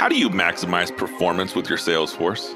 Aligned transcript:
How 0.00 0.08
do 0.08 0.18
you 0.18 0.30
maximize 0.30 0.96
performance 0.96 1.54
with 1.54 1.68
your 1.68 1.76
sales 1.76 2.14
force? 2.14 2.54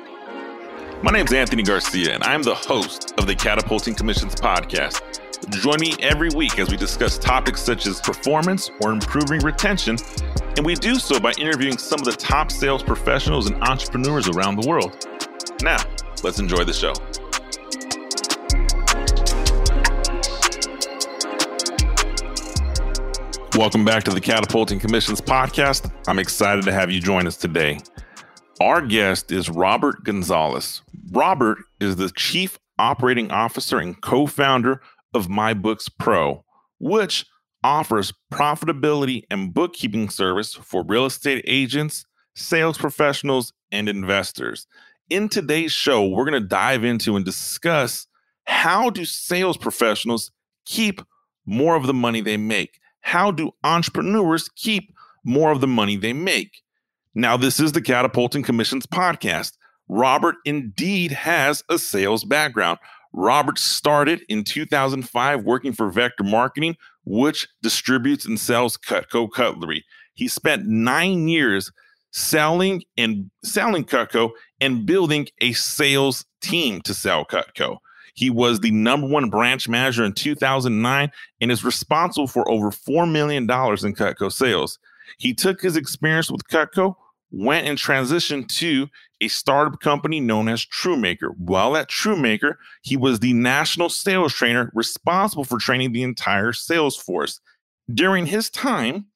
My 1.02 1.12
name 1.12 1.26
is 1.26 1.32
Anthony 1.34 1.62
Garcia, 1.62 2.14
and 2.14 2.24
I'm 2.24 2.42
the 2.42 2.54
host 2.54 3.12
of 3.18 3.26
the 3.26 3.34
Catapulting 3.34 3.94
Commissions 3.94 4.34
podcast. 4.34 5.02
Join 5.50 5.78
me 5.78 5.94
every 6.00 6.30
week 6.30 6.58
as 6.58 6.70
we 6.70 6.78
discuss 6.78 7.18
topics 7.18 7.60
such 7.60 7.86
as 7.86 8.00
performance 8.00 8.70
or 8.80 8.92
improving 8.92 9.40
retention, 9.40 9.98
and 10.56 10.64
we 10.64 10.74
do 10.74 10.94
so 10.94 11.20
by 11.20 11.32
interviewing 11.32 11.76
some 11.76 12.00
of 12.00 12.06
the 12.06 12.12
top 12.12 12.50
sales 12.50 12.82
professionals 12.82 13.50
and 13.50 13.62
entrepreneurs 13.64 14.26
around 14.26 14.58
the 14.58 14.66
world. 14.66 15.06
Now, 15.60 15.84
let's 16.22 16.38
enjoy 16.38 16.64
the 16.64 16.72
show. 16.72 16.94
Welcome 23.56 23.84
back 23.84 24.02
to 24.04 24.10
the 24.10 24.20
Catapulting 24.20 24.80
Commissions 24.80 25.20
podcast. 25.20 25.88
I'm 26.08 26.18
excited 26.18 26.64
to 26.64 26.72
have 26.72 26.90
you 26.90 27.00
join 27.00 27.24
us 27.28 27.36
today. 27.36 27.78
Our 28.60 28.80
guest 28.80 29.30
is 29.30 29.48
Robert 29.48 30.02
Gonzalez. 30.02 30.82
Robert 31.12 31.58
is 31.78 31.94
the 31.94 32.10
Chief 32.10 32.58
Operating 32.80 33.30
Officer 33.30 33.78
and 33.78 34.00
co 34.02 34.26
founder 34.26 34.82
of 35.14 35.28
MyBooks 35.28 35.88
Pro, 36.00 36.44
which 36.80 37.26
offers 37.62 38.12
profitability 38.32 39.22
and 39.30 39.54
bookkeeping 39.54 40.10
service 40.10 40.54
for 40.54 40.82
real 40.82 41.06
estate 41.06 41.44
agents, 41.46 42.06
sales 42.34 42.76
professionals, 42.76 43.52
and 43.70 43.88
investors. 43.88 44.66
In 45.10 45.28
today's 45.28 45.70
show, 45.70 46.04
we're 46.04 46.28
going 46.28 46.42
to 46.42 46.48
dive 46.48 46.82
into 46.82 47.14
and 47.14 47.24
discuss 47.24 48.08
how 48.46 48.90
do 48.90 49.04
sales 49.04 49.56
professionals 49.56 50.32
keep 50.66 51.00
more 51.46 51.76
of 51.76 51.86
the 51.86 51.94
money 51.94 52.20
they 52.20 52.36
make? 52.36 52.80
How 53.04 53.30
do 53.30 53.52
entrepreneurs 53.62 54.48
keep 54.56 54.92
more 55.24 55.52
of 55.52 55.60
the 55.60 55.66
money 55.66 55.96
they 55.96 56.14
make? 56.14 56.62
Now, 57.14 57.36
this 57.36 57.60
is 57.60 57.72
the 57.72 57.82
Catapulting 57.82 58.42
Commissions 58.42 58.86
podcast. 58.86 59.52
Robert 59.88 60.36
indeed 60.46 61.12
has 61.12 61.62
a 61.68 61.78
sales 61.78 62.24
background. 62.24 62.78
Robert 63.12 63.58
started 63.58 64.22
in 64.30 64.42
2005 64.42 65.44
working 65.44 65.74
for 65.74 65.90
Vector 65.90 66.24
Marketing, 66.24 66.76
which 67.04 67.46
distributes 67.62 68.24
and 68.24 68.40
sells 68.40 68.78
Cutco 68.78 69.30
cutlery. 69.30 69.84
He 70.14 70.26
spent 70.26 70.66
nine 70.66 71.28
years 71.28 71.70
selling 72.10 72.84
and 72.96 73.30
selling 73.44 73.84
Cutco 73.84 74.30
and 74.62 74.86
building 74.86 75.28
a 75.42 75.52
sales 75.52 76.24
team 76.40 76.80
to 76.82 76.94
sell 76.94 77.26
Cutco. 77.26 77.76
He 78.14 78.30
was 78.30 78.60
the 78.60 78.70
number 78.70 79.06
one 79.06 79.28
branch 79.28 79.68
manager 79.68 80.04
in 80.04 80.12
2009 80.12 81.10
and 81.40 81.52
is 81.52 81.64
responsible 81.64 82.28
for 82.28 82.48
over 82.50 82.70
$4 82.70 83.10
million 83.10 83.42
in 83.42 83.48
Cutco 83.48 84.32
sales. 84.32 84.78
He 85.18 85.34
took 85.34 85.60
his 85.60 85.76
experience 85.76 86.30
with 86.30 86.46
Cutco, 86.48 86.94
went 87.30 87.66
and 87.66 87.76
transitioned 87.76 88.48
to 88.48 88.88
a 89.20 89.28
startup 89.28 89.80
company 89.80 90.20
known 90.20 90.48
as 90.48 90.64
Trumaker. 90.64 91.30
While 91.36 91.76
at 91.76 91.90
Trumaker, 91.90 92.54
he 92.82 92.96
was 92.96 93.18
the 93.18 93.32
national 93.32 93.88
sales 93.88 94.32
trainer 94.32 94.70
responsible 94.74 95.44
for 95.44 95.58
training 95.58 95.92
the 95.92 96.02
entire 96.02 96.52
sales 96.52 96.96
force. 96.96 97.40
During 97.92 98.26
his 98.26 98.48
time, 98.50 99.06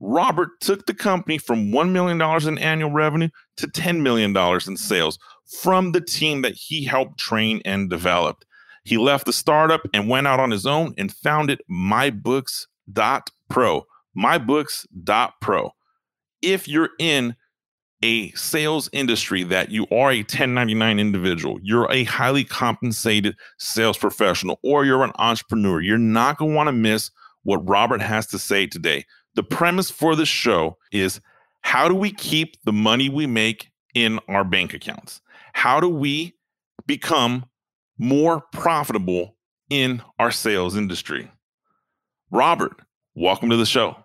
Robert 0.00 0.60
took 0.60 0.86
the 0.86 0.94
company 0.94 1.38
from 1.38 1.72
$1 1.72 1.90
million 1.90 2.20
in 2.48 2.58
annual 2.58 2.90
revenue 2.90 3.28
to 3.56 3.66
$10 3.66 4.00
million 4.00 4.36
in 4.66 4.76
sales 4.76 5.18
from 5.46 5.92
the 5.92 6.00
team 6.00 6.42
that 6.42 6.54
he 6.54 6.84
helped 6.84 7.18
train 7.18 7.62
and 7.64 7.88
develop. 7.88 8.44
He 8.86 8.96
left 8.98 9.26
the 9.26 9.32
startup 9.32 9.82
and 9.92 10.08
went 10.08 10.28
out 10.28 10.38
on 10.38 10.52
his 10.52 10.64
own 10.64 10.94
and 10.96 11.12
founded 11.12 11.60
mybooks.pro. 11.68 12.66
Mybooks.pro. 14.16 15.70
If 16.40 16.68
you're 16.68 16.90
in 17.00 17.34
a 18.04 18.30
sales 18.32 18.88
industry 18.92 19.42
that 19.42 19.72
you 19.72 19.88
are 19.90 20.12
a 20.12 20.18
1099 20.18 21.00
individual, 21.00 21.58
you're 21.62 21.90
a 21.90 22.04
highly 22.04 22.44
compensated 22.44 23.34
sales 23.58 23.98
professional, 23.98 24.60
or 24.62 24.84
you're 24.84 25.02
an 25.02 25.12
entrepreneur, 25.18 25.80
you're 25.80 25.98
not 25.98 26.38
going 26.38 26.52
to 26.52 26.56
want 26.56 26.68
to 26.68 26.72
miss 26.72 27.10
what 27.42 27.68
Robert 27.68 28.00
has 28.00 28.28
to 28.28 28.38
say 28.38 28.68
today. 28.68 29.04
The 29.34 29.42
premise 29.42 29.90
for 29.90 30.14
the 30.14 30.26
show 30.26 30.78
is 30.92 31.20
how 31.62 31.88
do 31.88 31.94
we 31.96 32.12
keep 32.12 32.56
the 32.64 32.72
money 32.72 33.08
we 33.08 33.26
make 33.26 33.68
in 33.94 34.20
our 34.28 34.44
bank 34.44 34.74
accounts? 34.74 35.20
How 35.54 35.80
do 35.80 35.88
we 35.88 36.36
become 36.86 37.46
more 37.98 38.42
profitable 38.52 39.36
in 39.70 40.02
our 40.18 40.30
sales 40.30 40.76
industry. 40.76 41.30
Robert, 42.30 42.80
welcome 43.14 43.50
to 43.50 43.56
the 43.56 43.66
show. 43.66 43.96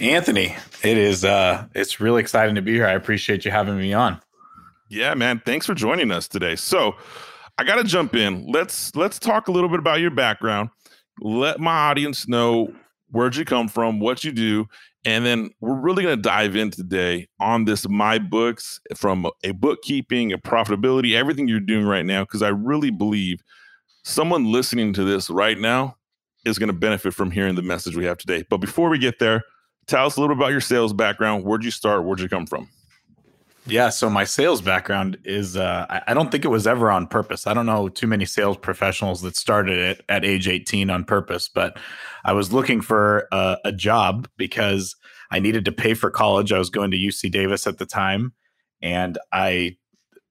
Anthony, 0.00 0.54
it 0.82 0.98
is 0.98 1.24
uh 1.24 1.66
it's 1.74 2.00
really 2.00 2.20
exciting 2.20 2.54
to 2.54 2.62
be 2.62 2.72
here. 2.72 2.86
I 2.86 2.92
appreciate 2.92 3.44
you 3.44 3.50
having 3.50 3.76
me 3.76 3.92
on. 3.92 4.20
Yeah, 4.88 5.14
man, 5.14 5.42
thanks 5.44 5.66
for 5.66 5.74
joining 5.74 6.10
us 6.10 6.28
today. 6.28 6.56
So, 6.56 6.96
I 7.58 7.64
got 7.64 7.76
to 7.76 7.84
jump 7.84 8.14
in. 8.14 8.46
Let's 8.46 8.94
let's 8.96 9.18
talk 9.18 9.48
a 9.48 9.52
little 9.52 9.68
bit 9.68 9.78
about 9.78 10.00
your 10.00 10.10
background. 10.10 10.70
Let 11.20 11.60
my 11.60 11.90
audience 11.90 12.26
know 12.26 12.74
where'd 13.10 13.36
you 13.36 13.44
come 13.44 13.68
from, 13.68 14.00
what 14.00 14.24
you 14.24 14.32
do, 14.32 14.66
and 15.04 15.26
then 15.26 15.50
we're 15.60 15.74
really 15.74 16.02
going 16.02 16.16
to 16.16 16.22
dive 16.22 16.54
in 16.54 16.70
today 16.70 17.28
on 17.40 17.64
this 17.64 17.88
my 17.88 18.18
books 18.18 18.80
from 18.94 19.26
a 19.42 19.52
bookkeeping, 19.52 20.32
a 20.32 20.38
profitability, 20.38 21.14
everything 21.14 21.48
you're 21.48 21.60
doing 21.60 21.86
right 21.86 22.06
now 22.06 22.22
because 22.24 22.42
I 22.42 22.48
really 22.48 22.90
believe 22.90 23.42
someone 24.04 24.50
listening 24.50 24.92
to 24.94 25.04
this 25.04 25.28
right 25.28 25.58
now 25.58 25.96
is 26.44 26.58
going 26.58 26.68
to 26.68 26.72
benefit 26.72 27.14
from 27.14 27.30
hearing 27.30 27.54
the 27.54 27.62
message 27.62 27.96
we 27.96 28.04
have 28.04 28.18
today. 28.18 28.44
But 28.48 28.58
before 28.58 28.88
we 28.88 28.98
get 28.98 29.18
there, 29.18 29.42
tell 29.86 30.06
us 30.06 30.16
a 30.16 30.20
little 30.20 30.34
bit 30.34 30.40
about 30.40 30.52
your 30.52 30.60
sales 30.60 30.92
background. 30.92 31.44
Where'd 31.44 31.64
you 31.64 31.70
start? 31.70 32.04
Where'd 32.04 32.20
you 32.20 32.28
come 32.28 32.46
from? 32.46 32.68
Yeah, 33.66 33.90
so 33.90 34.10
my 34.10 34.24
sales 34.24 34.60
background 34.60 35.18
is 35.24 35.56
uh, 35.56 35.86
I 36.06 36.14
don't 36.14 36.32
think 36.32 36.44
it 36.44 36.48
was 36.48 36.66
ever 36.66 36.90
on 36.90 37.06
purpose. 37.06 37.46
I 37.46 37.54
don't 37.54 37.66
know 37.66 37.88
too 37.88 38.08
many 38.08 38.24
sales 38.24 38.56
professionals 38.56 39.22
that 39.22 39.36
started 39.36 39.78
it 39.78 40.04
at 40.08 40.24
age 40.24 40.48
18 40.48 40.90
on 40.90 41.04
purpose, 41.04 41.48
but 41.48 41.78
I 42.24 42.32
was 42.32 42.52
looking 42.52 42.80
for 42.80 43.28
a, 43.30 43.58
a 43.66 43.72
job 43.72 44.28
because 44.36 44.96
I 45.30 45.38
needed 45.38 45.64
to 45.66 45.72
pay 45.72 45.94
for 45.94 46.10
college. 46.10 46.52
I 46.52 46.58
was 46.58 46.70
going 46.70 46.90
to 46.90 46.96
UC 46.96 47.30
Davis 47.30 47.68
at 47.68 47.78
the 47.78 47.86
time, 47.86 48.32
and 48.82 49.16
I 49.32 49.76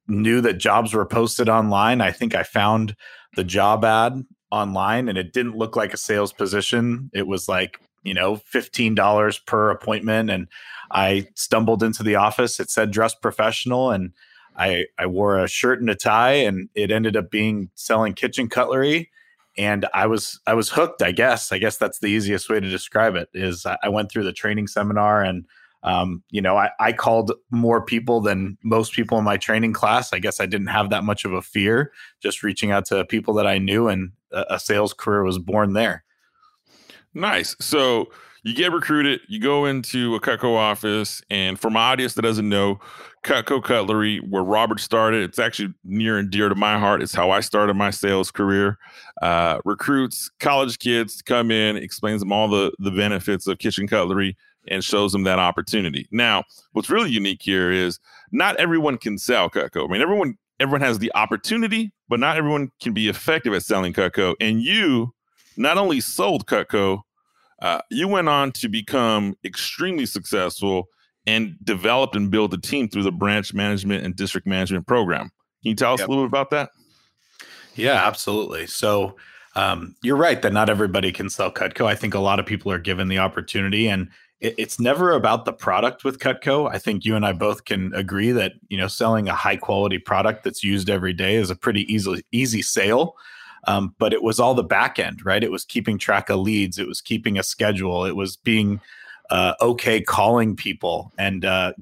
knew 0.10 0.42
that 0.42 0.58
jobs 0.58 0.94
were 0.94 1.06
posted 1.06 1.48
online. 1.48 2.02
I 2.02 2.12
think 2.12 2.36
I 2.36 2.44
found 2.44 2.96
the 3.38 3.46
job 3.46 3.86
ad 3.86 4.26
online, 4.52 5.08
and 5.08 5.18
it 5.18 5.32
didn't 5.32 5.58
look 5.58 5.78
like 5.78 5.94
a 5.94 5.98
sales 5.98 6.34
position. 6.34 7.10
It 7.14 7.28
was 7.28 7.48
like 7.48 7.80
you 8.04 8.14
know 8.14 8.42
$15 8.54 9.46
per 9.46 9.70
appointment 9.70 10.30
and 10.30 10.48
I 10.92 11.28
stumbled 11.36 11.84
into 11.84 12.04
the 12.04 12.16
office. 12.16 12.60
It 12.60 12.70
said 12.70 12.92
dress 12.92 13.16
professional, 13.16 13.92
and 13.92 14.12
I 14.56 14.86
I 14.98 15.06
wore 15.08 15.40
a 15.40 15.48
shirt 15.48 15.80
and 15.80 15.90
a 15.90 15.96
tie, 15.96 16.34
and 16.34 16.70
it 16.76 16.92
ended 16.92 17.16
up 17.16 17.32
being 17.32 17.70
selling 17.76 18.14
kitchen 18.14 18.50
cutlery. 18.50 19.10
And 19.58 19.86
I 19.94 20.08
was 20.08 20.40
I 20.46 20.54
was 20.54 20.70
hooked. 20.70 21.02
I 21.02 21.12
guess 21.12 21.52
I 21.52 21.58
guess 21.58 21.78
that's 21.78 22.00
the 22.00 22.08
easiest 22.08 22.50
way 22.50 22.60
to 22.60 22.70
describe 22.70 23.16
it. 23.16 23.30
Is 23.34 23.66
I 23.66 23.90
went 23.90 24.12
through 24.12 24.24
the 24.24 24.34
training 24.34 24.68
seminar 24.68 25.24
and. 25.24 25.46
Um, 25.84 26.22
you 26.30 26.44
know, 26.44 26.58
I, 26.58 26.70
I 26.80 26.94
called 26.94 27.32
more 27.50 27.84
people 27.84 28.22
than 28.22 28.56
most 28.64 28.94
people 28.94 29.18
in 29.18 29.24
my 29.24 29.38
training 29.38 29.74
class. 29.74 30.14
I 30.14 30.20
guess 30.20 30.40
I 30.40 30.46
didn't 30.46 30.68
have 30.68 30.92
that 30.92 31.04
much 31.04 31.26
of 31.26 31.34
a 31.34 31.42
fear, 31.42 31.92
just 32.20 32.44
reaching 32.44 32.70
out 32.70 32.86
to 32.86 33.04
people 33.04 33.34
that 33.34 33.48
I 33.48 33.58
knew, 33.58 33.88
and 33.88 34.12
a, 34.32 34.46
a 34.52 34.60
sales 34.60 34.94
career 34.94 35.24
was 35.24 35.40
born 35.40 35.74
there. 35.74 36.04
Nice. 37.16 37.56
So 37.60 38.12
you 38.44 38.56
get 38.56 38.72
recruited, 38.72 39.22
you 39.28 39.40
go 39.40 39.66
into 39.66 40.16
a 40.16 40.20
Cutco 40.20 40.56
office, 40.56 41.22
and 41.30 41.60
for 41.60 41.70
my 41.70 41.92
audience 41.92 42.16
that 42.16 42.24
doesn't 42.24 42.50
know, 42.50 42.80
Cutco 43.24 43.64
Cutlery, 43.64 44.18
where 44.18 44.44
Robert 44.44 44.80
started, 44.80 45.22
it's 45.22 45.38
actually 45.38 45.74
near 45.84 46.18
and 46.18 46.32
dear 46.32 46.50
to 46.50 46.56
my 46.56 46.80
heart. 46.80 47.04
It's 47.04 47.14
how 47.14 47.30
I 47.30 47.42
started 47.42 47.76
my 47.76 47.92
sales 47.92 48.32
career. 48.32 48.80
Uh, 49.22 49.60
recruits 49.64 50.32
college 50.40 50.80
kids 50.80 51.18
to 51.18 51.24
come 51.24 51.52
in, 51.52 51.78
explains 51.78 52.22
them 52.22 52.32
all 52.32 52.48
the 52.48 52.72
the 52.80 52.90
benefits 52.90 53.46
of 53.46 53.60
kitchen 53.60 53.88
cutlery, 53.88 54.36
and 54.68 54.84
shows 54.84 55.12
them 55.12 55.24
that 55.24 55.38
opportunity. 55.38 56.08
Now, 56.12 56.44
what's 56.72 56.90
really 56.90 57.12
unique 57.12 57.44
here 57.44 57.72
is 57.72 58.00
not 58.32 58.56
everyone 58.56 58.98
can 58.98 59.20
sell 59.20 59.52
Cutco. 59.52 59.88
I 59.88 59.92
mean, 59.92 60.02
everyone 60.02 60.38
everyone 60.60 60.82
has 60.82 60.98
the 60.98 61.12
opportunity, 61.14 61.92
but 62.10 62.20
not 62.20 62.38
everyone 62.38 62.72
can 62.82 62.94
be 62.94 63.08
effective 63.08 63.54
at 63.54 63.64
selling 63.64 63.94
Cutco. 63.94 64.34
And 64.42 64.62
you 64.62 65.14
not 65.58 65.78
only 65.78 66.00
sold 66.02 66.48
Cutco, 66.48 67.02
uh, 67.62 67.82
you 67.90 68.08
went 68.08 68.28
on 68.28 68.52
to 68.54 68.68
become 68.68 69.36
extremely 69.46 70.06
successful 70.06 70.90
and 71.28 71.56
developed 71.64 72.16
and 72.16 72.32
built 72.32 72.54
a 72.54 72.58
team 72.58 72.90
through 72.90 73.04
the 73.04 73.12
branch 73.12 73.54
management 73.54 74.04
and 74.04 74.16
district 74.16 74.48
management 74.48 74.88
program. 74.88 75.32
Can 75.62 75.70
you 75.70 75.76
tell 75.76 75.94
us 75.94 76.00
yep. 76.00 76.08
a 76.08 76.12
little 76.12 76.26
bit 76.26 76.30
about 76.30 76.50
that? 76.50 76.72
Yeah, 77.76 78.06
absolutely. 78.08 78.66
So 78.68 79.16
um, 79.56 79.96
you're 80.02 80.18
right 80.18 80.42
that 80.42 80.54
not 80.54 80.70
everybody 80.70 81.12
can 81.12 81.30
sell 81.30 81.52
Cutco. 81.52 81.86
I 81.86 81.96
think 81.96 82.14
a 82.14 82.20
lot 82.20 82.40
of 82.40 82.46
people 82.46 82.72
are 82.72 82.80
given 82.80 83.08
the 83.08 83.20
opportunity, 83.20 83.88
and 83.88 84.10
it, 84.40 84.56
it's 84.58 84.80
never 84.80 85.12
about 85.12 85.46
the 85.46 85.54
product 85.54 86.04
with 86.04 86.20
Cutco. 86.20 86.70
I 86.72 86.80
think 86.80 87.06
you 87.06 87.16
and 87.16 87.26
I 87.26 87.34
both 87.34 87.66
can 87.66 87.94
agree 87.94 88.32
that 88.32 88.54
you 88.70 88.78
know 88.78 88.88
selling 88.88 89.30
a 89.30 89.36
high 89.36 89.58
quality 89.58 90.00
product 90.00 90.44
that's 90.44 90.64
used 90.64 90.90
every 90.90 91.14
day 91.14 91.36
is 91.36 91.50
a 91.50 91.56
pretty 91.56 91.92
easy 91.94 92.24
easy 92.32 92.62
sale. 92.62 93.16
Um, 93.66 93.96
but 94.00 94.14
it 94.14 94.24
was 94.24 94.40
all 94.40 94.54
the 94.56 94.64
back 94.64 94.98
end, 94.98 95.26
right? 95.26 95.44
It 95.44 95.52
was 95.52 95.66
keeping 95.66 95.98
track 95.98 96.30
of 96.30 96.40
leads, 96.40 96.80
it 96.80 96.88
was 96.88 97.02
keeping 97.02 97.38
a 97.38 97.44
schedule, 97.44 98.06
it 98.06 98.16
was 98.16 98.36
being 98.36 98.82
uh, 99.30 99.54
okay 99.62 100.02
calling 100.02 100.56
people 100.56 101.12
and 101.18 101.46
uh, 101.46 101.74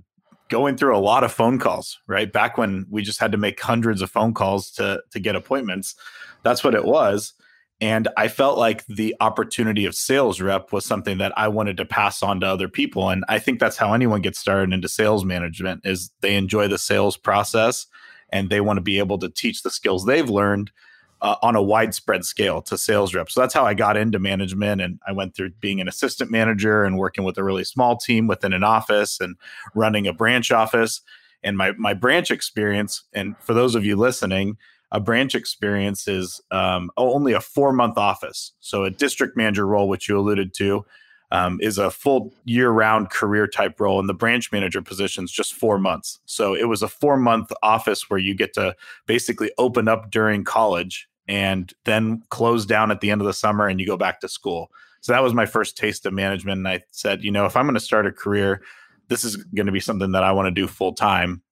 going 0.50 0.78
through 0.78 0.96
a 0.96 1.00
lot 1.00 1.24
of 1.24 1.32
phone 1.32 1.58
calls, 1.58 2.00
right? 2.08 2.32
Back 2.32 2.58
when 2.58 2.86
we 2.90 3.02
just 3.02 3.20
had 3.20 3.32
to 3.32 3.38
make 3.38 3.60
hundreds 3.60 4.02
of 4.02 4.12
phone 4.12 4.34
calls 4.34 4.72
to 4.72 5.02
to 5.12 5.20
get 5.20 5.36
appointments. 5.36 5.96
That's 6.44 6.64
what 6.64 6.76
it 6.76 6.86
was. 6.86 7.34
And 7.82 8.10
I 8.18 8.28
felt 8.28 8.58
like 8.58 8.86
the 8.88 9.16
opportunity 9.22 9.86
of 9.86 9.96
sales 9.96 10.42
rep 10.42 10.74
was 10.74 10.86
something 10.86 11.18
that 11.20 11.32
I 11.38 11.48
wanted 11.48 11.78
to 11.78 11.86
pass 11.86 12.22
on 12.22 12.42
to 12.42 12.48
other 12.48 12.68
people. 12.68 13.10
And 13.10 13.24
I 13.30 13.40
think 13.40 13.60
that's 13.60 13.78
how 13.78 13.94
anyone 13.94 14.22
gets 14.22 14.38
started 14.38 14.74
into 14.74 14.90
sales 14.90 15.24
management 15.24 15.86
is 15.86 16.12
they 16.20 16.36
enjoy 16.36 16.68
the 16.68 16.78
sales 16.78 17.16
process 17.16 17.88
and 18.32 18.50
they 18.50 18.60
want 18.60 18.78
to 18.78 18.82
be 18.82 19.00
able 19.00 19.18
to 19.20 19.30
teach 19.30 19.64
the 19.64 19.70
skills 19.70 20.06
they've 20.06 20.30
learned 20.30 20.72
uh, 21.22 21.36
on 21.42 21.56
a 21.56 21.62
widespread 21.62 22.24
scale 22.26 22.62
to 22.62 22.78
sales 22.78 23.14
reps. 23.14 23.34
So 23.34 23.42
that's 23.42 23.54
how 23.54 23.66
I 23.66 23.74
got 23.74 23.98
into 23.98 24.20
management. 24.20 24.82
And 24.82 25.00
I 25.08 25.12
went 25.12 25.36
through 25.36 25.52
being 25.60 25.82
an 25.82 25.88
assistant 25.88 26.32
manager 26.32 26.84
and 26.84 26.98
working 26.98 27.24
with 27.24 27.38
a 27.38 27.44
really 27.44 27.64
small 27.64 27.98
team 27.98 28.28
within 28.28 28.54
an 28.54 28.64
office 28.64 29.20
and 29.20 29.36
running 29.74 30.08
a 30.08 30.14
branch 30.14 30.52
office. 30.52 31.02
And 31.44 31.58
my, 31.58 31.72
my 31.74 31.94
branch 31.94 32.32
experience, 32.32 33.04
and 33.14 33.36
for 33.40 33.54
those 33.54 33.76
of 33.76 33.86
you 33.86 33.96
listening, 33.96 34.58
a 34.92 35.00
branch 35.00 35.36
experience 35.36 36.08
is 36.08 36.42
um, 36.52 36.90
only 36.98 37.34
a 37.34 37.42
four 37.42 37.74
month 37.74 37.98
office. 37.98 38.54
So 38.60 38.84
a 38.84 38.90
district 38.90 39.38
manager 39.38 39.68
role, 39.68 39.88
which 39.88 40.10
you 40.10 40.18
alluded 40.18 40.54
to, 40.56 40.86
um, 41.32 41.60
is 41.62 41.78
a 41.78 41.92
full 41.92 42.34
year 42.46 42.70
round 42.72 43.10
career 43.10 43.48
type 43.48 43.80
role, 43.80 44.00
and 44.00 44.10
the 44.10 44.14
branch 44.14 44.52
manager 44.52 44.82
position 44.82 45.26
is 45.26 45.32
just 45.32 45.54
four 45.54 45.78
months. 45.78 46.20
So 46.26 46.56
it 46.56 46.68
was 46.68 46.82
a 46.82 46.88
four 46.88 47.18
month 47.18 47.52
office 47.62 48.10
where 48.10 48.20
you 48.20 48.34
get 48.34 48.54
to 48.54 48.76
basically 49.06 49.52
open 49.58 49.88
up 49.88 50.10
during 50.10 50.44
college 50.44 51.09
and 51.30 51.72
then 51.86 52.24
close 52.30 52.66
down 52.66 52.90
at 52.90 53.02
the 53.02 53.12
end 53.12 53.22
of 53.22 53.28
the 53.28 53.34
summer 53.34 53.68
and 53.68 53.80
you 53.80 53.86
go 53.86 53.96
back 53.96 54.20
to 54.20 54.28
school. 54.28 54.72
So 55.02 55.14
that 55.14 55.24
was 55.24 55.34
my 55.34 55.46
first 55.46 55.78
taste 55.78 56.06
of 56.08 56.12
management. 56.12 56.58
And 56.58 56.68
I 56.68 56.82
said, 56.92 57.24
you 57.24 57.32
know, 57.32 57.46
if 57.46 57.56
I'm 57.56 57.66
going 57.66 57.76
to 57.76 57.80
start 57.80 58.08
a 58.08 58.12
career, 58.12 58.64
this 59.08 59.24
is 59.24 59.38
going 59.38 59.68
to 59.68 59.72
be 59.72 59.80
something 59.80 60.12
that 60.14 60.24
I 60.24 60.32
want 60.32 60.48
to 60.48 60.52
do 60.52 60.68
full 60.68 60.94
time. 60.94 61.44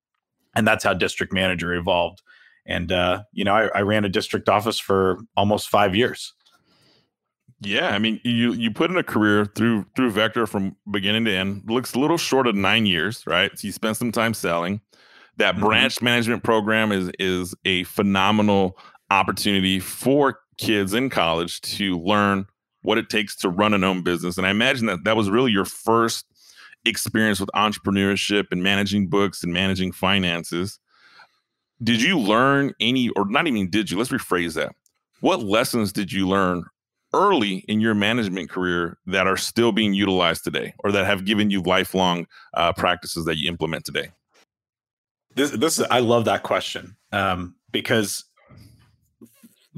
And 0.55 0.67
that's 0.67 0.83
how 0.83 0.95
district 0.95 1.31
manager 1.31 1.73
evolved. 1.75 2.23
And, 2.65 2.91
uh, 2.91 3.23
you 3.31 3.45
know, 3.45 3.55
I, 3.55 3.67
I 3.75 3.81
ran 3.81 4.03
a 4.03 4.09
district 4.09 4.49
office 4.49 4.79
for 4.79 5.19
almost 5.37 5.69
five 5.69 5.95
years. 5.95 6.33
Yeah, 7.59 7.89
I 7.89 7.97
mean, 7.97 8.19
you 8.23 8.53
you 8.53 8.69
put 8.69 8.91
in 8.91 8.97
a 8.97 9.03
career 9.03 9.45
through 9.45 9.87
through 9.95 10.11
Vector 10.11 10.45
from 10.45 10.75
beginning 10.91 11.25
to 11.25 11.33
end. 11.33 11.63
Looks 11.65 11.95
a 11.95 11.99
little 11.99 12.17
short 12.17 12.45
of 12.45 12.53
nine 12.53 12.85
years, 12.85 13.25
right? 13.25 13.57
So 13.57 13.65
you 13.65 13.71
spent 13.71 13.97
some 13.97 14.11
time 14.11 14.35
selling. 14.35 14.79
That 15.37 15.55
mm-hmm. 15.55 15.65
branch 15.65 15.99
management 15.99 16.43
program 16.43 16.91
is 16.91 17.09
is 17.17 17.55
a 17.65 17.83
phenomenal 17.85 18.77
opportunity 19.09 19.79
for 19.79 20.39
kids 20.57 20.93
in 20.93 21.09
college 21.09 21.61
to 21.61 21.99
learn 21.99 22.45
what 22.81 22.97
it 22.97 23.09
takes 23.09 23.35
to 23.35 23.49
run 23.49 23.73
an 23.73 23.83
own 23.83 24.01
business. 24.01 24.37
And 24.37 24.47
I 24.47 24.49
imagine 24.49 24.85
that 24.87 25.03
that 25.03 25.17
was 25.17 25.29
really 25.29 25.51
your 25.51 25.65
first 25.65 26.25
experience 26.85 27.39
with 27.39 27.49
entrepreneurship 27.55 28.45
and 28.51 28.63
managing 28.63 29.07
books 29.07 29.43
and 29.43 29.51
managing 29.51 29.91
finances. 29.91 30.79
Did 31.83 32.01
you 32.01 32.17
learn 32.17 32.73
any, 32.79 33.09
or 33.09 33.29
not 33.29 33.45
even 33.47 33.69
did 33.69 33.91
you? 33.91 33.97
Let's 33.97 34.09
rephrase 34.09 34.55
that. 34.55 34.73
What 35.19 35.43
lessons 35.43 35.91
did 35.91 36.11
you 36.11 36.27
learn 36.27 36.63
early 37.13 37.65
in 37.67 37.79
your 37.81 37.93
management 37.93 38.49
career 38.49 38.97
that 39.05 39.27
are 39.27 39.37
still 39.37 39.71
being 39.71 39.93
utilized 39.93 40.43
today 40.43 40.73
or 40.79 40.91
that 40.91 41.05
have 41.05 41.25
given 41.25 41.49
you 41.49 41.61
lifelong 41.61 42.27
uh, 42.53 42.73
practices 42.73 43.25
that 43.25 43.37
you 43.37 43.49
implement 43.49 43.85
today? 43.85 44.11
This, 45.35 45.51
this 45.51 45.79
is, 45.79 45.85
I 45.91 45.99
love 45.99 46.25
that 46.25 46.43
question 46.43 46.95
um, 47.11 47.55
because 47.71 48.25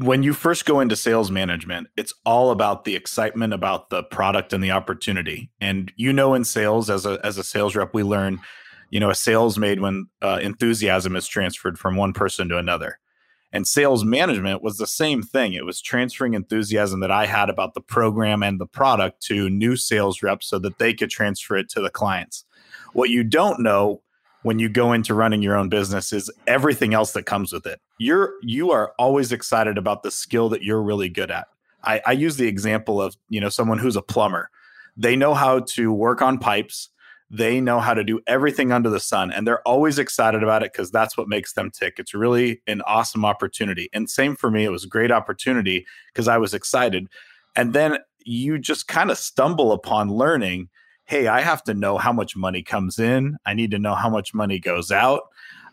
when 0.01 0.23
you 0.23 0.33
first 0.33 0.65
go 0.65 0.79
into 0.79 0.95
sales 0.95 1.29
management, 1.29 1.87
it's 1.97 2.13
all 2.25 2.51
about 2.51 2.85
the 2.85 2.95
excitement 2.95 3.53
about 3.53 3.89
the 3.89 4.03
product 4.03 4.53
and 4.53 4.63
the 4.63 4.71
opportunity. 4.71 5.51
And 5.59 5.91
you 5.97 6.13
know, 6.13 6.33
in 6.33 6.45
sales, 6.45 6.89
as 6.89 7.05
a 7.05 7.19
as 7.23 7.37
a 7.37 7.43
sales 7.43 7.75
rep, 7.75 7.93
we 7.93 8.03
learn, 8.03 8.39
you 8.91 8.99
know, 8.99 9.09
a 9.09 9.15
sales 9.15 9.57
made 9.57 9.81
when 9.81 10.07
uh, 10.21 10.39
enthusiasm 10.41 11.15
is 11.15 11.27
transferred 11.27 11.77
from 11.77 11.97
one 11.97 12.13
person 12.13 12.47
to 12.49 12.57
another. 12.57 12.99
And 13.51 13.67
sales 13.67 14.05
management 14.05 14.61
was 14.61 14.77
the 14.77 14.87
same 14.87 15.21
thing. 15.21 15.53
It 15.53 15.65
was 15.65 15.81
transferring 15.81 16.33
enthusiasm 16.33 16.99
that 17.01 17.11
I 17.11 17.25
had 17.25 17.49
about 17.49 17.73
the 17.73 17.81
program 17.81 18.43
and 18.43 18.59
the 18.59 18.67
product 18.67 19.21
to 19.23 19.49
new 19.49 19.75
sales 19.75 20.21
reps 20.21 20.47
so 20.47 20.59
that 20.59 20.77
they 20.77 20.93
could 20.93 21.09
transfer 21.09 21.57
it 21.57 21.67
to 21.69 21.81
the 21.81 21.89
clients. 21.89 22.45
What 22.93 23.09
you 23.09 23.23
don't 23.23 23.59
know 23.59 24.01
when 24.43 24.59
you 24.59 24.69
go 24.69 24.93
into 24.93 25.13
running 25.13 25.41
your 25.41 25.55
own 25.55 25.69
business 25.69 26.13
is 26.13 26.31
everything 26.47 26.93
else 26.93 27.11
that 27.13 27.23
comes 27.23 27.51
with 27.51 27.65
it. 27.65 27.79
You're 27.97 28.33
you 28.41 28.71
are 28.71 28.93
always 28.97 29.31
excited 29.31 29.77
about 29.77 30.03
the 30.03 30.11
skill 30.11 30.49
that 30.49 30.63
you're 30.63 30.81
really 30.81 31.09
good 31.09 31.31
at. 31.31 31.47
I, 31.83 32.01
I 32.05 32.11
use 32.13 32.37
the 32.37 32.47
example 32.47 33.01
of 33.01 33.15
you 33.29 33.41
know 33.41 33.49
someone 33.49 33.77
who's 33.77 33.95
a 33.95 34.01
plumber. 34.01 34.49
They 34.97 35.15
know 35.15 35.33
how 35.33 35.61
to 35.61 35.91
work 35.93 36.21
on 36.21 36.37
pipes. 36.37 36.89
They 37.31 37.61
know 37.61 37.79
how 37.79 37.93
to 37.93 38.03
do 38.03 38.19
everything 38.25 38.71
under 38.71 38.89
the 38.89 38.99
sun, 38.99 39.31
and 39.31 39.45
they're 39.45 39.67
always 39.67 39.99
excited 39.99 40.41
about 40.41 40.63
it 40.63 40.73
because 40.73 40.89
that's 40.89 41.15
what 41.15 41.27
makes 41.27 41.53
them 41.53 41.69
tick. 41.69 41.95
It's 41.97 42.13
really 42.13 42.61
an 42.65 42.81
awesome 42.81 43.23
opportunity. 43.23 43.87
And 43.93 44.09
same 44.09 44.35
for 44.35 44.49
me, 44.49 44.65
it 44.65 44.71
was 44.71 44.83
a 44.83 44.89
great 44.89 45.11
opportunity 45.11 45.85
because 46.07 46.27
I 46.27 46.37
was 46.37 46.55
excited. 46.55 47.07
And 47.55 47.73
then 47.73 47.99
you 48.25 48.57
just 48.57 48.87
kind 48.87 49.11
of 49.11 49.17
stumble 49.17 49.71
upon 49.71 50.09
learning 50.09 50.69
hey, 51.09 51.25
I 51.25 51.41
have 51.41 51.63
to 51.63 51.73
know 51.73 51.97
how 51.97 52.13
much 52.13 52.35
money 52.35 52.61
comes 52.61 52.99
in. 52.99 53.35
I 53.43 53.55
need 53.55 53.71
to 53.71 53.79
know 53.79 53.95
how 53.95 54.11
much 54.11 54.35
money 54.35 54.59
goes 54.59 54.91
out. 54.91 55.23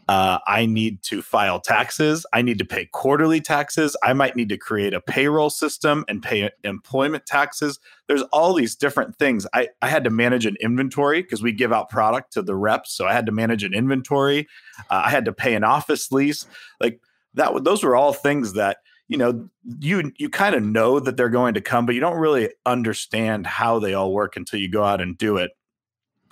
Uh, 0.09 0.39
I 0.47 0.65
need 0.65 1.03
to 1.03 1.21
file 1.21 1.61
taxes. 1.61 2.25
I 2.33 2.41
need 2.41 2.57
to 2.57 2.65
pay 2.65 2.87
quarterly 2.87 3.43
taxes. 3.43 3.95
I 4.03 4.15
might 4.15 4.35
need 4.35 4.49
to 4.49 4.57
create 4.57 4.95
a 4.95 5.01
payroll 5.01 5.51
system 5.51 6.07
and 6.09 6.23
pay 6.23 6.49
employment 6.65 7.27
taxes. 7.27 7.79
There's 8.07 8.23
all 8.33 8.55
these 8.55 8.75
different 8.75 9.19
things. 9.19 9.47
I, 9.53 9.69
I 9.83 9.89
had 9.89 10.05
to 10.05 10.11
manage 10.11 10.47
an 10.47 10.57
inventory 10.59 11.21
because 11.21 11.43
we 11.43 11.53
give 11.53 11.73
out 11.73 11.91
product 11.91 12.33
to 12.33 12.43
the 12.43 12.57
reps. 12.57 12.93
So 12.93 13.05
I 13.05 13.13
had 13.13 13.27
to 13.27 13.33
manage 13.33 13.63
an 13.63 13.75
inventory. 13.75 14.49
Uh, 14.91 15.03
I 15.05 15.11
had 15.11 15.27
to 15.27 15.35
pay 15.35 15.55
an 15.55 15.65
office 15.65 16.11
lease. 16.11 16.47
Like 16.81 16.99
that, 17.35 17.63
those 17.63 17.85
were 17.85 17.95
all 17.95 18.15
things 18.15 18.55
that 18.55 18.79
you 19.09 19.17
know 19.17 19.49
you 19.79 20.13
you 20.17 20.29
kind 20.29 20.55
of 20.55 20.63
know 20.63 20.99
that 20.99 21.17
they're 21.17 21.29
going 21.29 21.55
to 21.55 21.61
come 21.61 21.87
but 21.87 21.95
you 21.95 22.01
don't 22.01 22.19
really 22.19 22.51
understand 22.65 23.47
how 23.47 23.79
they 23.79 23.95
all 23.95 24.13
work 24.13 24.37
until 24.37 24.59
you 24.59 24.69
go 24.69 24.85
out 24.85 25.01
and 25.01 25.17
do 25.17 25.37
it 25.37 25.53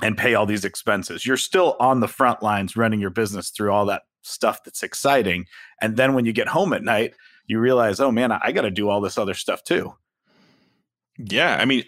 and 0.03 0.19
pay 0.19 0.35
all 0.35 0.45
these 0.45 0.65
expenses. 0.65 1.25
You're 1.25 1.37
still 1.37 1.77
on 1.79 2.01
the 2.01 2.09
front 2.09 2.43
lines 2.43 2.77
running 2.77 3.01
your 3.01 3.11
business 3.11 3.51
through 3.51 3.73
all 3.73 3.87
that 3.87 4.03
stuff 4.23 4.65
that's 4.65 4.83
exciting. 4.83 5.47
And 5.81 5.97
then 5.97 6.15
when 6.15 6.25
you 6.25 6.33
get 6.33 6.49
home 6.49 6.73
at 6.73 6.83
night 6.83 7.15
you 7.47 7.59
realize 7.59 8.01
oh 8.01 8.11
man 8.11 8.33
i 8.33 8.53
got 8.53 8.63
to 8.63 8.71
do 8.71 8.89
all 8.89 9.01
this 9.01 9.19
other 9.19 9.35
stuff 9.35 9.63
too. 9.63 9.95
Yeah 11.19 11.57
i 11.61 11.65
mean 11.65 11.85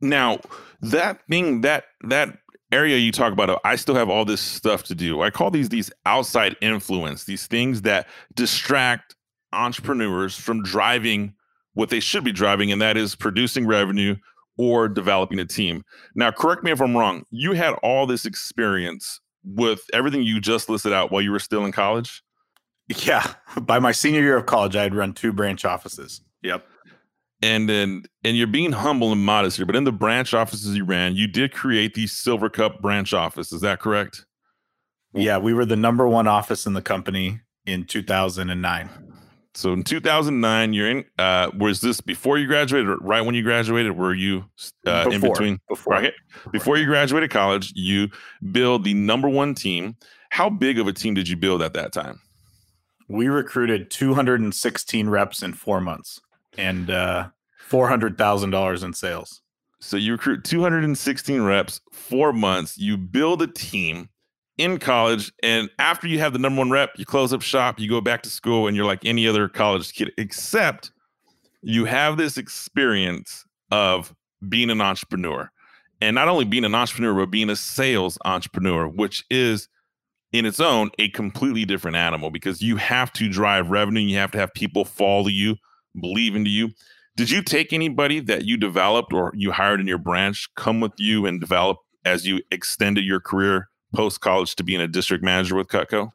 now 0.00 0.38
that 0.80 1.20
thing 1.28 1.62
that 1.62 1.84
that 2.04 2.38
area 2.70 2.96
you 2.96 3.10
talk 3.10 3.32
about 3.32 3.60
i 3.64 3.74
still 3.76 3.94
have 3.94 4.08
all 4.08 4.24
this 4.24 4.40
stuff 4.40 4.84
to 4.84 4.94
do. 4.94 5.22
I 5.22 5.30
call 5.30 5.50
these 5.50 5.68
these 5.68 5.90
outside 6.06 6.56
influence 6.60 7.24
these 7.24 7.46
things 7.46 7.82
that 7.82 8.06
distract 8.34 9.16
entrepreneurs 9.52 10.36
from 10.36 10.62
driving 10.62 11.34
what 11.74 11.90
they 11.90 12.00
should 12.00 12.24
be 12.24 12.32
driving, 12.32 12.72
and 12.72 12.82
that 12.82 12.96
is 12.96 13.14
producing 13.14 13.66
revenue 13.66 14.16
or 14.56 14.88
developing 14.88 15.38
a 15.38 15.44
team. 15.44 15.84
Now, 16.14 16.30
correct 16.30 16.64
me 16.64 16.72
if 16.72 16.80
I'm 16.80 16.96
wrong. 16.96 17.24
You 17.30 17.52
had 17.52 17.74
all 17.82 18.06
this 18.06 18.26
experience 18.26 19.20
with 19.44 19.82
everything 19.92 20.22
you 20.22 20.40
just 20.40 20.68
listed 20.68 20.92
out 20.92 21.10
while 21.10 21.22
you 21.22 21.30
were 21.30 21.38
still 21.38 21.64
in 21.64 21.72
college. 21.72 22.22
Yeah, 23.04 23.34
by 23.60 23.78
my 23.78 23.92
senior 23.92 24.20
year 24.20 24.36
of 24.36 24.46
college, 24.46 24.76
I 24.76 24.82
had 24.82 24.94
run 24.94 25.12
two 25.12 25.32
branch 25.32 25.64
offices. 25.64 26.20
Yep. 26.42 26.66
And 27.40 27.68
then, 27.68 28.02
and 28.24 28.36
you're 28.36 28.48
being 28.48 28.72
humble 28.72 29.12
and 29.12 29.24
modest 29.24 29.58
here, 29.58 29.66
but 29.66 29.76
in 29.76 29.84
the 29.84 29.92
branch 29.92 30.34
offices 30.34 30.76
you 30.76 30.84
ran, 30.84 31.14
you 31.14 31.28
did 31.28 31.52
create 31.52 31.94
the 31.94 32.08
Silver 32.08 32.50
Cup 32.50 32.82
branch 32.82 33.14
office. 33.14 33.52
Is 33.52 33.60
that 33.60 33.78
correct? 33.78 34.26
Yeah, 35.14 35.38
we 35.38 35.54
were 35.54 35.64
the 35.64 35.76
number 35.76 36.08
one 36.08 36.26
office 36.26 36.66
in 36.66 36.74
the 36.74 36.82
company 36.82 37.40
in 37.64 37.84
2009. 37.84 38.90
So 39.54 39.72
in 39.72 39.82
2009, 39.82 40.72
you're 40.72 40.90
in. 40.90 41.04
Uh, 41.18 41.50
was 41.56 41.80
this 41.80 42.00
before 42.00 42.38
you 42.38 42.46
graduated, 42.46 42.88
or 42.88 42.96
right 42.98 43.22
when 43.22 43.34
you 43.34 43.42
graduated? 43.42 43.96
Were 43.96 44.14
you 44.14 44.44
uh, 44.86 45.04
before, 45.04 45.12
in 45.12 45.20
between? 45.20 45.60
Before, 45.68 45.92
right, 45.92 46.12
before 46.52 46.76
you 46.76 46.86
graduated 46.86 47.30
college, 47.30 47.72
you 47.74 48.08
build 48.52 48.84
the 48.84 48.94
number 48.94 49.28
one 49.28 49.54
team. 49.54 49.96
How 50.30 50.50
big 50.50 50.78
of 50.78 50.86
a 50.86 50.92
team 50.92 51.14
did 51.14 51.28
you 51.28 51.36
build 51.36 51.62
at 51.62 51.72
that 51.74 51.92
time? 51.92 52.20
We 53.08 53.28
recruited 53.28 53.90
216 53.90 55.08
reps 55.08 55.42
in 55.42 55.54
four 55.54 55.80
months 55.80 56.20
and 56.58 56.90
uh, 56.90 57.28
four 57.58 57.88
hundred 57.88 58.18
thousand 58.18 58.50
dollars 58.50 58.82
in 58.82 58.92
sales. 58.92 59.42
So 59.80 59.96
you 59.96 60.12
recruit 60.12 60.44
216 60.44 61.42
reps, 61.42 61.80
four 61.92 62.32
months. 62.32 62.78
You 62.78 62.96
build 62.96 63.42
a 63.42 63.46
team 63.46 64.08
in 64.58 64.78
college 64.78 65.32
and 65.42 65.70
after 65.78 66.06
you 66.08 66.18
have 66.18 66.32
the 66.32 66.38
number 66.38 66.58
one 66.58 66.70
rep 66.70 66.90
you 66.96 67.04
close 67.04 67.32
up 67.32 67.40
shop 67.40 67.78
you 67.78 67.88
go 67.88 68.00
back 68.00 68.22
to 68.22 68.28
school 68.28 68.66
and 68.66 68.76
you're 68.76 68.84
like 68.84 69.04
any 69.04 69.26
other 69.26 69.48
college 69.48 69.92
kid 69.92 70.12
except 70.18 70.90
you 71.62 71.84
have 71.84 72.16
this 72.16 72.36
experience 72.36 73.44
of 73.70 74.14
being 74.48 74.70
an 74.70 74.80
entrepreneur. 74.80 75.50
And 76.00 76.14
not 76.14 76.28
only 76.28 76.44
being 76.44 76.64
an 76.64 76.74
entrepreneur 76.74 77.14
but 77.14 77.30
being 77.30 77.50
a 77.50 77.56
sales 77.56 78.18
entrepreneur 78.24 78.86
which 78.86 79.24
is 79.30 79.68
in 80.32 80.46
its 80.46 80.60
own 80.60 80.90
a 80.98 81.08
completely 81.10 81.64
different 81.64 81.96
animal 81.96 82.30
because 82.30 82.62
you 82.62 82.76
have 82.76 83.12
to 83.14 83.28
drive 83.28 83.70
revenue 83.70 84.00
you 84.00 84.16
have 84.16 84.30
to 84.30 84.38
have 84.38 84.52
people 84.54 84.84
follow 84.84 85.28
you 85.28 85.56
believe 86.00 86.36
into 86.36 86.50
you. 86.50 86.70
Did 87.16 87.30
you 87.30 87.42
take 87.42 87.72
anybody 87.72 88.20
that 88.20 88.44
you 88.44 88.56
developed 88.56 89.12
or 89.12 89.32
you 89.34 89.50
hired 89.50 89.80
in 89.80 89.88
your 89.88 89.98
branch 89.98 90.48
come 90.54 90.80
with 90.80 90.92
you 90.98 91.26
and 91.26 91.40
develop 91.40 91.78
as 92.04 92.26
you 92.26 92.40
extended 92.52 93.04
your 93.04 93.20
career 93.20 93.68
post 93.94 94.20
college 94.20 94.56
to 94.56 94.64
being 94.64 94.80
a 94.80 94.88
district 94.88 95.24
manager 95.24 95.56
with 95.56 95.68
Cutco? 95.68 96.10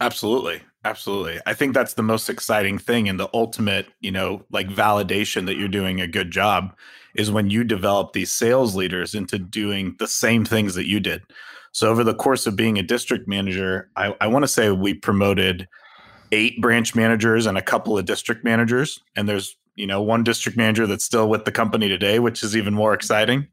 Absolutely. 0.00 0.62
Absolutely. 0.84 1.40
I 1.44 1.54
think 1.54 1.74
that's 1.74 1.94
the 1.94 2.02
most 2.02 2.30
exciting 2.30 2.78
thing 2.78 3.08
and 3.08 3.18
the 3.18 3.28
ultimate, 3.34 3.88
you 4.00 4.10
know, 4.10 4.44
like 4.50 4.68
validation 4.68 5.46
that 5.46 5.56
you're 5.56 5.68
doing 5.68 6.00
a 6.00 6.06
good 6.06 6.30
job 6.30 6.74
is 7.14 7.30
when 7.30 7.50
you 7.50 7.64
develop 7.64 8.12
these 8.12 8.30
sales 8.30 8.76
leaders 8.76 9.14
into 9.14 9.38
doing 9.38 9.96
the 9.98 10.06
same 10.06 10.44
things 10.44 10.74
that 10.76 10.86
you 10.86 11.00
did. 11.00 11.22
So 11.72 11.90
over 11.90 12.04
the 12.04 12.14
course 12.14 12.46
of 12.46 12.56
being 12.56 12.78
a 12.78 12.82
district 12.82 13.28
manager, 13.28 13.90
I, 13.96 14.14
I 14.20 14.28
want 14.28 14.44
to 14.44 14.48
say 14.48 14.70
we 14.70 14.94
promoted 14.94 15.68
eight 16.30 16.60
branch 16.60 16.94
managers 16.94 17.46
and 17.46 17.58
a 17.58 17.62
couple 17.62 17.98
of 17.98 18.04
district 18.04 18.44
managers. 18.44 19.00
And 19.16 19.28
there's, 19.28 19.56
you 19.74 19.86
know, 19.86 20.00
one 20.00 20.22
district 20.22 20.56
manager 20.56 20.86
that's 20.86 21.04
still 21.04 21.28
with 21.28 21.44
the 21.44 21.52
company 21.52 21.88
today, 21.88 22.18
which 22.18 22.42
is 22.42 22.56
even 22.56 22.72
more 22.72 22.94
exciting. 22.94 23.48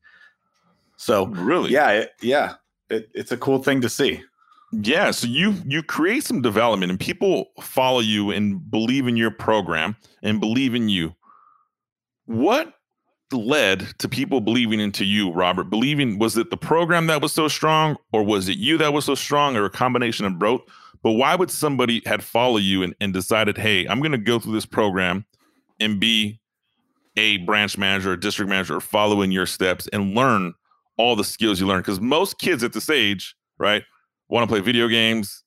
So 0.97 1.25
really, 1.27 1.71
yeah, 1.71 2.05
yeah, 2.21 2.53
it, 2.95 3.09
it's 3.13 3.31
a 3.31 3.37
cool 3.37 3.61
thing 3.61 3.81
to 3.81 3.89
see. 3.89 4.23
Yeah, 4.71 5.11
so 5.11 5.27
you 5.27 5.55
you 5.65 5.83
create 5.83 6.23
some 6.23 6.41
development 6.41 6.89
and 6.89 6.99
people 6.99 7.51
follow 7.61 7.99
you 7.99 8.31
and 8.31 8.69
believe 8.69 9.07
in 9.07 9.15
your 9.15 9.31
program 9.31 9.95
and 10.21 10.39
believe 10.39 10.75
in 10.75 10.89
you. 10.89 11.15
What 12.25 12.73
led 13.31 13.87
to 13.99 14.09
people 14.09 14.41
believing 14.41 14.79
into 14.79 15.05
you, 15.05 15.31
Robert? 15.31 15.69
Believing 15.69 16.19
was 16.19 16.37
it 16.37 16.49
the 16.49 16.57
program 16.57 17.07
that 17.07 17.21
was 17.21 17.31
so 17.31 17.47
strong 17.47 17.97
or 18.11 18.23
was 18.23 18.49
it 18.49 18.57
you 18.57 18.77
that 18.79 18.93
was 18.93 19.05
so 19.05 19.15
strong 19.15 19.55
or 19.55 19.65
a 19.65 19.69
combination 19.69 20.25
of 20.25 20.39
both? 20.39 20.61
But 21.03 21.13
why 21.13 21.35
would 21.35 21.51
somebody 21.51 22.01
had 22.05 22.23
follow 22.23 22.57
you 22.57 22.81
and, 22.81 22.95
and 22.99 23.13
decided, 23.13 23.57
hey, 23.57 23.85
I'm 23.85 24.01
gonna 24.01 24.17
go 24.17 24.39
through 24.39 24.53
this 24.53 24.65
program 24.65 25.25
and 25.79 25.99
be 25.99 26.39
a 27.17 27.37
branch 27.37 27.77
manager, 27.77 28.17
district 28.17 28.49
manager, 28.49 28.79
following 28.79 29.31
your 29.31 29.45
steps 29.45 29.87
and 29.93 30.15
learn 30.15 30.53
all 30.97 31.15
the 31.15 31.23
skills 31.23 31.59
you 31.59 31.67
learn? 31.67 31.79
Because 31.79 31.99
most 31.99 32.39
kids 32.39 32.63
at 32.63 32.73
this 32.73 32.89
age, 32.89 33.35
right? 33.57 33.83
want 34.27 34.47
to 34.47 34.51
play 34.51 34.59
video 34.59 34.87
games, 34.87 35.43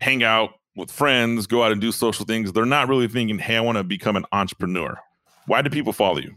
hang 0.00 0.22
out 0.22 0.50
with 0.76 0.90
friends, 0.90 1.46
go 1.46 1.62
out 1.62 1.72
and 1.72 1.80
do 1.80 1.92
social 1.92 2.24
things. 2.24 2.52
They're 2.52 2.64
not 2.64 2.88
really 2.88 3.08
thinking, 3.08 3.38
hey, 3.38 3.56
I 3.56 3.60
want 3.60 3.78
to 3.78 3.84
become 3.84 4.16
an 4.16 4.24
entrepreneur. 4.32 4.98
Why 5.46 5.62
do 5.62 5.70
people 5.70 5.92
follow 5.92 6.18
you? 6.18 6.34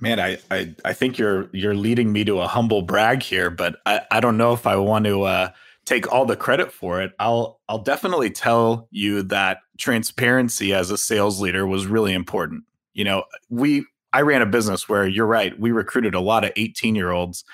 Man, 0.00 0.18
I, 0.18 0.38
I, 0.50 0.74
I 0.84 0.92
think 0.92 1.16
you're 1.16 1.48
you're 1.52 1.76
leading 1.76 2.12
me 2.12 2.24
to 2.24 2.40
a 2.40 2.48
humble 2.48 2.82
brag 2.82 3.22
here, 3.22 3.50
but 3.50 3.76
I, 3.86 4.00
I 4.10 4.20
don't 4.20 4.36
know 4.36 4.52
if 4.52 4.66
I 4.66 4.74
want 4.74 5.04
to 5.04 5.22
uh, 5.22 5.50
take 5.84 6.12
all 6.12 6.26
the 6.26 6.34
credit 6.34 6.72
for 6.72 7.00
it. 7.00 7.12
I'll 7.20 7.60
I'll 7.68 7.78
definitely 7.78 8.30
tell 8.30 8.88
you 8.90 9.22
that 9.24 9.58
transparency 9.78 10.74
as 10.74 10.90
a 10.90 10.98
sales 10.98 11.40
leader 11.40 11.68
was 11.68 11.86
really 11.86 12.14
important. 12.14 12.64
You 12.94 13.04
know, 13.04 13.24
we 13.48 13.86
I 14.12 14.22
ran 14.22 14.42
a 14.42 14.46
business 14.46 14.88
where 14.88 15.06
you're 15.06 15.26
right, 15.26 15.58
we 15.58 15.70
recruited 15.72 16.14
a 16.14 16.20
lot 16.20 16.44
of 16.44 16.52
18 16.56 16.94
year 16.94 17.10
olds, 17.10 17.44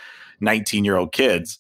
19 0.41 0.85
year 0.85 0.97
old 0.97 1.13
kids 1.13 1.59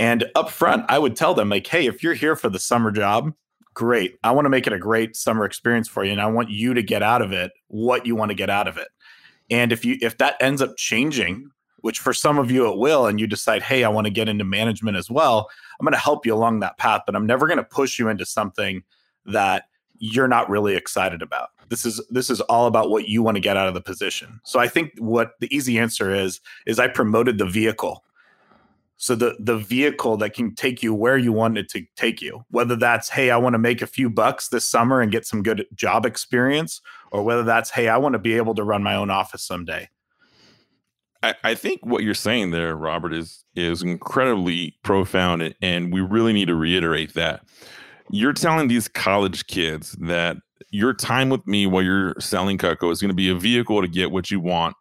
and 0.00 0.24
up 0.34 0.48
front, 0.48 0.86
I 0.88 0.98
would 0.98 1.14
tell 1.14 1.34
them, 1.34 1.50
like, 1.50 1.66
hey, 1.66 1.86
if 1.86 2.02
you're 2.02 2.14
here 2.14 2.34
for 2.34 2.48
the 2.48 2.58
summer 2.58 2.90
job, 2.90 3.34
great. 3.74 4.16
I 4.24 4.30
want 4.30 4.46
to 4.46 4.50
make 4.50 4.66
it 4.66 4.72
a 4.72 4.78
great 4.78 5.14
summer 5.14 5.44
experience 5.44 5.88
for 5.88 6.02
you. 6.02 6.10
And 6.10 6.22
I 6.22 6.26
want 6.26 6.48
you 6.48 6.72
to 6.72 6.82
get 6.82 7.02
out 7.02 7.20
of 7.20 7.32
it 7.32 7.52
what 7.68 8.06
you 8.06 8.16
want 8.16 8.30
to 8.30 8.34
get 8.34 8.48
out 8.48 8.66
of 8.66 8.78
it. 8.78 8.88
And 9.50 9.72
if 9.72 9.84
you 9.84 9.98
if 10.00 10.16
that 10.16 10.36
ends 10.40 10.62
up 10.62 10.74
changing, 10.78 11.50
which 11.80 11.98
for 11.98 12.14
some 12.14 12.38
of 12.38 12.50
you 12.50 12.66
it 12.72 12.78
will, 12.78 13.06
and 13.06 13.20
you 13.20 13.26
decide, 13.26 13.60
hey, 13.62 13.84
I 13.84 13.90
want 13.90 14.06
to 14.06 14.10
get 14.10 14.26
into 14.26 14.42
management 14.42 14.96
as 14.96 15.10
well, 15.10 15.50
I'm 15.78 15.84
going 15.84 15.92
to 15.92 15.98
help 15.98 16.24
you 16.24 16.34
along 16.34 16.60
that 16.60 16.78
path, 16.78 17.02
but 17.04 17.14
I'm 17.14 17.26
never 17.26 17.46
going 17.46 17.58
to 17.58 17.64
push 17.64 17.98
you 17.98 18.08
into 18.08 18.24
something 18.24 18.82
that 19.26 19.64
you're 20.00 20.28
not 20.28 20.50
really 20.50 20.74
excited 20.74 21.22
about. 21.22 21.50
This 21.68 21.86
is 21.86 22.04
this 22.10 22.30
is 22.30 22.40
all 22.42 22.66
about 22.66 22.90
what 22.90 23.08
you 23.08 23.22
want 23.22 23.36
to 23.36 23.40
get 23.40 23.56
out 23.56 23.68
of 23.68 23.74
the 23.74 23.80
position. 23.80 24.40
So 24.44 24.58
I 24.58 24.66
think 24.66 24.92
what 24.98 25.32
the 25.38 25.54
easy 25.54 25.78
answer 25.78 26.12
is 26.12 26.40
is 26.66 26.80
I 26.80 26.88
promoted 26.88 27.38
the 27.38 27.46
vehicle 27.46 28.04
so 29.00 29.14
the 29.14 29.34
the 29.40 29.56
vehicle 29.56 30.18
that 30.18 30.34
can 30.34 30.54
take 30.54 30.82
you 30.82 30.94
where 30.94 31.16
you 31.16 31.32
want 31.32 31.56
it 31.56 31.70
to 31.70 31.82
take 31.96 32.20
you 32.20 32.44
whether 32.50 32.76
that's 32.76 33.08
hey 33.08 33.30
i 33.30 33.36
want 33.36 33.54
to 33.54 33.58
make 33.58 33.80
a 33.82 33.86
few 33.86 34.10
bucks 34.10 34.48
this 34.48 34.68
summer 34.68 35.00
and 35.00 35.10
get 35.10 35.26
some 35.26 35.42
good 35.42 35.66
job 35.74 36.04
experience 36.04 36.82
or 37.10 37.22
whether 37.22 37.42
that's 37.42 37.70
hey 37.70 37.88
i 37.88 37.96
want 37.96 38.12
to 38.12 38.18
be 38.18 38.36
able 38.36 38.54
to 38.54 38.62
run 38.62 38.82
my 38.82 38.94
own 38.94 39.10
office 39.10 39.42
someday 39.42 39.88
I, 41.22 41.34
I 41.42 41.54
think 41.54 41.84
what 41.84 42.04
you're 42.04 42.14
saying 42.14 42.50
there 42.50 42.76
robert 42.76 43.14
is 43.14 43.42
is 43.56 43.82
incredibly 43.82 44.76
profound 44.82 45.54
and 45.62 45.92
we 45.92 46.02
really 46.02 46.34
need 46.34 46.48
to 46.48 46.54
reiterate 46.54 47.14
that 47.14 47.42
you're 48.12 48.32
telling 48.32 48.68
these 48.68 48.88
college 48.88 49.46
kids 49.46 49.92
that 50.00 50.36
your 50.70 50.92
time 50.92 51.28
with 51.30 51.46
me 51.46 51.66
while 51.66 51.82
you're 51.82 52.14
selling 52.20 52.58
Cutco 52.58 52.92
is 52.92 53.00
going 53.00 53.10
to 53.10 53.14
be 53.14 53.30
a 53.30 53.34
vehicle 53.34 53.80
to 53.80 53.88
get 53.88 54.10
what 54.10 54.30
you 54.30 54.40
want 54.40 54.74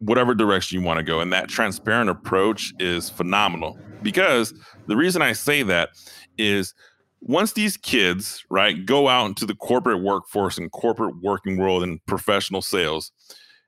whatever 0.00 0.34
direction 0.34 0.78
you 0.78 0.84
want 0.84 0.98
to 0.98 1.04
go. 1.04 1.20
And 1.20 1.32
that 1.32 1.48
transparent 1.48 2.10
approach 2.10 2.72
is 2.78 3.08
phenomenal 3.08 3.78
because 4.02 4.54
the 4.86 4.96
reason 4.96 5.22
I 5.22 5.32
say 5.32 5.62
that 5.62 5.90
is 6.38 6.74
once 7.20 7.52
these 7.52 7.76
kids, 7.76 8.44
right, 8.50 8.84
go 8.84 9.08
out 9.08 9.26
into 9.26 9.46
the 9.46 9.54
corporate 9.54 10.02
workforce 10.02 10.58
and 10.58 10.70
corporate 10.70 11.14
working 11.22 11.56
world 11.56 11.82
and 11.82 12.04
professional 12.06 12.62
sales, 12.62 13.10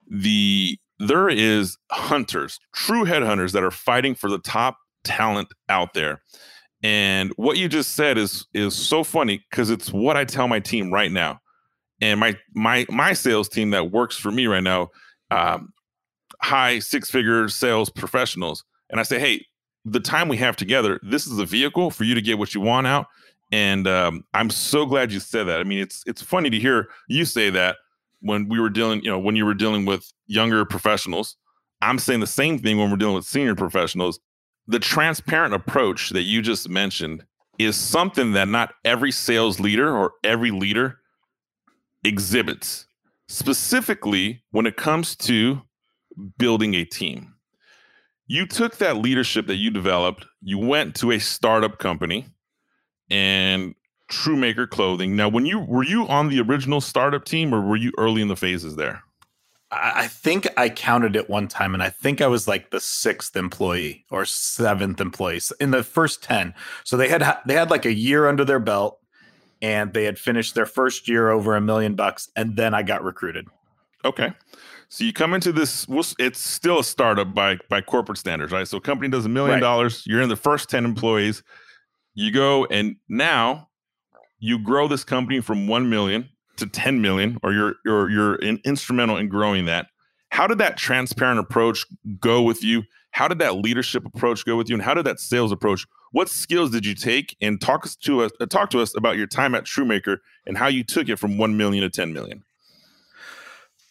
the 0.07 0.79
there 1.01 1.29
is 1.29 1.79
hunters, 1.91 2.59
true 2.75 3.05
headhunters 3.05 3.53
that 3.53 3.63
are 3.63 3.71
fighting 3.71 4.15
for 4.15 4.29
the 4.29 4.39
top 4.39 4.77
talent 5.05 5.49
out 5.69 5.95
there. 5.95 6.21
And 6.83 7.33
what 7.37 7.57
you 7.57 7.69
just 7.69 7.97
said 7.97 8.19
is 8.19 8.47
is 8.55 8.75
so 8.75 9.03
funny 9.03 9.45
because 9.51 9.71
it's 9.71 9.93
what 9.93 10.17
I 10.17 10.25
tell 10.25 10.47
my 10.47 10.61
team 10.61 10.93
right 10.93 11.11
now. 11.11 11.41
And 12.01 12.21
my 12.21 12.37
my 12.55 12.87
my 12.89 13.13
sales 13.13 13.49
team 13.49 13.71
that 13.71 13.91
works 13.91 14.17
for 14.17 14.31
me 14.31 14.47
right 14.47 14.63
now, 14.63 14.91
um, 15.31 15.73
high 16.41 16.79
six 16.79 17.11
figure 17.11 17.49
sales 17.49 17.91
professionals. 17.91 18.65
And 18.91 19.01
I 19.01 19.03
say, 19.03 19.19
hey, 19.19 19.45
the 19.85 20.01
time 20.01 20.29
we 20.29 20.37
have 20.37 20.57
together, 20.57 21.01
this 21.03 21.27
is 21.27 21.39
a 21.39 21.45
vehicle 21.45 21.91
for 21.91 22.05
you 22.05 22.15
to 22.15 22.23
get 22.23 22.39
what 22.39 22.55
you 22.55 22.61
want 22.61 22.87
out. 22.87 23.07
And 23.51 23.89
um, 23.89 24.25
I'm 24.35 24.51
so 24.51 24.87
glad 24.87 25.13
you 25.13 25.21
said 25.21 25.45
that. 25.45 25.61
I 25.61 25.65
mean, 25.65 25.81
it's 25.81 26.05
it's 26.07 26.23
funny 26.23 26.51
to 26.51 26.59
hear 26.59 26.89
you 27.09 27.25
say 27.25 27.51
that 27.51 27.77
when 28.21 28.49
we 28.49 28.61
were 28.61 28.71
dealing, 28.71 29.03
you 29.03 29.11
know, 29.11 29.19
when 29.19 29.37
you 29.37 29.47
were 29.47 29.55
dealing 29.55 29.85
with 29.85 30.13
younger 30.27 30.65
professionals. 30.65 31.37
I'm 31.81 32.01
saying 32.01 32.19
the 32.21 32.27
same 32.27 32.59
thing 32.59 32.77
when 32.77 32.91
we're 32.91 32.97
dealing 32.97 33.15
with 33.15 33.25
senior 33.25 33.55
professionals. 33.55 34.19
The 34.69 34.79
transparent 34.79 35.55
approach 35.55 36.11
that 36.11 36.23
you 36.23 36.43
just 36.43 36.69
mentioned 36.69 37.25
is 37.59 37.75
something 37.75 38.33
that 38.33 38.49
not 38.49 38.75
every 38.85 39.11
sales 39.11 39.59
leader 39.59 39.97
or 39.97 40.13
every 40.23 40.51
leader 40.51 40.99
exhibits, 42.05 42.87
specifically 43.29 44.43
when 44.51 44.67
it 44.67 44.77
comes 44.77 45.17
to 45.17 45.63
building 46.37 46.75
a 46.75 46.85
team. 46.85 47.35
You 48.27 48.47
took 48.47 48.77
that 48.77 48.99
leadership 48.99 49.47
that 49.47 49.57
you 49.57 49.71
developed, 49.71 50.27
you 50.43 50.59
went 50.59 50.95
to 50.97 51.13
a 51.13 51.19
startup 51.19 51.79
company 51.79 52.27
and 53.11 53.75
Trumaker 54.11 54.69
Clothing. 54.69 55.17
Now, 55.17 55.31
when 55.31 55.47
you 55.47 55.61
were 55.61 55.83
you 55.83 56.07
on 56.09 56.29
the 56.29 56.41
original 56.41 56.83
startup 56.83 57.25
team 57.25 57.55
or 57.55 57.63
were 57.63 57.77
you 57.77 57.93
early 57.97 58.21
in 58.21 58.29
the 58.29 58.37
phases 58.37 58.77
there? 58.77 59.03
I 59.71 60.07
think 60.07 60.49
I 60.57 60.71
counted 60.71 61.15
it 61.15 61.29
one 61.29 61.47
time, 61.47 61.75
and 61.75 61.83
I 61.83 61.91
think 61.91 62.23
I 62.23 62.27
was 62.27 62.49
like 62.49 62.71
the 62.71 62.81
sixth 62.81 63.37
employee 63.37 64.07
or 64.11 64.25
seventh 64.25 64.99
employee 64.99 65.41
in 65.61 65.73
the 65.73 65.83
first 65.83 66.23
ten. 66.23 66.55
So 66.85 66.97
they 66.97 67.09
had 67.09 67.39
they 67.47 67.55
had 67.55 67.71
like 67.71 67.85
a 67.85 67.93
year 67.93 68.29
under 68.29 68.47
their 68.47 68.61
belt, 68.61 68.99
and 69.61 69.93
they 69.93 70.05
had 70.05 70.19
finished 70.19 70.55
their 70.55 70.65
first 70.65 71.07
year 71.07 71.29
over 71.31 71.55
a 71.55 71.61
million 71.61 71.97
bucks, 71.97 72.31
and 72.35 72.57
then 72.57 72.73
I 72.73 72.83
got 72.83 73.05
recruited. 73.05 73.47
Okay, 74.07 74.33
so 74.89 75.05
you 75.05 75.13
come 75.13 75.35
into 75.35 75.53
this. 75.53 75.87
It's 76.19 76.41
still 76.41 76.79
a 76.79 76.85
startup 76.85 77.35
by 77.35 77.59
by 77.69 77.83
corporate 77.83 78.19
standards, 78.19 78.53
right? 78.53 78.67
So 78.67 78.79
a 78.79 78.81
company 78.81 79.11
does 79.11 79.27
a 79.27 79.31
million 79.31 79.61
dollars. 79.61 80.03
You're 80.07 80.23
in 80.23 80.31
the 80.31 80.37
first 80.37 80.71
ten 80.71 80.85
mm-hmm. 80.85 80.93
employees. 80.93 81.43
You 82.15 82.33
go 82.33 82.65
and 82.67 82.97
now 83.09 83.69
you 84.39 84.59
grow 84.59 84.89
this 84.89 85.05
company 85.05 85.41
from 85.41 85.67
one 85.67 85.91
million 85.91 86.31
to 86.59 86.67
ten 86.67 87.01
million, 87.01 87.39
or 87.43 87.53
you're 87.53 87.75
you're 87.85 88.11
you're 88.11 88.35
in, 88.37 88.61
instrumental 88.65 89.17
in 89.17 89.29
growing 89.29 89.65
that. 89.67 89.87
How 90.31 90.47
did 90.47 90.59
that 90.59 90.77
transparent 90.77 91.41
approach 91.41 91.85
go 92.21 92.43
with 92.43 92.63
you? 92.63 92.85
How 93.13 93.29
did 93.29 93.39
that 93.39 93.57
leadership 93.57 94.05
approach 94.05 94.45
go 94.45 94.57
with 94.57 94.69
you, 94.69 94.75
and 94.75 94.83
how 94.83 94.95
did 94.95 95.07
that 95.07 95.21
sales 95.21 95.53
approach? 95.53 95.87
What 96.13 96.29
skills 96.29 96.71
did 96.71 96.87
you 96.87 96.95
take? 96.95 97.37
And 97.41 97.61
talk 97.61 97.85
us 97.85 97.97
to 97.97 98.23
us. 98.23 98.33
Uh, 98.41 98.47
talk 98.47 98.71
to 98.71 98.81
us 98.81 98.97
about 98.97 99.17
your 99.17 99.27
time 99.27 99.55
at 99.55 99.65
Trumaker 99.65 100.19
and 100.47 100.57
how 100.57 100.69
you 100.69 100.85
took 100.85 101.09
it 101.09 101.19
from 101.19 101.39
one 101.39 101.57
million 101.57 101.83
to 101.83 101.91
ten 101.91 102.13
million. 102.13 102.45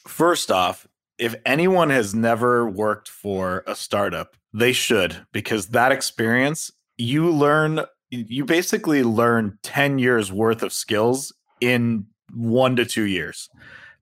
First 0.08 0.52
off, 0.52 0.88
if 1.18 1.36
anyone 1.46 1.90
has 1.90 2.14
never 2.14 2.70
worked 2.70 3.10
for 3.10 3.64
a 3.68 3.76
startup, 3.76 4.38
they 4.54 4.72
should 4.72 5.26
because 5.32 5.68
that 5.68 5.92
experience, 5.92 6.72
you 6.98 7.30
learn, 7.30 7.82
you 8.10 8.46
basically 8.46 9.04
learn 9.04 9.58
10 9.64 10.00
years 10.00 10.32
worth 10.32 10.64
of 10.64 10.72
skills 10.72 11.34
in 11.60 12.06
one 12.34 12.76
to 12.76 12.86
two 12.86 13.04
years 13.04 13.50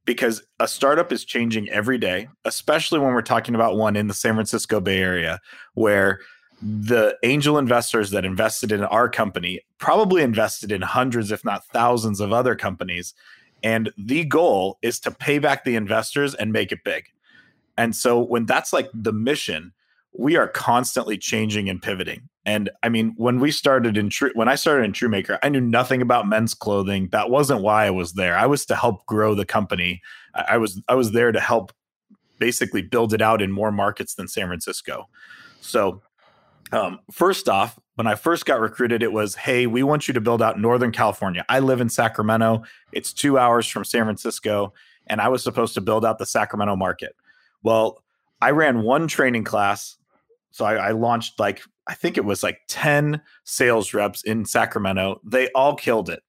because 0.05 0.44
a 0.60 0.67
startup 0.67 1.12
is 1.12 1.25
changing 1.25 1.70
every 1.70 1.98
day, 1.98 2.27
especially 2.46 3.00
when 3.00 3.13
we're 3.13 3.22
talking 3.22 3.55
about 3.55 3.75
one 3.75 3.96
in 3.96 4.08
the 4.08 4.13
San 4.13 4.36
Francisco 4.36 4.79
Bay 4.79 5.00
Area 5.00 5.39
where 5.74 6.20
the 6.62 7.17
angel 7.24 7.58
investors 7.58 8.12
that 8.12 8.24
invested 8.24 8.72
in 8.72 8.84
our 8.84 9.10
company 9.10 9.62
probably 9.77 10.22
invested 10.22 10.72
in 10.72 10.82
hundreds, 10.82 11.32
if 11.32 11.44
not 11.44 11.65
thousands, 11.67 12.20
of 12.20 12.32
other 12.32 12.55
companies 12.55 13.13
and 13.65 13.91
the 13.98 14.24
goal 14.25 14.77
is 14.84 15.00
to 15.00 15.12
pay 15.12 15.39
back 15.39 15.63
the 15.63 15.75
investors 15.75 16.36
and 16.36 16.53
make 16.53 16.72
it 16.72 16.84
big. 16.86 17.05
And 17.77 17.96
so 17.96 18.22
when 18.22 18.46
that's 18.46 18.72
like 18.72 18.89
the 18.94 19.12
mission, 19.12 19.74
we 20.17 20.36
are 20.36 20.48
constantly 20.48 21.17
changing 21.17 21.69
and 21.69 21.81
pivoting. 21.81 22.29
And 22.45 22.69
I 22.84 22.89
mean, 22.89 23.13
when 23.17 23.39
we 23.39 23.51
started 23.51 23.98
in 23.98 24.10
True, 24.10 24.31
when 24.34 24.48
I 24.48 24.55
started 24.55 24.84
in 24.86 24.93
Trumaker, 24.93 25.39
I 25.41 25.50
knew 25.50 25.62
nothing 25.62 26.01
about 26.01 26.27
men's 26.27 26.53
clothing. 26.53 27.10
That 27.12 27.29
wasn't 27.29 27.62
why 27.62 27.86
I 27.86 27.89
was 27.89 28.13
there. 28.13 28.38
I 28.38 28.45
was 28.45 28.65
to 28.67 28.75
help 28.75 29.05
grow 29.07 29.34
the 29.34 29.45
company. 29.45 30.01
I 30.34 30.57
was 30.57 30.81
I 30.88 30.95
was 30.95 31.12
there 31.12 31.31
to 31.31 31.39
help 31.39 31.74
basically 32.39 32.81
build 32.81 33.13
it 33.13 33.22
out 33.22 33.41
in 33.41 33.51
more 33.51 33.72
markets 33.72 34.15
than 34.15 34.27
San 34.27 34.48
Francisco. 34.48 35.05
So, 35.62 36.01
um, 36.72 37.00
first 37.12 37.50
off, 37.50 37.79
when 37.95 38.07
I 38.07 38.15
first 38.15 38.45
got 38.45 38.60
recruited, 38.60 39.01
it 39.01 39.13
was, 39.13 39.36
hey, 39.36 39.67
we 39.67 39.84
want 39.84 40.07
you 40.07 40.13
to 40.13 40.22
build 40.22 40.41
out 40.41 40.60
Northern 40.60 40.91
California. 40.91 41.45
I 41.48 41.60
live 41.60 41.79
in 41.79 41.89
Sacramento. 41.89 42.63
It's 42.91 43.13
two 43.13 43.38
hours 43.38 43.67
from 43.67 43.86
San 43.86 44.03
Francisco, 44.03 44.74
and 45.07 45.22
I 45.22 45.29
was 45.29 45.43
supposed 45.43 45.74
to 45.75 45.81
build 45.81 46.05
out 46.05 46.19
the 46.19 46.25
Sacramento 46.25 46.75
market. 46.75 47.15
Well, 47.63 48.03
I 48.41 48.51
ran 48.51 48.81
one 48.84 49.07
training 49.07 49.45
class. 49.45 49.98
So 50.55 50.63
I, 50.63 50.75
I 50.75 50.91
launched 50.91 51.38
like, 51.38 51.62
I 51.85 51.95
think 51.95 52.17
it 52.17 52.24
was 52.24 52.41
like 52.41 52.62
10 52.69 53.21
sales 53.43 53.93
reps 53.93 54.24
in 54.24 54.45
Sacramento. 54.45 55.19
They 55.21 55.50
all 55.50 55.75
killed 55.75 56.09
it. 56.09 56.24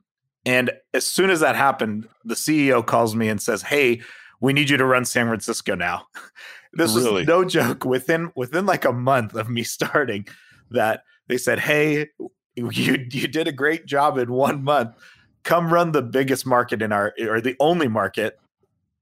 And 0.45 0.73
as 0.93 1.07
soon 1.07 1.31
as 1.31 1.39
that 1.41 1.55
happened, 1.55 2.09
the 2.25 2.35
CEO 2.35 2.85
calls 2.85 3.15
me 3.15 3.29
and 3.29 3.41
says, 3.41 3.63
Hey, 3.63 4.03
we 4.41 4.53
need 4.53 4.69
you 4.69 4.79
to 4.79 4.85
run 4.85 5.05
San 5.05 5.29
Francisco 5.29 5.77
now. 5.77 6.07
this 6.73 6.93
really? 6.93 7.21
was 7.21 7.29
no 7.29 7.45
joke. 7.45 7.85
Within 7.85 8.33
within 8.35 8.67
like 8.67 8.85
a 8.85 8.93
month 8.93 9.37
of 9.37 9.49
me 9.49 9.63
starting, 9.77 10.27
that 10.73 11.03
they 11.29 11.39
said, 11.39 11.61
"Hey, 11.61 12.09
you 12.57 12.71
you 13.11 13.29
did 13.29 13.47
a 13.47 13.53
great 13.53 13.87
job 13.87 14.19
in 14.19 14.33
one 14.33 14.65
month. 14.65 14.97
Come 15.45 15.73
run 15.73 15.93
the 15.93 16.03
biggest 16.03 16.45
market 16.47 16.83
in 16.83 16.93
our 16.93 17.15
or 17.21 17.41
the 17.41 17.57
only 17.61 17.89
market 17.89 18.39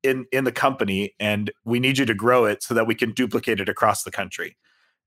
in 0.02 0.26
in 0.32 0.44
the 0.44 0.52
company, 0.52 1.14
and 1.18 1.50
we 1.64 1.80
need 1.80 1.96
you 1.96 2.04
to 2.04 2.14
grow 2.14 2.44
it 2.44 2.62
so 2.62 2.74
that 2.74 2.86
we 2.86 2.94
can 2.94 3.12
duplicate 3.12 3.58
it 3.58 3.70
across 3.70 4.02
the 4.02 4.10
country." 4.10 4.56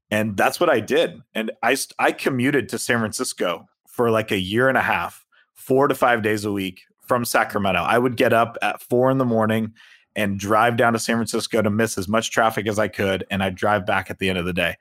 And 0.09 0.37
that's 0.37 0.59
what 0.59 0.69
I 0.69 0.79
did. 0.79 1.21
And 1.33 1.51
I 1.63 1.75
I 1.99 2.11
commuted 2.11 2.69
to 2.69 2.77
San 2.77 2.99
Francisco 2.99 3.67
for 3.87 4.09
like 4.11 4.31
a 4.31 4.39
year 4.39 4.69
and 4.69 4.77
a 4.77 4.81
half, 4.81 5.25
four 5.53 5.87
to 5.87 5.95
five 5.95 6.21
days 6.21 6.45
a 6.45 6.51
week 6.51 6.81
from 7.05 7.25
Sacramento. 7.25 7.81
I 7.81 7.97
would 7.97 8.17
get 8.17 8.33
up 8.33 8.57
at 8.61 8.81
four 8.81 9.09
in 9.11 9.17
the 9.17 9.25
morning 9.25 9.73
and 10.15 10.39
drive 10.39 10.77
down 10.77 10.93
to 10.93 10.99
San 10.99 11.15
Francisco 11.17 11.61
to 11.61 11.69
miss 11.69 11.97
as 11.97 12.07
much 12.07 12.31
traffic 12.31 12.67
as 12.67 12.79
I 12.79 12.87
could, 12.87 13.25
and 13.29 13.43
I'd 13.43 13.55
drive 13.55 13.85
back 13.85 14.09
at 14.09 14.19
the 14.19 14.29
end 14.29 14.39
of 14.39 14.45
the 14.45 14.53
day. 14.53 14.75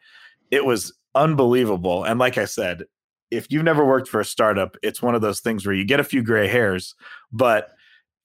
It 0.51 0.65
was 0.65 0.93
unbelievable. 1.15 2.05
And 2.05 2.19
like 2.19 2.39
I 2.39 2.47
said, 2.47 2.85
if 3.31 3.51
you've 3.51 3.65
never 3.65 3.85
worked 3.85 4.09
for 4.09 4.21
a 4.21 4.25
startup, 4.25 4.77
it's 4.83 5.03
one 5.03 5.15
of 5.15 5.21
those 5.21 5.41
things 5.41 5.67
where 5.67 5.75
you 5.75 5.85
get 5.85 6.01
a 6.01 6.05
few 6.05 6.23
gray 6.23 6.49
hairs, 6.49 6.95
but 7.33 7.71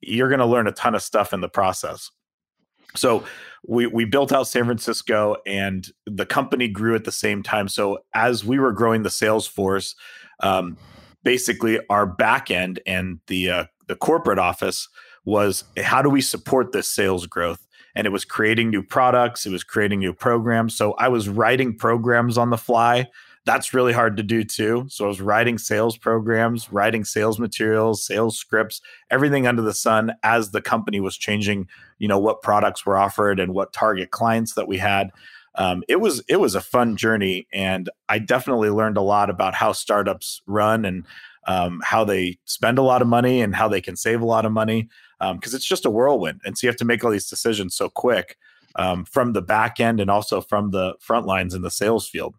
you're 0.02 0.30
going 0.30 0.40
to 0.40 0.46
learn 0.46 0.68
a 0.68 0.72
ton 0.72 0.96
of 0.96 1.02
stuff 1.02 1.34
in 1.34 1.42
the 1.42 1.50
process. 1.50 2.12
So 2.96 3.24
we 3.68 3.88
we 3.88 4.06
built 4.06 4.32
out 4.32 4.48
San 4.48 4.66
Francisco 4.66 5.38
and 5.46 5.88
the 6.06 6.26
company 6.26 6.68
grew 6.68 6.96
at 6.96 7.04
the 7.04 7.12
same 7.12 7.44
time. 7.44 7.68
So 7.68 8.00
as 8.14 8.44
we 8.44 8.60
were 8.60 8.72
growing 8.72 9.04
the 9.04 9.10
sales 9.10 9.48
force, 9.48 9.96
um, 10.42 10.78
basically 11.24 11.80
our 11.90 12.06
back 12.06 12.50
end 12.52 12.80
and 12.86 13.20
the 13.28 13.50
uh, 13.50 13.66
the 13.88 13.96
corporate 13.96 14.40
office 14.40 14.90
was 15.26 15.64
how 15.78 16.02
do 16.02 16.10
we 16.10 16.22
support 16.22 16.72
this 16.72 16.92
sales 16.92 17.28
growth? 17.28 17.66
and 17.96 18.08
it 18.08 18.12
was 18.12 18.26
creating 18.26 18.70
new 18.70 18.84
products, 18.84 19.46
it 19.46 19.52
was 19.52 19.64
creating 19.64 20.00
new 20.00 20.14
programs. 20.14 20.76
So 20.76 20.94
I 20.94 21.08
was 21.08 21.30
writing 21.30 21.76
programs 21.76 22.38
on 22.38 22.50
the 22.50 22.58
fly. 22.58 23.08
That's 23.46 23.74
really 23.74 23.94
hard 23.94 24.18
to 24.18 24.24
do 24.24 24.44
too. 24.44 24.86
So 24.90 25.06
I 25.06 25.08
was 25.08 25.20
writing 25.20 25.58
sales 25.58 25.98
programs, 25.98 26.72
writing 26.72 27.04
sales 27.04 27.40
materials, 27.40 28.06
sales 28.06 28.38
scripts, 28.38 28.82
everything 29.10 29.48
under 29.48 29.64
the 29.64 29.74
sun 29.74 30.14
as 30.22 30.52
the 30.52 30.62
company 30.62 31.00
was 31.00 31.18
changing, 31.18 31.68
you 31.98 32.08
know, 32.08 32.20
what 32.20 32.44
products 32.44 32.86
were 32.86 32.98
offered 32.98 33.40
and 33.40 33.54
what 33.54 33.74
target 33.74 34.12
clients 34.12 34.54
that 34.54 34.68
we 34.68 34.78
had. 34.78 35.12
Um, 35.56 35.84
it 35.90 36.00
was 36.00 36.24
it 36.30 36.40
was 36.40 36.56
a 36.56 36.62
fun 36.62 36.96
journey, 36.96 37.48
and 37.52 37.90
I 38.08 38.20
definitely 38.20 38.70
learned 38.70 38.98
a 38.98 39.02
lot 39.02 39.30
about 39.30 39.54
how 39.54 39.74
startups 39.74 40.42
run 40.46 40.86
and 40.86 41.06
um, 41.48 41.82
how 41.84 42.04
they 42.04 42.38
spend 42.46 42.78
a 42.78 42.84
lot 42.84 43.02
of 43.02 43.08
money 43.08 43.42
and 43.42 43.56
how 43.56 43.68
they 43.68 43.82
can 43.82 43.96
save 43.96 44.22
a 44.22 44.26
lot 44.26 44.46
of 44.46 44.52
money 44.52 44.88
because 45.20 45.54
um, 45.54 45.58
it's 45.58 45.66
just 45.66 45.86
a 45.86 45.90
whirlwind. 45.90 46.42
And 46.46 46.58
so 46.58 46.66
you 46.66 46.70
have 46.70 46.78
to 46.78 46.86
make 46.86 47.04
all 47.04 47.12
these 47.12 47.30
decisions 47.30 47.76
so 47.76 47.90
quick 47.90 48.38
um, 48.76 49.06
from 49.06 49.34
the 49.34 49.42
back 49.42 49.80
end 49.80 50.00
and 50.00 50.10
also 50.10 50.42
from 50.42 50.72
the 50.72 50.96
front 51.00 51.26
lines 51.26 51.54
in 51.54 51.62
the 51.62 51.72
sales 51.72 52.08
field. 52.08 52.36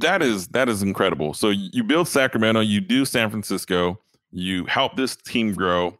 That 0.00 0.22
is 0.22 0.48
that 0.48 0.68
is 0.68 0.82
incredible. 0.82 1.34
So 1.34 1.50
you 1.50 1.84
build 1.84 2.08
Sacramento, 2.08 2.60
you 2.60 2.80
do 2.80 3.04
San 3.04 3.28
Francisco, 3.30 4.00
you 4.30 4.64
help 4.64 4.96
this 4.96 5.14
team 5.16 5.52
grow. 5.54 5.96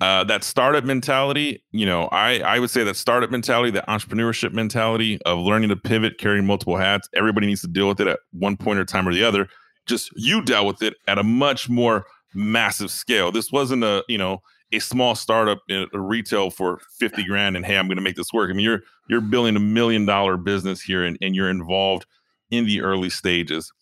Uh, 0.00 0.24
that 0.24 0.42
startup 0.42 0.84
mentality, 0.84 1.62
you 1.72 1.84
know, 1.84 2.04
I 2.06 2.38
I 2.40 2.58
would 2.58 2.70
say 2.70 2.84
that 2.84 2.96
startup 2.96 3.30
mentality, 3.30 3.70
that 3.72 3.86
entrepreneurship 3.88 4.52
mentality 4.52 5.20
of 5.26 5.38
learning 5.40 5.70
to 5.70 5.76
pivot, 5.76 6.16
carrying 6.18 6.46
multiple 6.46 6.76
hats. 6.76 7.08
Everybody 7.14 7.48
needs 7.48 7.60
to 7.62 7.66
deal 7.66 7.88
with 7.88 8.00
it 8.00 8.06
at 8.06 8.20
one 8.32 8.56
point 8.56 8.78
or 8.78 8.84
time 8.84 9.06
or 9.06 9.12
the 9.12 9.24
other. 9.24 9.48
Just 9.86 10.10
you 10.16 10.42
dealt 10.42 10.66
with 10.66 10.82
it 10.82 10.94
at 11.08 11.18
a 11.18 11.22
much 11.24 11.68
more 11.68 12.06
massive 12.34 12.90
scale. 12.90 13.32
This 13.32 13.50
wasn't 13.50 13.82
a, 13.82 14.04
you 14.08 14.16
know, 14.16 14.42
a 14.72 14.78
small 14.78 15.14
startup 15.16 15.58
in 15.68 15.86
a 15.92 16.00
retail 16.00 16.50
for 16.50 16.78
50 16.98 17.24
grand 17.24 17.56
and 17.56 17.66
hey, 17.66 17.76
I'm 17.76 17.88
going 17.88 17.96
to 17.96 18.02
make 18.02 18.16
this 18.16 18.32
work. 18.32 18.50
I 18.50 18.52
mean, 18.52 18.64
you're 18.64 18.82
you're 19.08 19.20
building 19.20 19.56
a 19.56 19.60
million 19.60 20.06
dollar 20.06 20.36
business 20.36 20.80
here 20.80 21.04
and, 21.04 21.18
and 21.20 21.34
you're 21.34 21.50
involved 21.50 22.06
in 22.50 22.66
the 22.66 22.80
early 22.80 23.10
stages. 23.10 23.72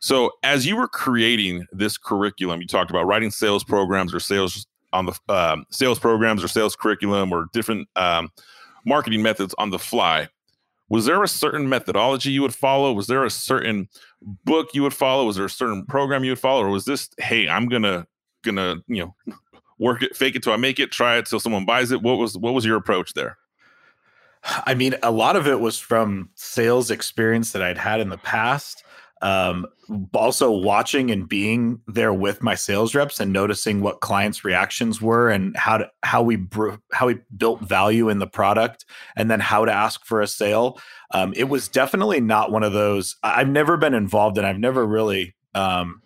So 0.00 0.32
as 0.42 0.66
you 0.66 0.76
were 0.76 0.88
creating 0.88 1.66
this 1.72 1.98
curriculum, 1.98 2.60
you 2.60 2.66
talked 2.66 2.90
about 2.90 3.06
writing 3.06 3.30
sales 3.30 3.64
programs 3.64 4.14
or 4.14 4.20
sales 4.20 4.66
on 4.92 5.06
the 5.06 5.18
um, 5.28 5.66
sales 5.70 5.98
programs 5.98 6.42
or 6.42 6.48
sales 6.48 6.76
curriculum 6.76 7.32
or 7.32 7.46
different 7.52 7.88
um, 7.96 8.30
marketing 8.84 9.22
methods 9.22 9.54
on 9.58 9.70
the 9.70 9.78
fly. 9.78 10.28
Was 10.88 11.04
there 11.04 11.22
a 11.22 11.28
certain 11.28 11.68
methodology 11.68 12.30
you 12.30 12.40
would 12.42 12.54
follow? 12.54 12.92
Was 12.92 13.08
there 13.08 13.24
a 13.24 13.30
certain 13.30 13.88
book 14.44 14.68
you 14.72 14.82
would 14.82 14.94
follow? 14.94 15.26
Was 15.26 15.36
there 15.36 15.44
a 15.44 15.50
certain 15.50 15.84
program 15.84 16.24
you 16.24 16.30
would 16.30 16.38
follow, 16.38 16.64
or 16.64 16.70
was 16.70 16.86
this, 16.86 17.10
hey, 17.18 17.48
I'm 17.48 17.68
gonna 17.68 18.06
gonna 18.42 18.76
you 18.86 19.04
know 19.04 19.34
work 19.78 20.02
it, 20.02 20.16
fake 20.16 20.36
it 20.36 20.42
till 20.42 20.52
I 20.52 20.56
make 20.56 20.80
it, 20.80 20.90
try 20.90 21.18
it 21.18 21.26
till 21.26 21.40
someone 21.40 21.66
buys 21.66 21.90
it? 21.90 22.02
What 22.02 22.16
was 22.16 22.38
what 22.38 22.54
was 22.54 22.64
your 22.64 22.76
approach 22.76 23.12
there? 23.12 23.36
I 24.66 24.74
mean, 24.74 24.94
a 25.02 25.10
lot 25.10 25.36
of 25.36 25.46
it 25.46 25.60
was 25.60 25.78
from 25.78 26.30
sales 26.34 26.90
experience 26.90 27.52
that 27.52 27.62
I'd 27.62 27.78
had 27.78 28.00
in 28.00 28.08
the 28.08 28.18
past. 28.18 28.84
Um, 29.20 29.66
also 30.14 30.50
watching 30.50 31.10
and 31.10 31.28
being 31.28 31.80
there 31.88 32.12
with 32.12 32.40
my 32.40 32.54
sales 32.54 32.94
reps 32.94 33.18
and 33.18 33.32
noticing 33.32 33.80
what 33.80 34.00
clients' 34.00 34.44
reactions 34.44 35.02
were 35.02 35.28
and 35.28 35.56
how 35.56 35.78
to 35.78 35.90
how 36.04 36.22
we 36.22 36.36
br- 36.36 36.76
how 36.92 37.08
we 37.08 37.18
built 37.36 37.60
value 37.62 38.08
in 38.08 38.20
the 38.20 38.26
product 38.26 38.84
and 39.16 39.28
then 39.28 39.40
how 39.40 39.64
to 39.64 39.72
ask 39.72 40.04
for 40.04 40.20
a 40.20 40.26
sale. 40.28 40.78
Um, 41.12 41.32
it 41.36 41.48
was 41.48 41.66
definitely 41.66 42.20
not 42.20 42.52
one 42.52 42.62
of 42.62 42.72
those. 42.72 43.16
I've 43.24 43.48
never 43.48 43.76
been 43.76 43.94
involved 43.94 44.38
and 44.38 44.46
I've 44.46 44.58
never 44.58 44.86
really 44.86 45.34
um, 45.54 46.00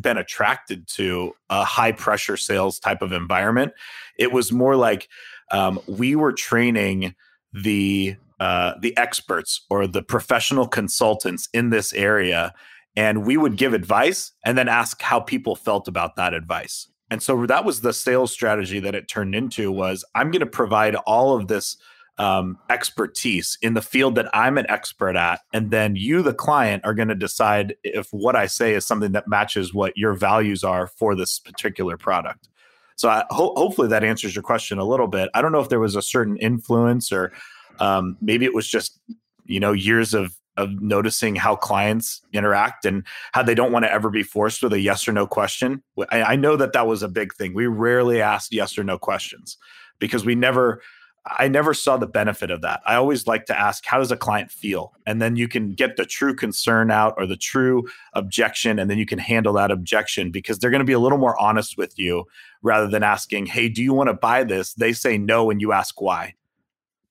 been 0.00 0.16
attracted 0.16 0.86
to 0.88 1.34
a 1.50 1.64
high 1.64 1.92
pressure 1.92 2.36
sales 2.36 2.78
type 2.78 3.02
of 3.02 3.12
environment. 3.12 3.72
It 4.18 4.32
was 4.32 4.52
more 4.52 4.76
like 4.76 5.08
um, 5.50 5.80
we 5.86 6.16
were 6.16 6.32
training 6.32 7.14
the 7.54 8.16
uh, 8.40 8.74
the 8.80 8.96
experts 8.96 9.64
or 9.70 9.86
the 9.86 10.02
professional 10.02 10.66
consultants 10.66 11.48
in 11.54 11.70
this 11.70 11.92
area, 11.92 12.52
and 12.96 13.24
we 13.24 13.36
would 13.36 13.56
give 13.56 13.72
advice 13.72 14.32
and 14.44 14.58
then 14.58 14.68
ask 14.68 15.00
how 15.00 15.20
people 15.20 15.54
felt 15.54 15.88
about 15.88 16.16
that 16.16 16.34
advice. 16.34 16.88
And 17.10 17.22
so 17.22 17.46
that 17.46 17.64
was 17.64 17.80
the 17.80 17.92
sales 17.92 18.32
strategy 18.32 18.80
that 18.80 18.94
it 18.94 19.08
turned 19.08 19.34
into 19.34 19.70
was 19.70 20.04
I'm 20.14 20.30
going 20.30 20.40
to 20.40 20.46
provide 20.46 20.96
all 20.96 21.36
of 21.36 21.46
this 21.46 21.76
um, 22.18 22.58
expertise 22.70 23.58
in 23.62 23.74
the 23.74 23.82
field 23.82 24.14
that 24.16 24.28
I'm 24.34 24.58
an 24.58 24.66
expert 24.68 25.16
at. 25.16 25.40
And 25.52 25.70
then 25.70 25.96
you, 25.96 26.22
the 26.22 26.34
client, 26.34 26.84
are 26.84 26.94
going 26.94 27.08
to 27.08 27.14
decide 27.14 27.74
if 27.82 28.08
what 28.10 28.36
I 28.36 28.46
say 28.46 28.74
is 28.74 28.86
something 28.86 29.12
that 29.12 29.28
matches 29.28 29.74
what 29.74 29.96
your 29.96 30.14
values 30.14 30.64
are 30.64 30.86
for 30.86 31.14
this 31.14 31.38
particular 31.38 31.96
product. 31.96 32.48
So 32.96 33.08
I, 33.08 33.24
ho- 33.30 33.54
hopefully 33.56 33.88
that 33.88 34.04
answers 34.04 34.34
your 34.34 34.42
question 34.42 34.78
a 34.78 34.84
little 34.84 35.08
bit. 35.08 35.30
I 35.34 35.42
don't 35.42 35.52
know 35.52 35.60
if 35.60 35.68
there 35.68 35.80
was 35.80 35.96
a 35.96 36.02
certain 36.02 36.36
influence 36.36 37.12
or 37.12 37.32
um, 37.80 38.16
maybe 38.20 38.44
it 38.44 38.54
was 38.54 38.68
just, 38.68 39.00
you 39.44 39.60
know, 39.60 39.72
years 39.72 40.14
of 40.14 40.36
of 40.56 40.80
noticing 40.80 41.34
how 41.34 41.56
clients 41.56 42.22
interact 42.32 42.84
and 42.84 43.04
how 43.32 43.42
they 43.42 43.56
don't 43.56 43.72
want 43.72 43.84
to 43.84 43.90
ever 43.90 44.08
be 44.08 44.22
forced 44.22 44.62
with 44.62 44.72
a 44.72 44.78
yes 44.78 45.08
or 45.08 45.12
no 45.12 45.26
question. 45.26 45.82
I, 46.10 46.22
I 46.22 46.36
know 46.36 46.56
that 46.56 46.72
that 46.74 46.86
was 46.86 47.02
a 47.02 47.08
big 47.08 47.34
thing. 47.34 47.54
We 47.54 47.66
rarely 47.66 48.22
asked 48.22 48.54
yes 48.54 48.78
or 48.78 48.84
no 48.84 48.96
questions 48.96 49.56
because 49.98 50.24
we 50.24 50.36
never 50.36 50.80
I 51.26 51.48
never 51.48 51.72
saw 51.72 51.96
the 51.96 52.06
benefit 52.06 52.50
of 52.50 52.60
that. 52.60 52.82
I 52.84 52.96
always 52.96 53.26
like 53.26 53.46
to 53.46 53.58
ask, 53.58 53.86
how 53.86 53.98
does 53.98 54.12
a 54.12 54.16
client 54.16 54.50
feel? 54.50 54.92
And 55.06 55.22
then 55.22 55.36
you 55.36 55.48
can 55.48 55.72
get 55.72 55.96
the 55.96 56.04
true 56.04 56.34
concern 56.34 56.90
out 56.90 57.14
or 57.16 57.26
the 57.26 57.36
true 57.36 57.88
objection, 58.12 58.78
and 58.78 58.90
then 58.90 58.98
you 58.98 59.06
can 59.06 59.18
handle 59.18 59.54
that 59.54 59.70
objection 59.70 60.30
because 60.30 60.58
they're 60.58 60.70
going 60.70 60.80
to 60.80 60.84
be 60.84 60.92
a 60.92 60.98
little 60.98 61.16
more 61.16 61.40
honest 61.40 61.78
with 61.78 61.98
you 61.98 62.24
rather 62.62 62.88
than 62.88 63.02
asking, 63.02 63.46
hey, 63.46 63.70
do 63.70 63.82
you 63.82 63.94
want 63.94 64.08
to 64.08 64.14
buy 64.14 64.44
this? 64.44 64.74
They 64.74 64.92
say 64.92 65.16
no, 65.16 65.50
and 65.50 65.62
you 65.62 65.72
ask 65.72 66.00
why. 66.00 66.34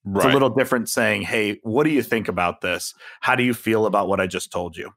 Right. 0.06 0.26
It's 0.26 0.32
a 0.32 0.34
little 0.34 0.50
different 0.50 0.90
saying, 0.90 1.24
hey, 1.24 1.60
what 1.64 1.86
do 1.86 1.90
you 1.90 2.04
think 2.04 2.28
about 2.28 2.62
this? 2.62 2.94
How 3.22 3.36
do 3.36 3.44
you 3.44 3.54
feel 3.54 3.88
about 3.88 4.08
what 4.08 4.20
I 4.20 4.28
just 4.28 4.52
told 4.52 4.78
you? 4.78 4.94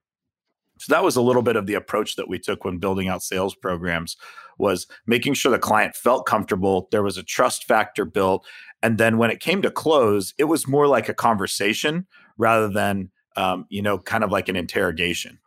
So 0.78 0.92
that 0.92 1.04
was 1.04 1.16
a 1.16 1.22
little 1.22 1.42
bit 1.42 1.56
of 1.56 1.66
the 1.66 1.74
approach 1.74 2.16
that 2.16 2.28
we 2.28 2.38
took 2.38 2.64
when 2.64 2.78
building 2.78 3.08
out 3.08 3.22
sales 3.22 3.54
programs 3.54 4.16
was 4.58 4.86
making 5.06 5.34
sure 5.34 5.52
the 5.52 5.58
client 5.58 5.94
felt 5.94 6.26
comfortable, 6.26 6.88
there 6.90 7.02
was 7.02 7.16
a 7.16 7.22
trust 7.22 7.64
factor 7.64 8.04
built, 8.04 8.46
and 8.86 8.98
then 8.98 9.18
when 9.18 9.30
it 9.30 9.40
came 9.40 9.62
to 9.62 9.70
close, 9.70 10.32
it 10.38 10.44
was 10.44 10.68
more 10.68 10.86
like 10.86 11.08
a 11.08 11.14
conversation 11.14 12.06
rather 12.38 12.68
than 12.68 13.10
um, 13.36 13.66
you 13.68 13.82
know, 13.82 13.98
kind 13.98 14.24
of 14.24 14.30
like 14.30 14.48
an 14.48 14.54
interrogation. 14.56 15.38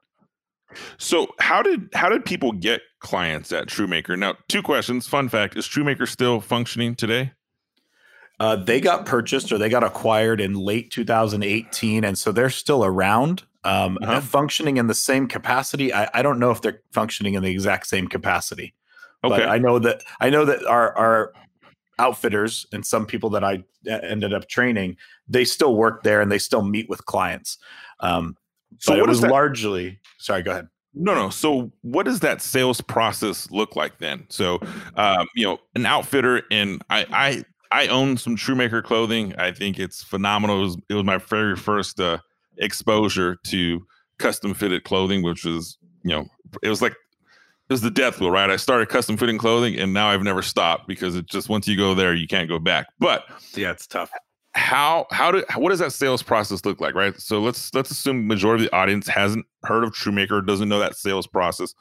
So 0.97 1.27
how 1.39 1.61
did 1.61 1.89
how 1.93 2.09
did 2.09 2.25
people 2.25 2.51
get 2.51 2.81
clients 2.99 3.51
at 3.53 3.67
Trumaker? 3.67 4.19
Now, 4.19 4.35
two 4.49 4.61
questions. 4.61 5.07
Fun 5.07 5.29
fact: 5.29 5.55
Is 5.55 5.65
Trumaker 5.65 6.07
still 6.07 6.41
functioning 6.41 6.95
today? 6.95 7.31
Uh, 8.39 8.57
they 8.57 8.79
got 8.79 9.05
purchased 9.05 9.51
or 9.51 9.57
they 9.57 9.69
got 9.69 9.83
acquired 9.83 10.39
in 10.39 10.53
late 10.53 10.91
2018, 10.91 12.03
and 12.03 12.17
so 12.17 12.31
they're 12.31 12.49
still 12.49 12.85
around, 12.85 13.43
um, 13.63 13.97
uh-huh. 14.01 14.21
functioning 14.21 14.77
in 14.77 14.87
the 14.87 14.93
same 14.93 15.27
capacity. 15.27 15.93
I, 15.93 16.09
I, 16.13 16.21
don't 16.21 16.39
know 16.39 16.51
if 16.51 16.61
they're 16.61 16.81
functioning 16.93 17.33
in 17.33 17.43
the 17.43 17.49
exact 17.49 17.87
same 17.87 18.07
capacity, 18.07 18.75
okay. 19.25 19.39
but 19.39 19.49
I 19.49 19.57
know 19.57 19.79
that 19.79 20.03
I 20.21 20.29
know 20.29 20.45
that 20.45 20.65
our 20.65 20.95
our 20.97 21.33
outfitters 21.99 22.65
and 22.71 22.85
some 22.85 23.05
people 23.05 23.29
that 23.31 23.43
I 23.43 23.63
ended 23.87 24.33
up 24.33 24.47
training, 24.47 24.97
they 25.27 25.45
still 25.45 25.75
work 25.75 26.03
there 26.03 26.21
and 26.21 26.31
they 26.31 26.39
still 26.39 26.63
meet 26.63 26.89
with 26.89 27.05
clients. 27.05 27.57
Um, 27.99 28.35
so 28.79 28.93
what 28.93 28.99
it 28.99 29.07
was 29.07 29.21
that- 29.21 29.31
largely. 29.31 29.99
Sorry, 30.17 30.41
go 30.41 30.51
ahead. 30.51 30.67
No, 30.95 31.13
no. 31.13 31.29
So, 31.29 31.71
what 31.81 32.05
does 32.07 32.19
that 32.21 32.41
sales 32.41 32.81
process 32.81 33.51
look 33.51 33.75
like 33.75 33.99
then? 33.99 34.25
So, 34.29 34.59
um, 34.95 35.27
you 35.35 35.45
know, 35.45 35.59
an 35.75 35.85
outfitter, 35.85 36.41
and 36.49 36.81
I, 36.89 37.05
I, 37.71 37.83
I 37.83 37.87
own 37.87 38.17
some 38.17 38.35
Trumaker 38.35 38.83
clothing. 38.83 39.35
I 39.37 39.51
think 39.51 39.77
it's 39.77 40.01
phenomenal. 40.01 40.57
It 40.57 40.61
was, 40.63 40.77
it 40.89 40.93
was 40.95 41.03
my 41.03 41.17
very 41.17 41.55
first 41.55 41.99
uh, 41.99 42.17
exposure 42.57 43.37
to 43.45 43.85
custom 44.17 44.55
fitted 44.55 44.83
clothing, 44.83 45.21
which 45.21 45.45
was, 45.45 45.77
you 46.03 46.09
know, 46.09 46.25
it 46.63 46.69
was 46.69 46.81
like 46.81 46.95
it 47.69 47.73
was 47.73 47.81
the 47.81 47.91
death 47.91 48.19
wheel, 48.19 48.31
right? 48.31 48.49
I 48.49 48.55
started 48.55 48.89
custom 48.89 49.15
fitting 49.15 49.37
clothing, 49.37 49.77
and 49.77 49.93
now 49.93 50.09
I've 50.09 50.23
never 50.23 50.41
stopped 50.41 50.87
because 50.87 51.15
it 51.15 51.27
just 51.27 51.49
once 51.49 51.67
you 51.67 51.77
go 51.77 51.93
there, 51.93 52.13
you 52.13 52.27
can't 52.27 52.49
go 52.49 52.59
back. 52.59 52.87
But 52.99 53.25
yeah, 53.55 53.71
it's 53.71 53.85
tough 53.85 54.11
how 54.55 55.05
how 55.11 55.31
do 55.31 55.43
what 55.55 55.69
does 55.69 55.79
that 55.79 55.93
sales 55.93 56.23
process 56.23 56.65
look 56.65 56.81
like 56.81 56.95
right 56.95 57.19
so 57.19 57.39
let's 57.39 57.73
let's 57.73 57.91
assume 57.91 58.27
majority 58.27 58.65
of 58.65 58.71
the 58.71 58.75
audience 58.75 59.07
hasn't 59.07 59.45
heard 59.63 59.83
of 59.83 59.91
Trumaker 59.91 60.45
doesn't 60.45 60.67
know 60.67 60.79
that 60.79 60.95
sales 60.95 61.27
process 61.27 61.75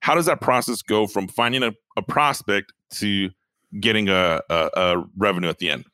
how 0.00 0.14
does 0.14 0.26
that 0.26 0.40
process 0.40 0.82
go 0.82 1.06
from 1.06 1.28
finding 1.28 1.62
a, 1.62 1.72
a 1.96 2.02
prospect 2.02 2.72
to 2.90 3.30
getting 3.80 4.08
a, 4.08 4.40
a, 4.50 4.70
a, 4.74 5.04
revenue 5.16 5.48
at 5.48 5.58
the 5.58 5.68
end 5.68 5.84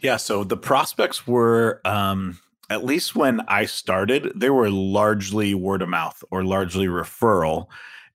yeah 0.00 0.16
so 0.16 0.42
the 0.42 0.56
prospects 0.56 1.26
were 1.26 1.80
um 1.84 2.38
at 2.72 2.84
least 2.84 3.14
when 3.14 3.40
i 3.48 3.64
started 3.64 4.32
they 4.34 4.50
were 4.50 4.70
largely 4.70 5.54
word 5.54 5.82
of 5.82 5.88
mouth 5.88 6.22
or 6.30 6.44
largely 6.44 6.86
referral 6.86 7.66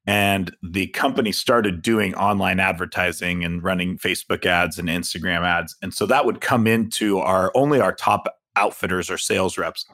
and 0.08 0.56
the 0.64 0.88
company 0.88 1.34
started 1.34 1.82
doing 1.82 2.16
online 2.16 2.62
advertising 2.62 3.44
and 3.44 3.62
running 3.62 3.98
Facebook 3.98 4.46
ads 4.46 4.80
and 4.80 4.88
Instagram 4.88 5.42
ads. 5.42 5.76
And 5.82 5.94
so 5.94 6.06
that 6.06 6.26
would 6.26 6.40
come 6.40 6.66
into 6.66 7.20
our 7.20 7.52
only 7.54 7.82
our 7.82 7.94
top 7.94 8.28
outfitters 8.56 9.10
or 9.10 9.18
sales 9.18 9.58
reps. 9.58 9.86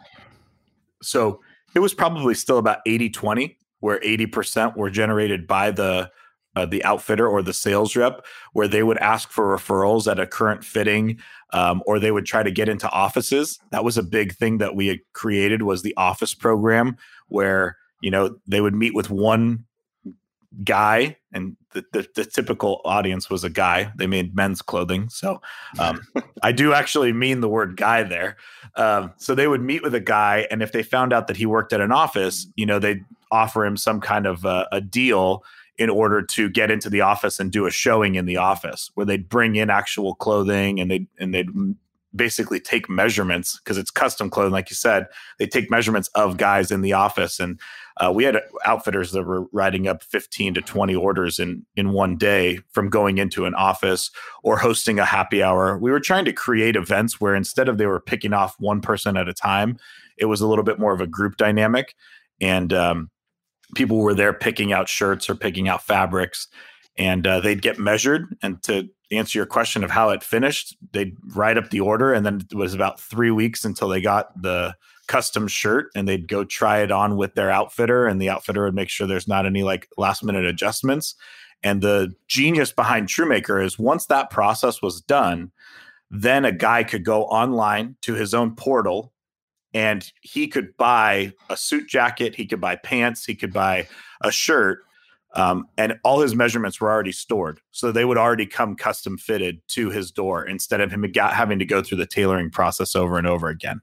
So 1.01 1.41
it 1.73 1.79
was 1.79 1.95
probably 1.95 2.35
still 2.35 2.59
about 2.59 2.79
80 2.85 3.09
20, 3.09 3.57
where 3.79 3.99
80% 3.99 4.77
were 4.77 4.91
generated 4.91 5.47
by 5.47 5.71
the 5.71 6.11
uh, 6.55 6.67
the 6.67 6.83
outfitter 6.83 7.27
or 7.27 7.41
the 7.41 7.51
sales 7.51 7.95
rep, 7.95 8.23
where 8.53 8.67
they 8.67 8.83
would 8.83 8.99
ask 8.99 9.31
for 9.31 9.57
referrals 9.57 10.09
at 10.09 10.19
a 10.19 10.27
current 10.27 10.63
fitting, 10.63 11.17
um, 11.53 11.81
or 11.85 11.99
they 11.99 12.11
would 12.11 12.25
try 12.25 12.43
to 12.43 12.51
get 12.51 12.67
into 12.67 12.89
offices. 12.89 13.59
That 13.71 13.83
was 13.83 13.97
a 13.97 14.03
big 14.03 14.33
thing 14.33 14.57
that 14.57 14.75
we 14.75 14.87
had 14.87 14.99
created 15.13 15.61
was 15.61 15.81
the 15.81 15.95
office 15.95 16.33
program, 16.33 16.97
where 17.27 17.77
you 18.01 18.11
know 18.11 18.35
they 18.45 18.59
would 18.59 18.75
meet 18.75 18.93
with 18.93 19.09
one 19.09 19.65
guy 20.63 21.17
and 21.31 21.57
the, 21.71 21.83
the, 21.93 22.07
the, 22.13 22.25
typical 22.25 22.81
audience 22.85 23.27
was 23.27 23.43
a 23.43 23.49
guy. 23.49 23.91
They 23.95 24.05
made 24.05 24.35
men's 24.35 24.61
clothing. 24.61 25.09
So 25.09 25.41
um, 25.79 26.05
i 26.43 26.51
do 26.51 26.73
actually 26.73 27.11
mean 27.11 27.41
the 27.41 27.49
word 27.49 27.75
guy 27.75 28.03
there. 28.03 28.37
Um, 28.75 29.13
so 29.17 29.33
they 29.33 29.47
would 29.47 29.61
meet 29.61 29.81
with 29.81 29.95
a 29.95 29.99
guy 29.99 30.47
and 30.51 30.61
if 30.61 30.71
they 30.71 30.83
found 30.83 31.11
out 31.11 31.25
that 31.27 31.37
he 31.37 31.47
worked 31.47 31.73
at 31.73 31.81
an 31.81 31.91
office 31.91 32.47
you 32.55 32.65
know 32.65 32.79
they'd 32.79 33.03
offer 33.31 33.65
him 33.65 33.77
some 33.77 33.99
kind 33.99 34.27
of 34.27 34.45
a, 34.45 34.67
a 34.71 34.79
deal 34.79 35.43
in 35.77 35.89
order 35.89 36.21
to 36.21 36.49
get 36.49 36.69
into 36.69 36.89
the 36.89 37.01
office 37.01 37.39
and 37.39 37.51
do 37.51 37.65
a 37.65 37.71
showing 37.71 38.15
in 38.15 38.25
the 38.25 38.37
office 38.37 38.91
where 38.93 39.05
they'd 39.05 39.29
bring 39.29 39.55
in 39.55 39.69
actual 39.69 40.15
clothing 40.15 40.79
and 40.79 40.91
they 40.91 41.07
and 41.19 41.33
they'd 41.33 41.49
basically 42.15 42.59
take 42.59 42.87
measurements 42.87 43.59
because 43.59 43.77
it's 43.77 43.89
custom 43.89 44.29
clothing 44.29 44.51
like 44.51 44.69
you 44.69 44.75
said 44.75 45.07
they 45.39 45.47
take 45.47 45.71
measurements 45.71 46.09
of 46.09 46.37
guys 46.37 46.69
in 46.69 46.81
the 46.81 46.93
office 46.93 47.39
and 47.39 47.59
uh, 47.97 48.11
we 48.11 48.23
had 48.23 48.41
outfitters 48.65 49.11
that 49.11 49.23
were 49.23 49.45
writing 49.51 49.87
up 49.87 50.03
15 50.03 50.55
to 50.55 50.61
20 50.61 50.95
orders 50.95 51.39
in 51.39 51.65
in 51.75 51.91
one 51.91 52.17
day 52.17 52.59
from 52.71 52.89
going 52.89 53.17
into 53.17 53.45
an 53.45 53.53
office 53.53 54.09
or 54.41 54.57
hosting 54.57 54.99
a 54.99 55.05
happy 55.05 55.43
hour. 55.43 55.77
We 55.77 55.91
were 55.91 55.99
trying 55.99 56.25
to 56.25 56.33
create 56.33 56.75
events 56.75 57.21
where 57.21 57.35
instead 57.35 57.69
of 57.69 57.77
they 57.77 57.85
were 57.85 57.99
picking 57.99 58.33
off 58.33 58.55
one 58.59 58.81
person 58.81 59.15
at 59.15 59.29
a 59.29 59.33
time, 59.33 59.77
it 60.17 60.25
was 60.25 60.41
a 60.41 60.47
little 60.47 60.63
bit 60.63 60.79
more 60.79 60.93
of 60.93 61.01
a 61.01 61.07
group 61.07 61.37
dynamic, 61.37 61.93
and 62.41 62.73
um, 62.73 63.11
people 63.73 63.99
were 63.99 64.13
there 64.13 64.33
picking 64.33 64.73
out 64.73 64.89
shirts 64.89 65.29
or 65.29 65.35
picking 65.35 65.67
out 65.67 65.83
fabrics, 65.83 66.47
and 66.97 67.25
uh, 67.25 67.39
they'd 67.39 67.61
get 67.61 67.79
measured. 67.79 68.35
And 68.41 68.61
to 68.63 68.89
answer 69.11 69.39
your 69.39 69.45
question 69.45 69.83
of 69.83 69.91
how 69.91 70.09
it 70.09 70.23
finished, 70.23 70.75
they'd 70.91 71.15
write 71.35 71.57
up 71.57 71.69
the 71.69 71.79
order, 71.79 72.13
and 72.13 72.25
then 72.25 72.41
it 72.51 72.55
was 72.55 72.73
about 72.73 72.99
three 72.99 73.31
weeks 73.31 73.65
until 73.65 73.87
they 73.87 74.01
got 74.01 74.41
the 74.41 74.75
custom 75.07 75.47
shirt 75.47 75.91
and 75.95 76.07
they'd 76.07 76.27
go 76.27 76.43
try 76.43 76.79
it 76.79 76.91
on 76.91 77.17
with 77.17 77.35
their 77.35 77.51
outfitter 77.51 78.05
and 78.05 78.21
the 78.21 78.29
outfitter 78.29 78.63
would 78.63 78.73
make 78.73 78.89
sure 78.89 79.05
there's 79.05 79.27
not 79.27 79.45
any 79.45 79.63
like 79.63 79.87
last 79.97 80.23
minute 80.23 80.45
adjustments 80.45 81.15
and 81.61 81.81
the 81.81 82.13
genius 82.27 82.71
behind 82.71 83.07
Trumaker 83.07 83.63
is 83.63 83.77
once 83.77 84.05
that 84.05 84.29
process 84.29 84.81
was 84.81 85.01
done 85.01 85.51
then 86.09 86.45
a 86.45 86.51
guy 86.51 86.83
could 86.83 87.03
go 87.03 87.25
online 87.25 87.95
to 88.01 88.13
his 88.13 88.33
own 88.33 88.55
portal 88.55 89.12
and 89.73 90.11
he 90.21 90.47
could 90.47 90.75
buy 90.77 91.33
a 91.49 91.57
suit 91.57 91.87
jacket 91.87 92.35
he 92.35 92.45
could 92.45 92.61
buy 92.61 92.75
pants 92.75 93.25
he 93.25 93.35
could 93.35 93.53
buy 93.53 93.87
a 94.21 94.31
shirt 94.31 94.79
um, 95.35 95.67
and 95.77 95.99
all 96.03 96.19
his 96.19 96.35
measurements 96.35 96.79
were 96.79 96.91
already 96.91 97.11
stored 97.11 97.59
so 97.71 97.91
they 97.91 98.05
would 98.05 98.17
already 98.17 98.45
come 98.45 98.75
custom 98.75 99.17
fitted 99.17 99.61
to 99.67 99.89
his 99.89 100.11
door 100.11 100.45
instead 100.45 100.81
of 100.81 100.91
him 100.91 101.05
having 101.15 101.59
to 101.59 101.65
go 101.65 101.81
through 101.81 101.97
the 101.97 102.05
tailoring 102.05 102.49
process 102.49 102.95
over 102.95 103.17
and 103.17 103.27
over 103.27 103.49
again 103.49 103.81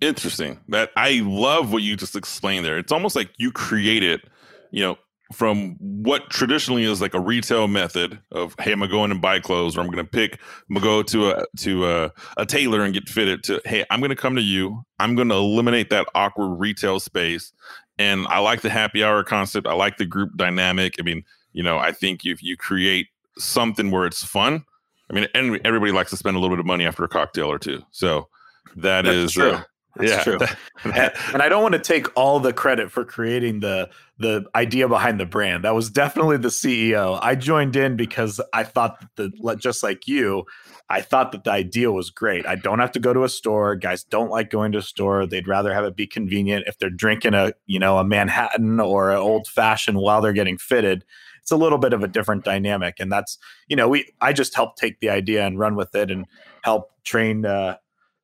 Interesting. 0.00 0.60
That 0.68 0.90
I 0.96 1.22
love 1.24 1.72
what 1.72 1.82
you 1.82 1.96
just 1.96 2.16
explained 2.16 2.64
there. 2.64 2.78
It's 2.78 2.92
almost 2.92 3.16
like 3.16 3.30
you 3.38 3.50
created, 3.50 4.20
you 4.70 4.82
know, 4.82 4.98
from 5.32 5.76
what 5.80 6.30
traditionally 6.30 6.84
is 6.84 7.00
like 7.00 7.14
a 7.14 7.20
retail 7.20 7.66
method 7.66 8.18
of 8.30 8.54
hey, 8.60 8.72
I'm 8.72 8.80
gonna 8.80 9.14
and 9.14 9.20
buy 9.20 9.40
clothes, 9.40 9.76
or 9.76 9.80
I'm 9.80 9.88
gonna 9.88 10.04
pick, 10.04 10.40
I'm 10.68 10.74
gonna 10.74 10.84
go 10.84 11.02
to 11.02 11.30
a 11.30 11.44
to 11.58 11.86
a, 11.86 12.12
a 12.36 12.46
tailor 12.46 12.82
and 12.82 12.94
get 12.94 13.08
fitted. 13.08 13.42
To 13.44 13.60
hey, 13.64 13.84
I'm 13.90 14.00
gonna 14.00 14.16
come 14.16 14.36
to 14.36 14.42
you. 14.42 14.84
I'm 14.98 15.16
gonna 15.16 15.34
eliminate 15.34 15.90
that 15.90 16.06
awkward 16.14 16.56
retail 16.56 17.00
space, 17.00 17.52
and 17.98 18.26
I 18.28 18.38
like 18.38 18.60
the 18.60 18.70
happy 18.70 19.02
hour 19.02 19.24
concept. 19.24 19.66
I 19.66 19.74
like 19.74 19.96
the 19.96 20.06
group 20.06 20.36
dynamic. 20.36 20.94
I 21.00 21.02
mean, 21.02 21.24
you 21.52 21.62
know, 21.62 21.78
I 21.78 21.92
think 21.92 22.24
if 22.24 22.42
you 22.42 22.56
create 22.56 23.08
something 23.38 23.90
where 23.90 24.06
it's 24.06 24.22
fun, 24.22 24.64
I 25.10 25.14
mean, 25.14 25.26
and 25.34 25.60
everybody 25.64 25.92
likes 25.92 26.10
to 26.10 26.16
spend 26.16 26.36
a 26.36 26.40
little 26.40 26.54
bit 26.54 26.60
of 26.60 26.66
money 26.66 26.86
after 26.86 27.02
a 27.02 27.08
cocktail 27.08 27.50
or 27.50 27.58
two. 27.58 27.82
So 27.90 28.28
that 28.76 29.04
That's 29.04 29.16
is 29.16 29.38
uh, 29.38 29.62
that's 29.96 30.10
yeah. 30.10 30.22
true. 30.22 30.38
and, 31.32 31.42
I 31.42 31.48
don't 31.48 31.62
want 31.62 31.72
to 31.72 31.80
take 31.80 32.06
all 32.16 32.38
the 32.38 32.52
credit 32.52 32.90
for 32.90 33.04
creating 33.04 33.60
the 33.60 33.88
the 34.18 34.44
idea 34.54 34.88
behind 34.88 35.20
the 35.20 35.26
brand. 35.26 35.64
That 35.64 35.74
was 35.74 35.90
definitely 35.90 36.38
the 36.38 36.48
CEO. 36.48 37.18
I 37.20 37.34
joined 37.34 37.76
in 37.76 37.96
because 37.96 38.40
I 38.52 38.64
thought 38.64 39.04
that 39.16 39.58
just 39.58 39.82
like 39.82 40.08
you, 40.08 40.44
I 40.88 41.02
thought 41.02 41.32
that 41.32 41.44
the 41.44 41.50
idea 41.50 41.92
was 41.92 42.10
great. 42.10 42.46
I 42.46 42.54
don't 42.56 42.78
have 42.78 42.92
to 42.92 43.00
go 43.00 43.12
to 43.12 43.24
a 43.24 43.28
store. 43.28 43.76
Guys 43.76 44.04
don't 44.04 44.30
like 44.30 44.50
going 44.50 44.72
to 44.72 44.78
a 44.78 44.82
store. 44.82 45.26
They'd 45.26 45.48
rather 45.48 45.74
have 45.74 45.84
it 45.84 45.96
be 45.96 46.06
convenient. 46.06 46.66
If 46.66 46.78
they're 46.78 46.88
drinking 46.88 47.34
a, 47.34 47.52
you 47.66 47.78
know, 47.78 47.98
a 47.98 48.04
Manhattan 48.04 48.80
or 48.80 49.10
an 49.10 49.18
old 49.18 49.48
fashioned 49.48 49.98
while 49.98 50.22
they're 50.22 50.32
getting 50.32 50.58
fitted, 50.58 51.04
it's 51.42 51.52
a 51.52 51.56
little 51.56 51.78
bit 51.78 51.92
of 51.92 52.02
a 52.02 52.08
different 52.08 52.44
dynamic. 52.44 52.96
And 52.98 53.12
that's, 53.12 53.38
you 53.68 53.76
know, 53.76 53.88
we 53.88 54.12
I 54.20 54.32
just 54.32 54.54
helped 54.54 54.78
take 54.78 55.00
the 55.00 55.10
idea 55.10 55.46
and 55.46 55.58
run 55.58 55.76
with 55.76 55.94
it 55.94 56.10
and 56.10 56.24
help 56.62 56.90
train 57.04 57.44
uh, 57.44 57.76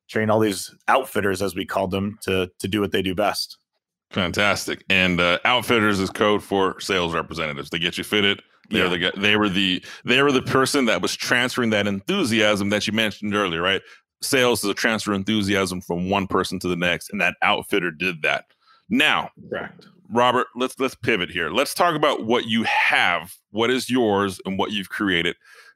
train 0.07 0.29
all 0.29 0.39
these 0.39 0.73
outfitters, 0.87 1.41
as 1.41 1.55
we 1.55 1.65
called 1.65 1.91
them, 1.91 2.17
to 2.23 2.49
to 2.59 2.67
do 2.67 2.81
what 2.81 2.91
they 2.91 3.01
do 3.01 3.13
best. 3.13 3.57
Fantastic. 4.13 4.83
And 4.89 5.19
uh, 5.19 5.39
outfitters 5.43 5.99
is 5.99 6.09
code 6.09 6.43
for 6.43 6.79
sales 6.79 7.13
representatives. 7.13 7.69
They 7.69 7.79
get 7.79 7.97
you 7.97 8.03
fitted. 8.03 8.41
They're 8.69 8.95
yeah. 8.95 9.11
the 9.11 9.19
they 9.19 9.35
were 9.35 9.49
the 9.49 9.83
they 10.05 10.21
were 10.21 10.31
the 10.31 10.41
person 10.41 10.85
that 10.85 11.01
was 11.01 11.15
transferring 11.15 11.71
that 11.71 11.87
enthusiasm 11.87 12.69
that 12.69 12.87
you 12.87 12.93
mentioned 12.93 13.35
earlier, 13.35 13.61
right? 13.61 13.81
Sales 14.21 14.63
is 14.63 14.69
a 14.69 14.73
transfer 14.73 15.13
enthusiasm 15.13 15.81
from 15.81 16.09
one 16.09 16.27
person 16.27 16.59
to 16.59 16.67
the 16.67 16.75
next, 16.75 17.09
and 17.09 17.19
that 17.19 17.35
outfitter 17.41 17.91
did 17.91 18.21
that. 18.21 18.45
Now, 18.89 19.31
correct. 19.49 19.87
Robert, 20.09 20.47
let's 20.55 20.79
let's 20.79 20.95
pivot 20.95 21.29
here. 21.29 21.49
Let's 21.49 21.73
talk 21.73 21.95
about 21.95 22.25
what 22.25 22.45
you 22.45 22.63
have, 22.63 23.35
what 23.51 23.69
is 23.69 23.89
yours, 23.89 24.39
and 24.45 24.57
what 24.57 24.71
you've 24.71 24.89
created. 24.89 25.35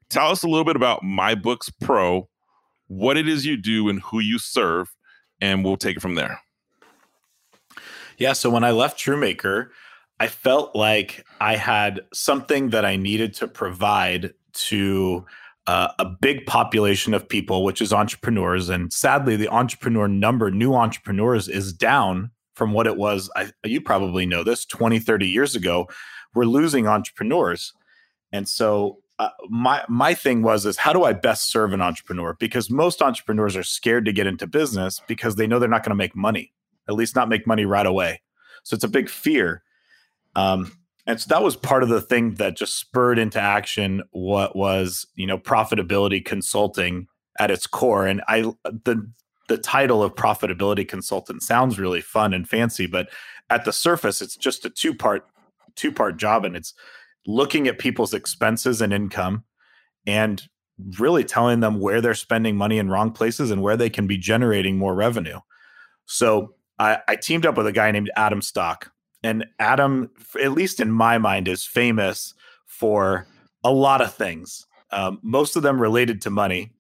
Tell 0.10 0.30
us 0.30 0.44
a 0.44 0.48
little 0.48 0.64
bit 0.64 0.78
about 0.78 1.04
My 1.04 1.36
Books 1.36 1.70
Pro 1.82 2.30
what 2.88 3.18
it 3.18 3.28
is 3.28 3.46
you 3.46 3.58
do 3.58 3.90
and 3.90 4.02
who 4.02 4.20
you 4.20 4.40
serve, 4.40 4.96
and 5.42 5.64
we'll 5.64 5.78
take 5.78 5.98
it 5.98 6.02
from 6.02 6.16
there. 6.16 6.40
Yeah. 8.18 8.34
So 8.34 8.50
when 8.50 8.64
I 8.64 8.72
left 8.72 9.00
Trumaker, 9.00 9.70
I 10.20 10.28
felt 10.28 10.76
like 10.76 11.26
I 11.40 11.56
had 11.56 12.02
something 12.14 12.70
that 12.70 12.86
I 12.86 12.96
needed 12.96 13.34
to 13.36 13.48
provide 13.48 14.34
to 14.54 15.26
uh, 15.68 15.90
a 16.00 16.06
big 16.06 16.46
population 16.46 17.14
of 17.14 17.28
people, 17.28 17.64
which 17.64 17.82
is 17.82 17.94
entrepreneurs. 17.94 18.70
And 18.70 18.92
sadly, 18.92 19.36
the 19.36 19.50
entrepreneur 19.50 20.08
number, 20.08 20.50
new 20.50 20.74
entrepreneurs, 20.74 21.48
is 21.48 21.74
down 21.74 22.32
from 22.56 22.74
what 22.74 22.88
it 22.88 22.98
was. 22.98 23.30
I, 23.36 23.52
you 23.64 23.82
probably 23.82 24.26
know 24.26 24.44
this 24.44 24.66
20, 24.66 24.98
30 25.00 25.28
years 25.28 25.56
ago. 25.56 25.88
We're 26.34 26.46
losing 26.46 26.88
entrepreneurs. 26.88 27.74
And 28.32 28.48
so 28.48 29.00
uh, 29.20 29.30
my 29.50 29.84
my 29.90 30.14
thing 30.14 30.42
was 30.42 30.66
is 30.66 30.78
how 30.78 30.94
do 30.94 31.04
I 31.04 31.14
best 31.14 31.52
serve 31.52 31.74
an 31.74 31.82
entrepreneur? 31.82 32.36
Because 32.40 32.70
most 32.70 33.02
entrepreneurs 33.02 33.56
are 33.56 33.64
scared 33.64 34.06
to 34.06 34.14
get 34.14 34.28
into 34.28 34.48
business 34.48 35.02
because 35.08 35.36
they 35.36 35.48
know 35.48 35.60
they're 35.60 35.70
not 35.70 35.84
going 35.84 35.92
to 35.92 35.96
make 35.96 36.16
money, 36.16 36.54
at 36.88 36.96
least 36.96 37.16
not 37.16 37.30
make 37.30 37.48
money 37.48 37.66
right 37.66 37.86
away. 37.86 38.22
So 38.64 38.76
it's 38.76 38.84
a 38.84 38.90
big 38.90 39.10
fear. 39.10 39.64
Um, 40.36 40.72
and 41.06 41.20
so 41.20 41.28
that 41.30 41.44
was 41.44 41.56
part 41.56 41.84
of 41.84 41.90
the 41.90 42.02
thing 42.02 42.36
that 42.36 42.58
just 42.58 42.78
spurred 42.78 43.18
into 43.18 43.40
action 43.40 44.04
what 44.12 44.56
was 44.56 45.08
you 45.16 45.26
know 45.26 45.38
profitability 45.38 46.24
consulting 46.24 47.08
at 47.40 47.50
its 47.50 47.66
core. 47.66 48.06
And 48.06 48.22
I 48.28 48.42
the 48.64 49.10
the 49.48 49.58
title 49.58 50.04
of 50.04 50.16
profitability 50.16 50.88
consultant 50.88 51.42
sounds 51.42 51.80
really 51.80 52.02
fun 52.02 52.34
and 52.34 52.48
fancy, 52.48 52.86
but 52.86 53.10
at 53.50 53.64
the 53.64 53.72
surface, 53.72 54.22
it's 54.22 54.36
just 54.36 54.66
a 54.66 54.70
two 54.70 54.94
part 54.94 55.26
two 55.76 55.92
part 55.92 56.18
job, 56.18 56.44
and 56.44 56.56
it's 56.56 56.74
looking 57.26 57.68
at 57.68 57.80
people's 57.80 58.14
expenses 58.14 58.82
and 58.82 58.94
income 58.94 59.44
and 60.06 60.44
really 61.00 61.24
telling 61.24 61.60
them 61.60 61.80
where 61.80 62.02
they're 62.02 62.14
spending 62.14 62.56
money 62.56 62.78
in 62.78 62.90
wrong 62.90 63.12
places 63.12 63.50
and 63.50 63.62
where 63.62 63.78
they 63.78 63.90
can 63.90 64.08
be 64.08 64.18
generating 64.18 64.78
more 64.78 64.94
revenue. 64.94 65.40
So 66.06 66.54
I, 66.80 67.00
I 67.08 67.16
teamed 67.16 67.46
up 67.46 67.58
with 67.58 67.68
a 67.68 67.72
guy 67.72 67.92
named 67.92 68.12
Adam 68.16 68.42
Stock. 68.42 68.92
And 69.24 69.46
Adam, 69.60 70.12
at 70.42 70.52
least 70.52 70.80
in 70.80 70.92
my 70.92 71.18
mind, 71.18 71.48
is 71.48 71.66
famous 71.66 72.34
for 72.66 73.28
a 73.64 73.72
lot 73.72 74.02
of 74.02 74.14
things, 74.14 74.66
um, 74.92 75.20
most 75.22 75.56
of 75.56 75.64
them 75.64 75.82
related 75.82 76.22
to 76.22 76.30
money 76.30 76.72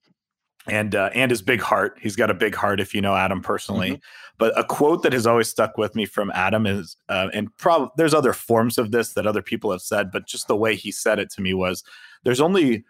and 0.68 0.96
uh, 0.96 1.10
and 1.14 1.32
his 1.32 1.42
big 1.42 1.62
heart. 1.62 1.98
He's 2.02 2.16
got 2.16 2.30
a 2.30 2.34
big 2.34 2.56
heart 2.56 2.80
if 2.80 2.94
you 2.94 3.02
know 3.02 3.16
Adam 3.16 3.42
personally. 3.42 3.92
Mm-hmm. 3.92 4.02
But 4.38 4.58
a 4.58 4.64
quote 4.64 5.04
that 5.04 5.14
has 5.14 5.26
always 5.26 5.48
stuck 5.48 5.78
with 5.78 5.96
me 5.96 6.06
from 6.06 6.32
Adam 6.36 6.68
is, 6.68 6.96
uh, 7.10 7.30
and 7.34 7.56
probably 7.58 7.90
there's 7.98 8.14
other 8.14 8.34
forms 8.34 8.78
of 8.78 8.92
this 8.92 9.14
that 9.14 9.26
other 9.26 9.42
people 9.42 9.72
have 9.72 9.82
said, 9.82 10.12
but 10.12 10.28
just 10.28 10.48
the 10.48 10.56
way 10.56 10.76
he 10.76 10.92
said 10.92 11.18
it 11.20 11.32
to 11.32 11.42
me 11.42 11.54
was, 11.54 11.84
"There's 12.24 12.42
only 12.42 12.86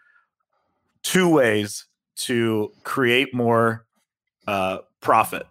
two 1.03 1.29
ways 1.29 1.85
to 2.17 2.73
create 2.83 3.33
more 3.33 3.85
uh, 4.47 4.79
profit. 4.99 5.47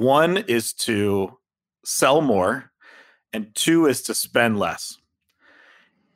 One 0.00 0.38
is 0.38 0.72
to 0.74 1.38
sell 1.84 2.20
more, 2.20 2.70
and 3.32 3.54
two 3.54 3.86
is 3.86 4.02
to 4.02 4.14
spend 4.14 4.58
less." 4.58 4.98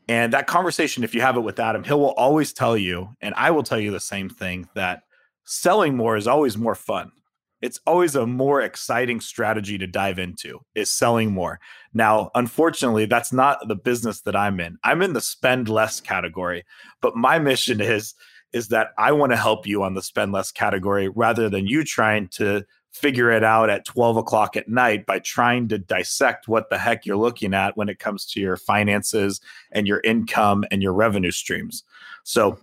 And 0.08 0.32
that 0.32 0.46
conversation, 0.46 1.04
if 1.04 1.14
you 1.14 1.20
have 1.20 1.36
it 1.36 1.40
with 1.40 1.60
Adam, 1.60 1.84
he 1.84 1.92
will 1.92 2.12
always 2.12 2.52
tell 2.52 2.76
you, 2.76 3.10
and 3.20 3.34
I 3.36 3.50
will 3.50 3.62
tell 3.62 3.78
you 3.78 3.90
the 3.90 4.00
same 4.00 4.30
thing 4.30 4.68
that 4.74 5.02
selling 5.44 5.96
more 5.96 6.16
is 6.16 6.26
always 6.26 6.56
more 6.56 6.74
fun. 6.74 7.12
It's 7.60 7.80
always 7.86 8.14
a 8.14 8.26
more 8.26 8.60
exciting 8.62 9.20
strategy 9.20 9.78
to 9.78 9.86
dive 9.86 10.18
into 10.18 10.60
is 10.74 10.92
selling 10.92 11.32
more. 11.32 11.58
Now, 11.92 12.30
unfortunately, 12.34 13.06
that's 13.06 13.32
not 13.32 13.66
the 13.66 13.74
business 13.74 14.20
that 14.22 14.36
I'm 14.36 14.60
in. 14.60 14.78
I'm 14.84 15.02
in 15.02 15.12
the 15.12 15.20
spend 15.20 15.68
less 15.68 16.00
category, 16.00 16.64
but 17.02 17.16
my 17.16 17.38
mission 17.38 17.80
is 17.80 18.14
is 18.54 18.68
that 18.68 18.88
I 18.96 19.12
want 19.12 19.32
to 19.32 19.36
help 19.36 19.66
you 19.66 19.82
on 19.82 19.92
the 19.92 20.00
spend 20.00 20.32
less 20.32 20.50
category 20.50 21.08
rather 21.08 21.50
than 21.50 21.66
you 21.66 21.84
trying 21.84 22.28
to 22.28 22.64
figure 22.92 23.30
it 23.30 23.44
out 23.44 23.70
at 23.70 23.84
12 23.84 24.16
o'clock 24.16 24.56
at 24.56 24.68
night 24.68 25.06
by 25.06 25.18
trying 25.18 25.68
to 25.68 25.78
dissect 25.78 26.48
what 26.48 26.70
the 26.70 26.78
heck 26.78 27.06
you're 27.06 27.16
looking 27.16 27.54
at 27.54 27.76
when 27.76 27.88
it 27.88 27.98
comes 27.98 28.24
to 28.26 28.40
your 28.40 28.56
finances 28.56 29.40
and 29.72 29.86
your 29.86 30.00
income 30.04 30.64
and 30.70 30.82
your 30.82 30.92
revenue 30.92 31.30
streams. 31.30 31.84
So 32.24 32.58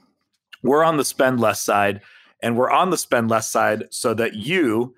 we're 0.63 0.83
on 0.83 0.97
the 0.97 1.05
spend 1.05 1.39
less 1.39 1.61
side 1.61 2.01
and 2.41 2.57
we're 2.57 2.71
on 2.71 2.89
the 2.89 2.97
spend 2.97 3.29
less 3.29 3.49
side 3.49 3.85
so 3.91 4.13
that 4.15 4.33
you, 4.33 4.95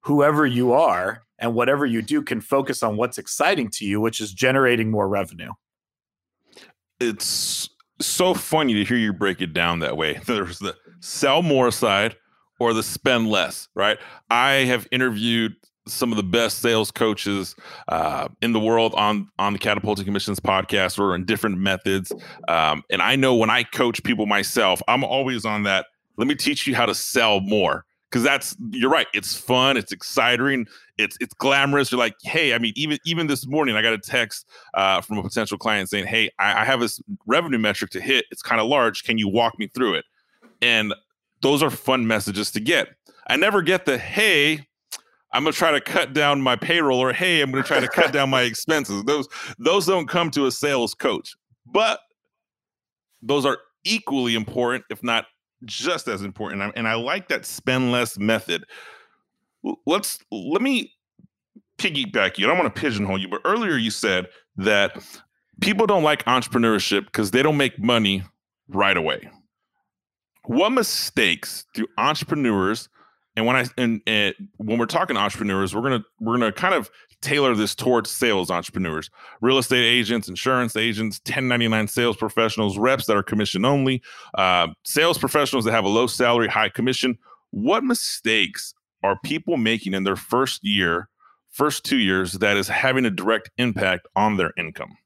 whoever 0.00 0.46
you 0.46 0.72
are, 0.72 1.22
and 1.38 1.54
whatever 1.54 1.84
you 1.84 2.02
do 2.02 2.22
can 2.22 2.40
focus 2.40 2.82
on 2.82 2.96
what's 2.96 3.18
exciting 3.18 3.68
to 3.68 3.84
you, 3.84 4.00
which 4.00 4.20
is 4.20 4.32
generating 4.32 4.90
more 4.90 5.08
revenue. 5.08 5.52
It's 7.00 7.68
so 8.00 8.32
funny 8.32 8.74
to 8.74 8.84
hear 8.84 8.96
you 8.96 9.12
break 9.12 9.40
it 9.40 9.52
down 9.52 9.80
that 9.80 9.96
way. 9.96 10.20
There's 10.26 10.60
the 10.60 10.76
sell 11.00 11.42
more 11.42 11.72
side 11.72 12.16
or 12.62 12.74
the 12.74 12.82
spend 12.82 13.28
less, 13.28 13.68
right? 13.74 13.98
I 14.30 14.52
have 14.64 14.86
interviewed 14.90 15.54
some 15.86 16.12
of 16.12 16.16
the 16.16 16.22
best 16.22 16.60
sales 16.60 16.92
coaches 16.92 17.56
uh, 17.88 18.28
in 18.40 18.52
the 18.52 18.60
world 18.60 18.94
on 18.94 19.28
on 19.38 19.52
the 19.52 19.58
Catapulting 19.58 20.04
Commissions 20.04 20.38
podcast 20.38 20.98
or 20.98 21.14
in 21.14 21.24
different 21.24 21.58
methods. 21.58 22.12
Um, 22.48 22.84
and 22.90 23.02
I 23.02 23.16
know 23.16 23.34
when 23.34 23.50
I 23.50 23.64
coach 23.64 24.02
people 24.04 24.26
myself, 24.26 24.80
I'm 24.86 25.02
always 25.02 25.44
on 25.44 25.64
that 25.64 25.86
let 26.16 26.28
me 26.28 26.34
teach 26.34 26.66
you 26.66 26.74
how 26.74 26.86
to 26.86 26.94
sell 26.94 27.40
more 27.40 27.84
because 28.10 28.22
that's 28.22 28.54
you're 28.70 28.90
right 28.90 29.06
it's 29.14 29.34
fun 29.34 29.76
it's 29.76 29.92
exciting 29.92 30.66
it's 30.98 31.16
it's 31.20 31.34
glamorous 31.34 31.90
you're 31.90 31.98
like 31.98 32.14
hey 32.22 32.54
i 32.54 32.58
mean 32.58 32.72
even 32.76 32.98
even 33.04 33.26
this 33.26 33.46
morning 33.46 33.74
i 33.74 33.82
got 33.82 33.92
a 33.92 33.98
text 33.98 34.46
uh, 34.74 35.00
from 35.00 35.18
a 35.18 35.22
potential 35.22 35.56
client 35.56 35.88
saying 35.88 36.06
hey 36.06 36.30
I, 36.38 36.62
I 36.62 36.64
have 36.64 36.80
this 36.80 37.00
revenue 37.26 37.58
metric 37.58 37.90
to 37.92 38.00
hit 38.00 38.26
it's 38.30 38.42
kind 38.42 38.60
of 38.60 38.66
large 38.66 39.04
can 39.04 39.18
you 39.18 39.28
walk 39.28 39.58
me 39.58 39.68
through 39.68 39.94
it 39.94 40.04
and 40.60 40.94
those 41.42 41.62
are 41.62 41.70
fun 41.70 42.06
messages 42.06 42.50
to 42.50 42.60
get 42.60 42.88
i 43.28 43.36
never 43.36 43.62
get 43.62 43.84
the 43.84 43.98
hey 43.98 44.66
i'm 45.32 45.44
going 45.44 45.52
to 45.52 45.58
try 45.58 45.70
to 45.70 45.80
cut 45.80 46.12
down 46.12 46.40
my 46.40 46.56
payroll 46.56 46.98
or 46.98 47.12
hey 47.12 47.40
i'm 47.40 47.50
going 47.50 47.62
to 47.62 47.68
try 47.68 47.80
to 47.80 47.88
cut 47.88 48.12
down 48.12 48.30
my 48.30 48.42
expenses 48.52 49.04
those 49.04 49.28
those 49.58 49.86
don't 49.86 50.08
come 50.08 50.30
to 50.30 50.46
a 50.46 50.50
sales 50.50 50.94
coach 50.94 51.34
but 51.66 52.00
those 53.20 53.44
are 53.44 53.58
equally 53.84 54.34
important 54.34 54.84
if 54.90 55.02
not 55.02 55.26
just 55.64 56.08
as 56.08 56.22
important. 56.22 56.72
And 56.76 56.88
I 56.88 56.94
like 56.94 57.28
that 57.28 57.46
spend 57.46 57.92
less 57.92 58.18
method. 58.18 58.64
Let's 59.86 60.18
let 60.30 60.62
me 60.62 60.92
piggyback 61.78 62.38
you. 62.38 62.46
I 62.46 62.48
don't 62.48 62.58
want 62.58 62.74
to 62.74 62.80
pigeonhole 62.80 63.18
you, 63.18 63.28
but 63.28 63.40
earlier 63.44 63.76
you 63.76 63.90
said 63.90 64.26
that 64.56 65.02
people 65.60 65.86
don't 65.86 66.02
like 66.02 66.24
entrepreneurship 66.24 67.06
because 67.06 67.30
they 67.30 67.42
don't 67.42 67.56
make 67.56 67.78
money 67.78 68.24
right 68.68 68.96
away. 68.96 69.30
What 70.44 70.70
mistakes 70.70 71.64
do 71.74 71.86
entrepreneurs 71.98 72.88
and 73.36 73.46
when 73.46 73.56
I 73.56 73.66
and, 73.78 74.00
and 74.06 74.34
when 74.58 74.78
we're 74.78 74.86
talking 74.86 75.16
entrepreneurs, 75.16 75.74
we're 75.74 75.82
gonna 75.82 76.04
we're 76.20 76.34
gonna 76.34 76.52
kind 76.52 76.74
of 76.74 76.90
tailor 77.22 77.54
this 77.54 77.74
towards 77.74 78.10
sales 78.10 78.50
entrepreneurs, 78.50 79.10
real 79.40 79.58
estate 79.58 79.84
agents, 79.84 80.28
insurance 80.28 80.76
agents, 80.76 81.20
1099 81.24 81.88
sales 81.88 82.16
professionals, 82.16 82.76
reps 82.76 83.06
that 83.06 83.16
are 83.16 83.22
commission 83.22 83.64
only, 83.64 84.02
uh, 84.34 84.68
sales 84.84 85.16
professionals 85.16 85.64
that 85.64 85.72
have 85.72 85.84
a 85.84 85.88
low 85.88 86.06
salary, 86.06 86.48
high 86.48 86.68
commission. 86.68 87.16
What 87.50 87.84
mistakes 87.84 88.74
are 89.02 89.18
people 89.24 89.56
making 89.56 89.94
in 89.94 90.04
their 90.04 90.16
first 90.16 90.62
year, 90.64 91.08
first 91.50 91.84
two 91.84 91.98
years 91.98 92.34
that 92.34 92.56
is 92.56 92.68
having 92.68 93.06
a 93.06 93.10
direct 93.10 93.50
impact 93.56 94.06
on 94.14 94.36
their 94.36 94.52
income? 94.58 94.96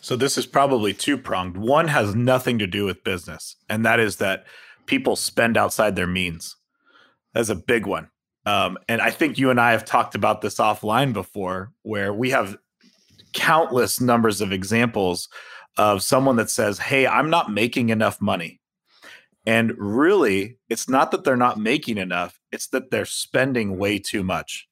So 0.00 0.16
this 0.16 0.38
is 0.38 0.46
probably 0.46 0.94
two 0.94 1.18
pronged. 1.18 1.56
One 1.56 1.88
has 1.88 2.14
nothing 2.14 2.58
to 2.58 2.66
do 2.66 2.84
with 2.84 3.04
business, 3.04 3.56
and 3.68 3.84
that 3.84 4.00
is 4.00 4.16
that 4.16 4.44
people 4.86 5.14
spend 5.14 5.56
outside 5.56 5.94
their 5.94 6.06
means. 6.06 6.56
That's 7.34 7.50
a 7.50 7.54
big 7.54 7.86
one. 7.86 8.10
Um, 8.46 8.78
and 8.88 9.00
I 9.00 9.10
think 9.10 9.38
you 9.38 9.50
and 9.50 9.60
I 9.60 9.72
have 9.72 9.84
talked 9.84 10.14
about 10.14 10.40
this 10.40 10.56
offline 10.56 11.12
before, 11.12 11.72
where 11.82 12.12
we 12.12 12.30
have 12.30 12.56
countless 13.32 14.00
numbers 14.00 14.40
of 14.40 14.52
examples 14.52 15.28
of 15.76 16.02
someone 16.02 16.36
that 16.36 16.50
says, 16.50 16.78
Hey, 16.78 17.06
I'm 17.06 17.30
not 17.30 17.52
making 17.52 17.90
enough 17.90 18.20
money. 18.20 18.60
And 19.46 19.72
really, 19.78 20.58
it's 20.68 20.88
not 20.88 21.10
that 21.10 21.24
they're 21.24 21.36
not 21.36 21.58
making 21.58 21.98
enough, 21.98 22.40
it's 22.50 22.68
that 22.68 22.90
they're 22.90 23.04
spending 23.04 23.78
way 23.78 23.98
too 23.98 24.22
much. 24.22 24.68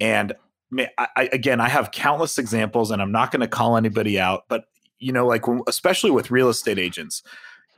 And 0.00 0.32
I, 0.78 1.08
I, 1.16 1.28
again, 1.32 1.60
I 1.60 1.68
have 1.68 1.90
countless 1.90 2.38
examples, 2.38 2.90
and 2.90 3.02
I'm 3.02 3.12
not 3.12 3.30
going 3.30 3.40
to 3.40 3.48
call 3.48 3.76
anybody 3.76 4.18
out, 4.18 4.44
but 4.48 4.64
you 4.98 5.12
know, 5.12 5.26
like 5.26 5.44
especially 5.66 6.10
with 6.10 6.30
real 6.30 6.48
estate 6.48 6.78
agents, 6.78 7.22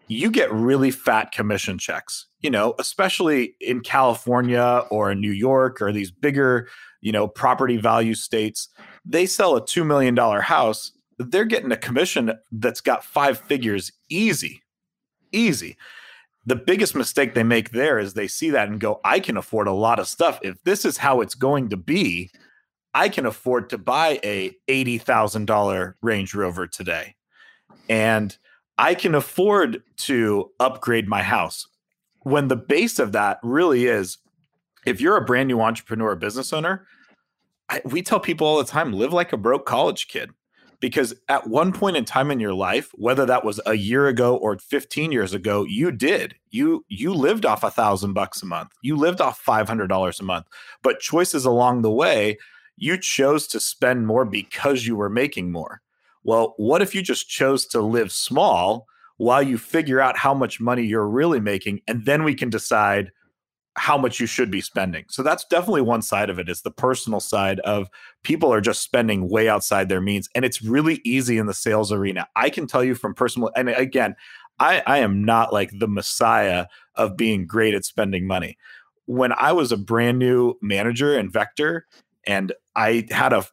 you 0.09 0.31
get 0.31 0.53
really 0.53 0.91
fat 0.91 1.33
commission 1.33 1.79
checks, 1.79 2.27
you 2.41 2.51
know, 2.51 2.75
especially 2.79 3.55
in 3.61 3.81
California 3.81 4.83
or 4.91 5.13
in 5.13 5.21
New 5.21 5.31
York 5.31 5.81
or 5.81 5.93
these 5.93 6.11
bigger, 6.11 6.69
you 7.01 7.13
know, 7.13 7.27
property 7.27 7.77
value 7.77 8.15
states. 8.15 8.69
They 9.05 9.27
sell 9.27 9.57
a 9.57 9.63
$2 9.63 9.87
million 9.87 10.17
house, 10.17 10.93
they're 11.19 11.45
getting 11.45 11.73
a 11.73 11.77
commission 11.77 12.33
that's 12.51 12.81
got 12.81 13.05
five 13.05 13.39
figures 13.39 13.93
easy, 14.09 14.63
easy. 15.31 15.77
The 16.45 16.57
biggest 16.57 16.97
mistake 16.97 17.35
they 17.35 17.45
make 17.45 17.71
there 17.71 18.01
is 18.01 18.15
they 18.15 18.27
see 18.27 18.51
that 18.51 18.69
and 18.69 18.81
go, 18.81 19.01
I 19.05 19.21
can 19.21 19.37
afford 19.37 19.69
a 19.69 19.73
lot 19.73 20.01
of 20.01 20.09
stuff. 20.09 20.41
If 20.43 20.63
this 20.65 20.85
is 20.85 20.97
how 20.99 21.21
it's 21.21 21.37
going 21.37 21.69
to 21.69 21.77
be, 21.77 22.31
I 22.95 23.09
can 23.09 23.27
afford 23.27 23.71
to 23.71 23.79
buy 23.79 24.21
a 24.23 24.57
$80,000 24.69 25.95
Range 26.03 26.35
Rover 26.35 26.67
today. 26.67 27.15
And 27.89 28.37
I 28.79 28.95
can 28.95 29.15
afford 29.15 29.83
to 29.99 30.51
upgrade 30.61 31.09
my 31.09 31.23
house. 31.23 31.67
When 32.21 32.49
the 32.49 32.57
base 32.57 32.99
of 32.99 33.13
that 33.13 33.39
really 33.43 33.87
is 33.87 34.19
if 34.87 35.01
you're 35.01 35.17
a 35.17 35.25
brand 35.25 35.49
new 35.49 35.61
entrepreneur, 35.61 36.15
business 36.15 36.53
owner, 36.53 36.87
I, 37.69 37.81
we 37.85 38.03
tell 38.03 38.21
people 38.21 38.47
all 38.47 38.59
the 38.59 38.65
time 38.65 38.93
live 38.93 39.13
like 39.13 39.33
a 39.33 39.37
broke 39.37 39.67
college 39.67 40.09
kid 40.09 40.31
because 40.81 41.15
at 41.29 41.47
one 41.47 41.73
point 41.73 41.97
in 41.97 42.05
time 42.05 42.31
in 42.31 42.41
your 42.41 42.53
life 42.53 42.91
whether 42.95 43.25
that 43.25 43.45
was 43.45 43.61
a 43.65 43.75
year 43.75 44.09
ago 44.09 44.37
or 44.37 44.59
15 44.59 45.13
years 45.13 45.33
ago 45.33 45.65
you 45.65 45.93
did 45.93 46.35
you 46.51 46.85
you 46.89 47.15
lived 47.15 47.47
off 47.47 47.63
a 47.63 47.71
thousand 47.71 48.13
bucks 48.13 48.43
a 48.43 48.47
month 48.47 48.73
you 48.83 48.97
lived 48.97 49.21
off 49.21 49.43
$500 49.43 50.21
a 50.21 50.25
month 50.25 50.47
but 50.83 50.99
choices 50.99 51.45
along 51.45 51.83
the 51.83 51.91
way 51.91 52.37
you 52.83 52.99
chose 52.99 53.47
to 53.47 53.61
spend 53.61 54.07
more 54.07 54.25
because 54.25 54.87
you 54.87 54.97
were 54.97 55.11
making 55.11 55.53
more 55.53 55.81
well 56.25 56.55
what 56.57 56.83
if 56.83 56.95
you 56.95 57.03
just 57.03 57.29
chose 57.29 57.67
to 57.67 57.81
live 57.81 58.11
small 58.11 58.87
while 59.19 59.43
you 59.43 59.57
figure 59.57 60.01
out 60.01 60.17
how 60.17 60.35
much 60.35 60.61
money 60.61 60.83
you're 60.83 61.09
really 61.09 61.41
making 61.41 61.81
and 61.87 62.05
then 62.05 62.25
we 62.25 62.35
can 62.35 62.51
decide 62.51 63.13
how 63.77 63.97
much 63.97 64.21
you 64.21 64.27
should 64.27 64.51
be 64.51 64.61
spending. 64.61 65.05
So 65.09 65.23
that's 65.23 65.45
definitely 65.47 65.81
one 65.81 66.03
side 66.03 66.29
of 66.29 66.39
it 66.39 66.49
is 66.49 66.61
the 66.61 66.71
personal 66.71 67.21
side 67.21 67.59
of 67.61 67.89
people 68.23 68.53
are 68.53 68.61
just 68.61 68.83
spending 68.83 69.31
way 69.31 69.49
outside 69.49 69.89
their 69.89 70.01
means 70.01 70.29
and 70.35 70.45
it's 70.45 70.63
really 70.63 71.01
easy 71.05 71.39
in 71.39 71.47
the 71.47 71.55
sales 71.55 71.91
arena. 71.91 72.27
I 72.37 72.51
can 72.51 72.67
tell 72.67 72.85
you 72.85 72.95
from 72.95 73.15
personal 73.15 73.51
and 73.57 73.69
again, 73.71 74.15
I 74.59 74.83
I 74.87 74.99
am 74.99 75.25
not 75.25 75.53
like 75.53 75.71
the 75.79 75.89
messiah 75.89 76.67
of 76.97 77.17
being 77.17 77.47
great 77.47 77.75
at 77.75 77.85
spending 77.85 78.27
money. 78.27 78.59
When 79.07 79.33
I 79.33 79.53
was 79.53 79.73
a 79.73 79.77
brand 79.77 80.19
new 80.19 80.55
manager 80.61 81.19
in 81.19 81.31
Vector 81.31 81.87
and 82.27 82.53
I 82.75 83.07
had 83.11 83.33
a 83.33 83.47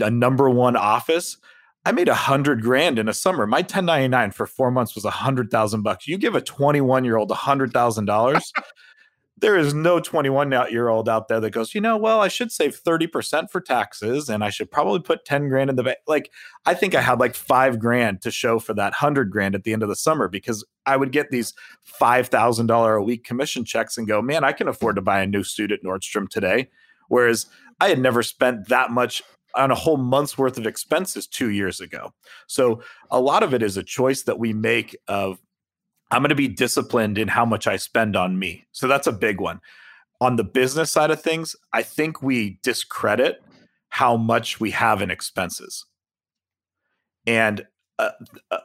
a 0.00 0.10
number 0.10 0.48
one 0.48 0.76
office, 0.76 1.36
I 1.84 1.92
made 1.92 2.08
a 2.08 2.14
hundred 2.14 2.62
grand 2.62 2.98
in 2.98 3.08
a 3.08 3.12
summer. 3.12 3.46
My 3.46 3.58
1099 3.58 4.30
for 4.30 4.46
four 4.46 4.70
months 4.70 4.94
was 4.94 5.04
a 5.04 5.10
hundred 5.10 5.50
thousand 5.50 5.82
bucks. 5.82 6.08
You 6.08 6.16
give 6.16 6.34
a 6.34 6.40
21 6.40 7.04
year 7.04 7.16
old 7.16 7.30
a 7.30 7.34
hundred 7.34 7.72
thousand 7.72 8.06
dollars, 8.06 8.50
there 9.38 9.56
is 9.56 9.74
no 9.74 10.00
21 10.00 10.52
year 10.70 10.88
old 10.88 11.08
out 11.08 11.28
there 11.28 11.40
that 11.40 11.50
goes, 11.50 11.74
you 11.74 11.80
know, 11.80 11.96
well, 11.96 12.20
I 12.20 12.28
should 12.28 12.52
save 12.52 12.80
30% 12.82 13.50
for 13.50 13.60
taxes 13.60 14.28
and 14.28 14.44
I 14.44 14.50
should 14.50 14.70
probably 14.70 15.00
put 15.00 15.24
10 15.24 15.48
grand 15.48 15.68
in 15.70 15.76
the 15.76 15.82
bank. 15.82 15.98
Like, 16.06 16.30
I 16.64 16.72
think 16.72 16.94
I 16.94 17.00
had 17.00 17.20
like 17.20 17.34
five 17.34 17.78
grand 17.78 18.22
to 18.22 18.30
show 18.30 18.58
for 18.58 18.74
that 18.74 18.92
100 18.92 19.30
grand 19.30 19.54
at 19.54 19.64
the 19.64 19.72
end 19.72 19.82
of 19.82 19.88
the 19.88 19.96
summer 19.96 20.28
because 20.28 20.64
I 20.86 20.96
would 20.96 21.12
get 21.12 21.30
these 21.30 21.52
$5,000 22.00 22.98
a 22.98 23.02
week 23.02 23.24
commission 23.24 23.64
checks 23.64 23.98
and 23.98 24.06
go, 24.06 24.22
man, 24.22 24.44
I 24.44 24.52
can 24.52 24.68
afford 24.68 24.96
to 24.96 25.02
buy 25.02 25.20
a 25.20 25.26
new 25.26 25.42
suit 25.42 25.72
at 25.72 25.82
Nordstrom 25.82 26.28
today. 26.28 26.70
Whereas 27.08 27.46
I 27.80 27.88
had 27.88 27.98
never 27.98 28.22
spent 28.22 28.68
that 28.68 28.90
much 28.90 29.22
on 29.54 29.70
a 29.70 29.74
whole 29.74 29.96
month's 29.96 30.36
worth 30.36 30.58
of 30.58 30.66
expenses 30.66 31.26
two 31.26 31.50
years 31.50 31.80
ago. 31.80 32.12
So 32.46 32.82
a 33.10 33.20
lot 33.20 33.42
of 33.42 33.54
it 33.54 33.62
is 33.62 33.76
a 33.76 33.82
choice 33.82 34.22
that 34.22 34.38
we 34.38 34.52
make 34.52 34.96
of 35.08 35.38
I'm 36.10 36.22
going 36.22 36.28
to 36.28 36.34
be 36.34 36.48
disciplined 36.48 37.18
in 37.18 37.28
how 37.28 37.44
much 37.44 37.66
I 37.66 37.76
spend 37.76 38.14
on 38.14 38.38
me. 38.38 38.66
So 38.72 38.86
that's 38.86 39.06
a 39.06 39.12
big 39.12 39.40
one. 39.40 39.60
On 40.20 40.36
the 40.36 40.44
business 40.44 40.92
side 40.92 41.10
of 41.10 41.20
things, 41.20 41.56
I 41.72 41.82
think 41.82 42.22
we 42.22 42.58
discredit 42.62 43.42
how 43.88 44.16
much 44.16 44.60
we 44.60 44.70
have 44.72 45.02
in 45.02 45.10
expenses. 45.10 45.86
And 47.26 47.66
a, 47.98 48.12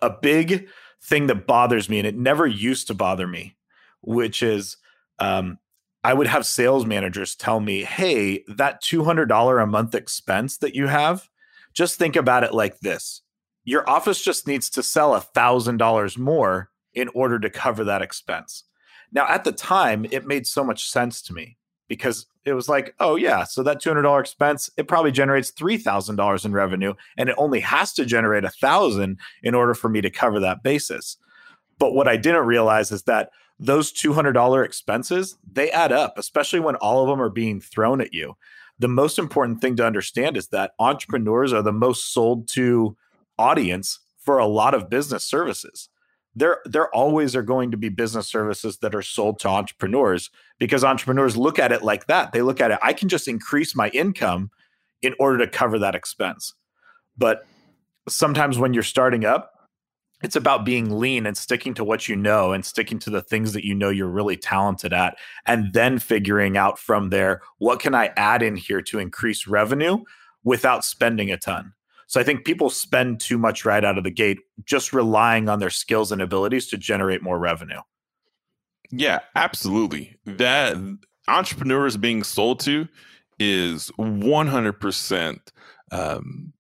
a 0.02 0.10
big 0.10 0.68
thing 1.02 1.28
that 1.28 1.48
bothers 1.48 1.90
me, 1.90 1.98
and 1.98 2.08
it 2.08 2.18
never 2.18 2.46
used 2.46 2.88
to 2.88 2.94
bother 2.94 3.28
me, 3.28 3.56
which 4.02 4.44
is 4.44 4.78
um, 5.20 5.58
I 6.04 6.14
would 6.14 6.28
have 6.28 6.46
sales 6.46 6.86
managers 6.86 7.36
tell 7.36 7.60
me, 7.60 7.84
hey, 7.84 8.44
that 8.48 8.82
$200 8.82 9.62
a 9.62 9.66
month 9.66 9.96
expense 9.96 10.58
that 10.58 10.76
you 10.76 10.88
have, 10.88 11.30
just 11.74 11.98
think 11.98 12.16
about 12.16 12.44
it 12.44 12.54
like 12.54 12.80
this 12.80 13.22
your 13.70 13.88
office 13.88 14.20
just 14.20 14.48
needs 14.48 14.68
to 14.68 14.82
sell 14.82 15.12
$1,000 15.12 16.18
more 16.18 16.72
in 16.96 17.08
order 17.10 17.38
to 17.38 17.52
cover 17.52 17.84
that 17.84 18.02
expense. 18.02 18.64
Now, 19.12 19.28
at 19.28 19.44
the 19.44 19.52
time, 19.52 20.08
it 20.10 20.26
made 20.26 20.48
so 20.48 20.64
much 20.64 20.90
sense 20.90 21.22
to 21.24 21.34
me 21.34 21.58
because 21.88 22.26
it 22.46 22.54
was 22.54 22.68
like, 22.68 22.96
oh, 23.00 23.16
yeah, 23.16 23.44
so 23.44 23.62
that 23.62 23.80
$200 23.80 24.20
expense, 24.20 24.72
it 24.76 24.88
probably 24.88 25.12
generates 25.12 25.52
$3,000 25.52 26.46
in 26.46 26.52
revenue 26.52 26.96
and 27.16 27.30
it 27.30 27.36
only 27.38 27.60
has 27.60 27.94
to 27.94 28.06
generate 28.06 28.44
a 28.44 28.48
1000 28.60 29.20
in 29.44 29.54
order 29.54 29.76
for 29.76 29.88
me 29.88 30.02
to 30.02 30.10
cover 30.10 30.40
that 30.40 30.64
basis. 30.64 31.18
But 31.78 31.94
what 31.94 32.08
I 32.08 32.18
didn't 32.18 32.48
realize 32.48 32.92
is 32.92 33.04
that 33.04 33.30
those 33.60 33.92
$200 33.92 34.64
expenses, 34.64 35.38
they 35.52 35.70
add 35.72 35.92
up, 35.92 36.18
especially 36.18 36.60
when 36.60 36.76
all 36.76 37.04
of 37.04 37.10
them 37.10 37.22
are 37.22 37.30
being 37.30 37.60
thrown 37.60 38.02
at 38.02 38.14
you. 38.14 38.36
The 38.78 38.88
most 38.88 39.20
important 39.20 39.60
thing 39.60 39.76
to 39.76 39.86
understand 39.86 40.38
is 40.38 40.48
that 40.48 40.72
entrepreneurs 40.80 41.52
are 41.52 41.62
the 41.62 41.74
most 41.74 42.14
sold 42.14 42.48
to 42.50 42.96
audience 43.38 44.00
for 44.18 44.38
a 44.38 44.48
lot 44.48 44.74
of 44.74 44.90
business 44.90 45.26
services 45.26 45.90
there 46.36 46.60
there 46.66 46.94
always 46.94 47.36
are 47.36 47.44
going 47.44 47.72
to 47.72 47.78
be 47.78 47.90
business 47.90 48.28
services 48.28 48.78
that 48.78 48.96
are 48.96 49.02
sold 49.02 49.40
to 49.40 49.48
entrepreneurs 49.48 50.30
because 50.58 50.84
entrepreneurs 50.84 51.36
look 51.36 51.60
at 51.60 51.72
it 51.72 51.84
like 51.84 52.08
that. 52.08 52.32
They 52.32 52.42
look 52.42 52.62
at 52.62 52.72
it, 52.72 52.80
I 52.82 52.94
can 52.94 53.10
just 53.10 53.28
increase 53.28 53.76
my 53.76 53.90
income 53.90 54.52
in 55.02 55.16
order 55.20 55.38
to 55.40 55.48
cover 55.48 55.80
that 55.80 55.96
expense. 55.96 56.54
But 57.18 57.46
sometimes 58.08 58.58
when 58.58 58.74
you're 58.74 58.84
starting 58.84 59.26
up, 59.26 59.54
it's 60.22 60.36
about 60.36 60.66
being 60.66 61.00
lean 61.00 61.26
and 61.26 61.38
sticking 61.38 61.74
to 61.76 61.84
what 61.84 62.08
you 62.10 62.16
know 62.16 62.52
and 62.52 62.66
sticking 62.66 63.00
to 63.00 63.10
the 63.10 63.22
things 63.22 63.54
that 63.54 63.66
you 63.66 63.74
know 63.74 63.90
you're 63.90 64.08
really 64.08 64.38
talented 64.38 64.94
at 64.94 65.18
and 65.46 65.74
then 65.74 66.00
figuring 66.00 66.58
out 66.58 66.78
from 66.78 67.10
there 67.10 67.42
what 67.58 67.80
can 67.80 67.96
I 67.96 68.12
add 68.18 68.42
in 68.44 68.56
here 68.56 68.82
to 68.84 69.00
increase 69.00 69.48
revenue 69.48 70.00
without 70.44 70.84
spending 70.84 71.32
a 71.32 71.38
ton. 71.38 71.74
So 72.08 72.20
I 72.20 72.24
think 72.24 72.44
people 72.44 72.70
spend 72.70 73.20
too 73.20 73.38
much 73.38 73.66
right 73.66 73.86
out 73.86 73.98
of 73.98 74.04
the 74.04 74.12
gate 74.12 74.40
just 74.66 74.94
relying 74.94 75.48
on 75.48 75.60
their 75.60 75.70
skills 75.70 76.12
and 76.12 76.22
abilities 76.22 76.68
to 76.70 76.78
generate 76.78 77.22
more 77.22 77.38
revenue. 77.38 77.82
Yeah, 78.90 79.20
absolutely. 79.36 80.18
That 80.26 80.76
entrepreneurs 81.28 81.98
being 81.98 82.24
sold 82.24 82.62
to 82.62 82.88
is 83.40 83.92
100% 84.00 85.40
um, 85.92 86.54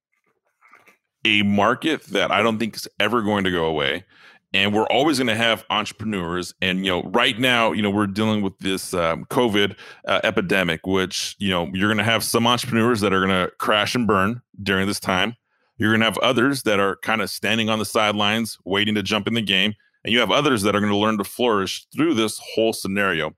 a 1.25 1.43
market 1.43 2.03
that 2.05 2.31
I 2.31 2.41
don't 2.41 2.59
think 2.59 2.75
is 2.75 2.87
ever 2.99 3.21
going 3.21 3.43
to 3.43 3.51
go 3.51 3.65
away. 3.65 4.05
And 4.51 4.73
we're 4.73 4.87
always 4.87 5.19
going 5.19 5.27
to 5.27 5.35
have 5.35 5.63
entrepreneurs. 5.69 6.55
And, 6.59 6.83
you 6.83 6.91
know, 6.91 7.03
right 7.03 7.37
now, 7.37 7.71
you 7.71 7.83
know, 7.83 7.91
we're 7.91 8.07
dealing 8.07 8.41
with 8.41 8.57
this 8.57 8.95
um, 8.95 9.25
COVID 9.25 9.75
uh, 10.07 10.21
epidemic, 10.23 10.87
which, 10.87 11.35
you 11.37 11.49
know, 11.49 11.69
you're 11.71 11.87
going 11.87 11.99
to 11.99 12.03
have 12.03 12.23
some 12.23 12.47
entrepreneurs 12.47 13.01
that 13.01 13.13
are 13.13 13.19
going 13.19 13.45
to 13.45 13.51
crash 13.57 13.93
and 13.93 14.07
burn 14.07 14.41
during 14.63 14.87
this 14.87 14.99
time. 14.99 15.35
You're 15.77 15.91
going 15.91 15.99
to 15.99 16.05
have 16.05 16.17
others 16.19 16.63
that 16.63 16.79
are 16.79 16.97
kind 17.03 17.21
of 17.21 17.29
standing 17.29 17.69
on 17.69 17.77
the 17.77 17.85
sidelines, 17.85 18.57
waiting 18.65 18.95
to 18.95 19.03
jump 19.03 19.27
in 19.27 19.35
the 19.35 19.41
game. 19.41 19.75
And 20.03 20.13
you 20.13 20.19
have 20.19 20.31
others 20.31 20.63
that 20.63 20.75
are 20.75 20.79
going 20.79 20.91
to 20.91 20.97
learn 20.97 21.17
to 21.19 21.23
flourish 21.23 21.85
through 21.95 22.15
this 22.15 22.41
whole 22.55 22.73
scenario. 22.73 23.35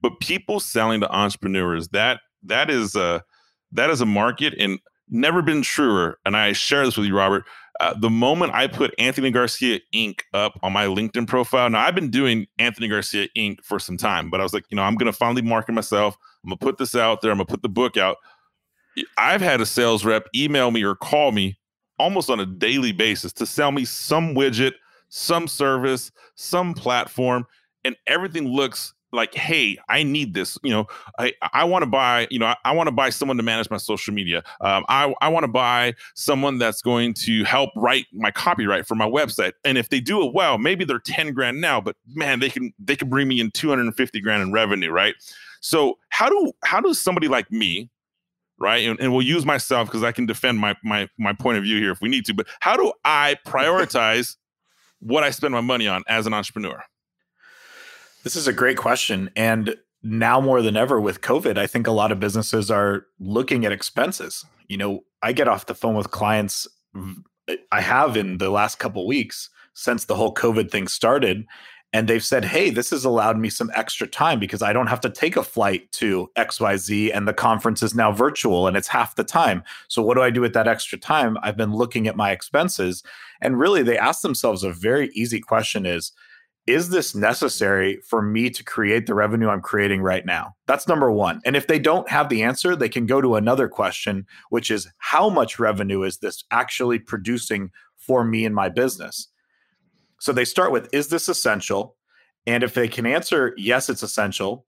But 0.00 0.20
people 0.20 0.60
selling 0.60 1.00
to 1.00 1.10
entrepreneurs, 1.10 1.88
that 1.88 2.20
that 2.42 2.70
is 2.70 2.94
a 2.94 3.22
that 3.72 3.90
is 3.90 4.00
a 4.00 4.06
market 4.06 4.54
and 4.58 4.78
never 5.08 5.42
been 5.42 5.62
truer. 5.62 6.18
And 6.24 6.36
I 6.36 6.52
share 6.52 6.84
this 6.84 6.96
with 6.96 7.06
you, 7.06 7.16
Robert. 7.16 7.44
Uh, 7.80 7.92
the 7.98 8.10
moment 8.10 8.54
I 8.54 8.68
put 8.68 8.94
Anthony 8.98 9.30
Garcia 9.30 9.80
Inc. 9.92 10.20
up 10.32 10.58
on 10.62 10.72
my 10.72 10.86
LinkedIn 10.86 11.26
profile, 11.26 11.68
now 11.68 11.80
I've 11.80 11.94
been 11.94 12.10
doing 12.10 12.46
Anthony 12.58 12.88
Garcia 12.88 13.28
Inc. 13.36 13.62
for 13.64 13.78
some 13.80 13.96
time, 13.96 14.30
but 14.30 14.38
I 14.38 14.44
was 14.44 14.54
like, 14.54 14.64
you 14.70 14.76
know, 14.76 14.82
I'm 14.82 14.94
going 14.94 15.10
to 15.10 15.16
finally 15.16 15.42
market 15.42 15.72
myself. 15.72 16.16
I'm 16.44 16.50
going 16.50 16.58
to 16.58 16.64
put 16.64 16.78
this 16.78 16.94
out 16.94 17.20
there. 17.20 17.32
I'm 17.32 17.38
going 17.38 17.46
to 17.46 17.50
put 17.50 17.62
the 17.62 17.68
book 17.68 17.96
out. 17.96 18.18
I've 19.18 19.40
had 19.40 19.60
a 19.60 19.66
sales 19.66 20.04
rep 20.04 20.28
email 20.36 20.70
me 20.70 20.84
or 20.84 20.94
call 20.94 21.32
me 21.32 21.58
almost 21.98 22.30
on 22.30 22.40
a 22.40 22.46
daily 22.46 22.92
basis 22.92 23.32
to 23.34 23.46
sell 23.46 23.72
me 23.72 23.84
some 23.84 24.34
widget, 24.34 24.74
some 25.08 25.48
service, 25.48 26.12
some 26.36 26.74
platform, 26.74 27.46
and 27.84 27.96
everything 28.06 28.48
looks 28.48 28.93
like, 29.14 29.34
hey, 29.34 29.78
I 29.88 30.02
need 30.02 30.34
this. 30.34 30.58
You 30.62 30.72
know, 30.72 30.86
I, 31.18 31.32
I 31.52 31.64
want 31.64 31.82
to 31.82 31.86
buy, 31.86 32.26
you 32.30 32.38
know, 32.38 32.46
I, 32.46 32.56
I 32.64 32.72
want 32.72 32.88
to 32.88 32.92
buy 32.92 33.10
someone 33.10 33.36
to 33.36 33.42
manage 33.42 33.70
my 33.70 33.76
social 33.76 34.12
media. 34.12 34.42
Um, 34.60 34.84
I, 34.88 35.14
I 35.20 35.28
want 35.28 35.44
to 35.44 35.48
buy 35.48 35.94
someone 36.14 36.58
that's 36.58 36.82
going 36.82 37.14
to 37.14 37.44
help 37.44 37.70
write 37.76 38.06
my 38.12 38.30
copyright 38.30 38.86
for 38.86 38.94
my 38.94 39.06
website. 39.08 39.52
And 39.64 39.78
if 39.78 39.88
they 39.88 40.00
do 40.00 40.26
it 40.26 40.34
well, 40.34 40.58
maybe 40.58 40.84
they're 40.84 40.98
10 40.98 41.32
grand 41.32 41.60
now, 41.60 41.80
but 41.80 41.96
man, 42.06 42.40
they 42.40 42.50
can 42.50 42.72
they 42.78 42.96
can 42.96 43.08
bring 43.08 43.28
me 43.28 43.40
in 43.40 43.50
250 43.50 44.20
grand 44.20 44.42
in 44.42 44.52
revenue, 44.52 44.90
right? 44.90 45.14
So 45.60 45.98
how 46.10 46.28
do 46.28 46.52
how 46.64 46.80
does 46.80 47.00
somebody 47.00 47.28
like 47.28 47.50
me 47.50 47.90
right? 48.58 48.86
And, 48.86 49.00
and 49.00 49.12
we'll 49.12 49.22
use 49.22 49.44
myself 49.44 49.88
because 49.88 50.04
I 50.04 50.12
can 50.12 50.26
defend 50.26 50.58
my 50.58 50.76
my 50.84 51.08
my 51.18 51.32
point 51.32 51.58
of 51.58 51.64
view 51.64 51.78
here 51.78 51.90
if 51.90 52.00
we 52.00 52.08
need 52.08 52.24
to. 52.26 52.34
But 52.34 52.46
how 52.60 52.76
do 52.76 52.92
I 53.04 53.36
prioritize 53.46 54.36
what 55.00 55.24
I 55.24 55.30
spend 55.30 55.52
my 55.52 55.60
money 55.60 55.88
on 55.88 56.02
as 56.08 56.26
an 56.26 56.34
entrepreneur? 56.34 56.82
This 58.24 58.36
is 58.36 58.48
a 58.48 58.54
great 58.54 58.78
question, 58.78 59.30
and 59.36 59.76
now 60.02 60.40
more 60.40 60.62
than 60.62 60.78
ever 60.78 60.98
with 60.98 61.20
COVID, 61.20 61.58
I 61.58 61.66
think 61.66 61.86
a 61.86 61.92
lot 61.92 62.10
of 62.10 62.18
businesses 62.18 62.70
are 62.70 63.04
looking 63.20 63.66
at 63.66 63.72
expenses. 63.72 64.46
You 64.66 64.78
know, 64.78 65.04
I 65.22 65.32
get 65.32 65.46
off 65.46 65.66
the 65.66 65.74
phone 65.74 65.94
with 65.94 66.10
clients. 66.10 66.66
I 67.70 67.82
have 67.82 68.16
in 68.16 68.38
the 68.38 68.48
last 68.48 68.78
couple 68.78 69.06
weeks 69.06 69.50
since 69.74 70.06
the 70.06 70.16
whole 70.16 70.32
COVID 70.32 70.70
thing 70.70 70.88
started, 70.88 71.44
and 71.92 72.08
they've 72.08 72.24
said, 72.24 72.46
hey, 72.46 72.70
this 72.70 72.90
has 72.90 73.04
allowed 73.04 73.38
me 73.38 73.50
some 73.50 73.70
extra 73.74 74.06
time 74.06 74.40
because 74.40 74.62
I 74.62 74.72
don't 74.72 74.86
have 74.86 75.02
to 75.02 75.10
take 75.10 75.36
a 75.36 75.44
flight 75.44 75.92
to 75.92 76.30
XYZ 76.38 77.14
and 77.14 77.28
the 77.28 77.34
conference 77.34 77.82
is 77.82 77.94
now 77.94 78.10
virtual 78.10 78.66
and 78.66 78.74
it's 78.74 78.88
half 78.88 79.16
the 79.16 79.24
time. 79.24 79.62
So, 79.88 80.02
what 80.02 80.14
do 80.14 80.22
I 80.22 80.30
do 80.30 80.40
with 80.40 80.54
that 80.54 80.66
extra 80.66 80.96
time? 80.96 81.36
I've 81.42 81.58
been 81.58 81.74
looking 81.74 82.06
at 82.06 82.16
my 82.16 82.30
expenses. 82.30 83.02
And 83.42 83.58
really, 83.58 83.82
they 83.82 83.98
ask 83.98 84.22
themselves 84.22 84.64
a 84.64 84.72
very 84.72 85.10
easy 85.10 85.40
question 85.40 85.84
is, 85.84 86.12
is 86.66 86.88
this 86.88 87.14
necessary 87.14 88.00
for 88.08 88.22
me 88.22 88.48
to 88.50 88.64
create 88.64 89.06
the 89.06 89.14
revenue 89.14 89.48
I'm 89.48 89.60
creating 89.60 90.02
right 90.02 90.24
now? 90.24 90.56
That's 90.66 90.88
number 90.88 91.10
one. 91.10 91.40
And 91.44 91.56
if 91.56 91.66
they 91.66 91.78
don't 91.78 92.08
have 92.08 92.28
the 92.28 92.42
answer, 92.42 92.74
they 92.74 92.88
can 92.88 93.04
go 93.06 93.20
to 93.20 93.36
another 93.36 93.68
question, 93.68 94.26
which 94.48 94.70
is 94.70 94.88
how 94.98 95.28
much 95.28 95.58
revenue 95.58 96.02
is 96.02 96.18
this 96.18 96.44
actually 96.50 96.98
producing 96.98 97.70
for 97.96 98.24
me 98.24 98.46
and 98.46 98.54
my 98.54 98.68
business? 98.70 99.28
So 100.20 100.32
they 100.32 100.46
start 100.46 100.72
with, 100.72 100.88
is 100.94 101.08
this 101.08 101.28
essential? 101.28 101.96
And 102.46 102.62
if 102.62 102.72
they 102.72 102.88
can 102.88 103.04
answer, 103.04 103.52
yes, 103.58 103.90
it's 103.90 104.02
essential, 104.02 104.66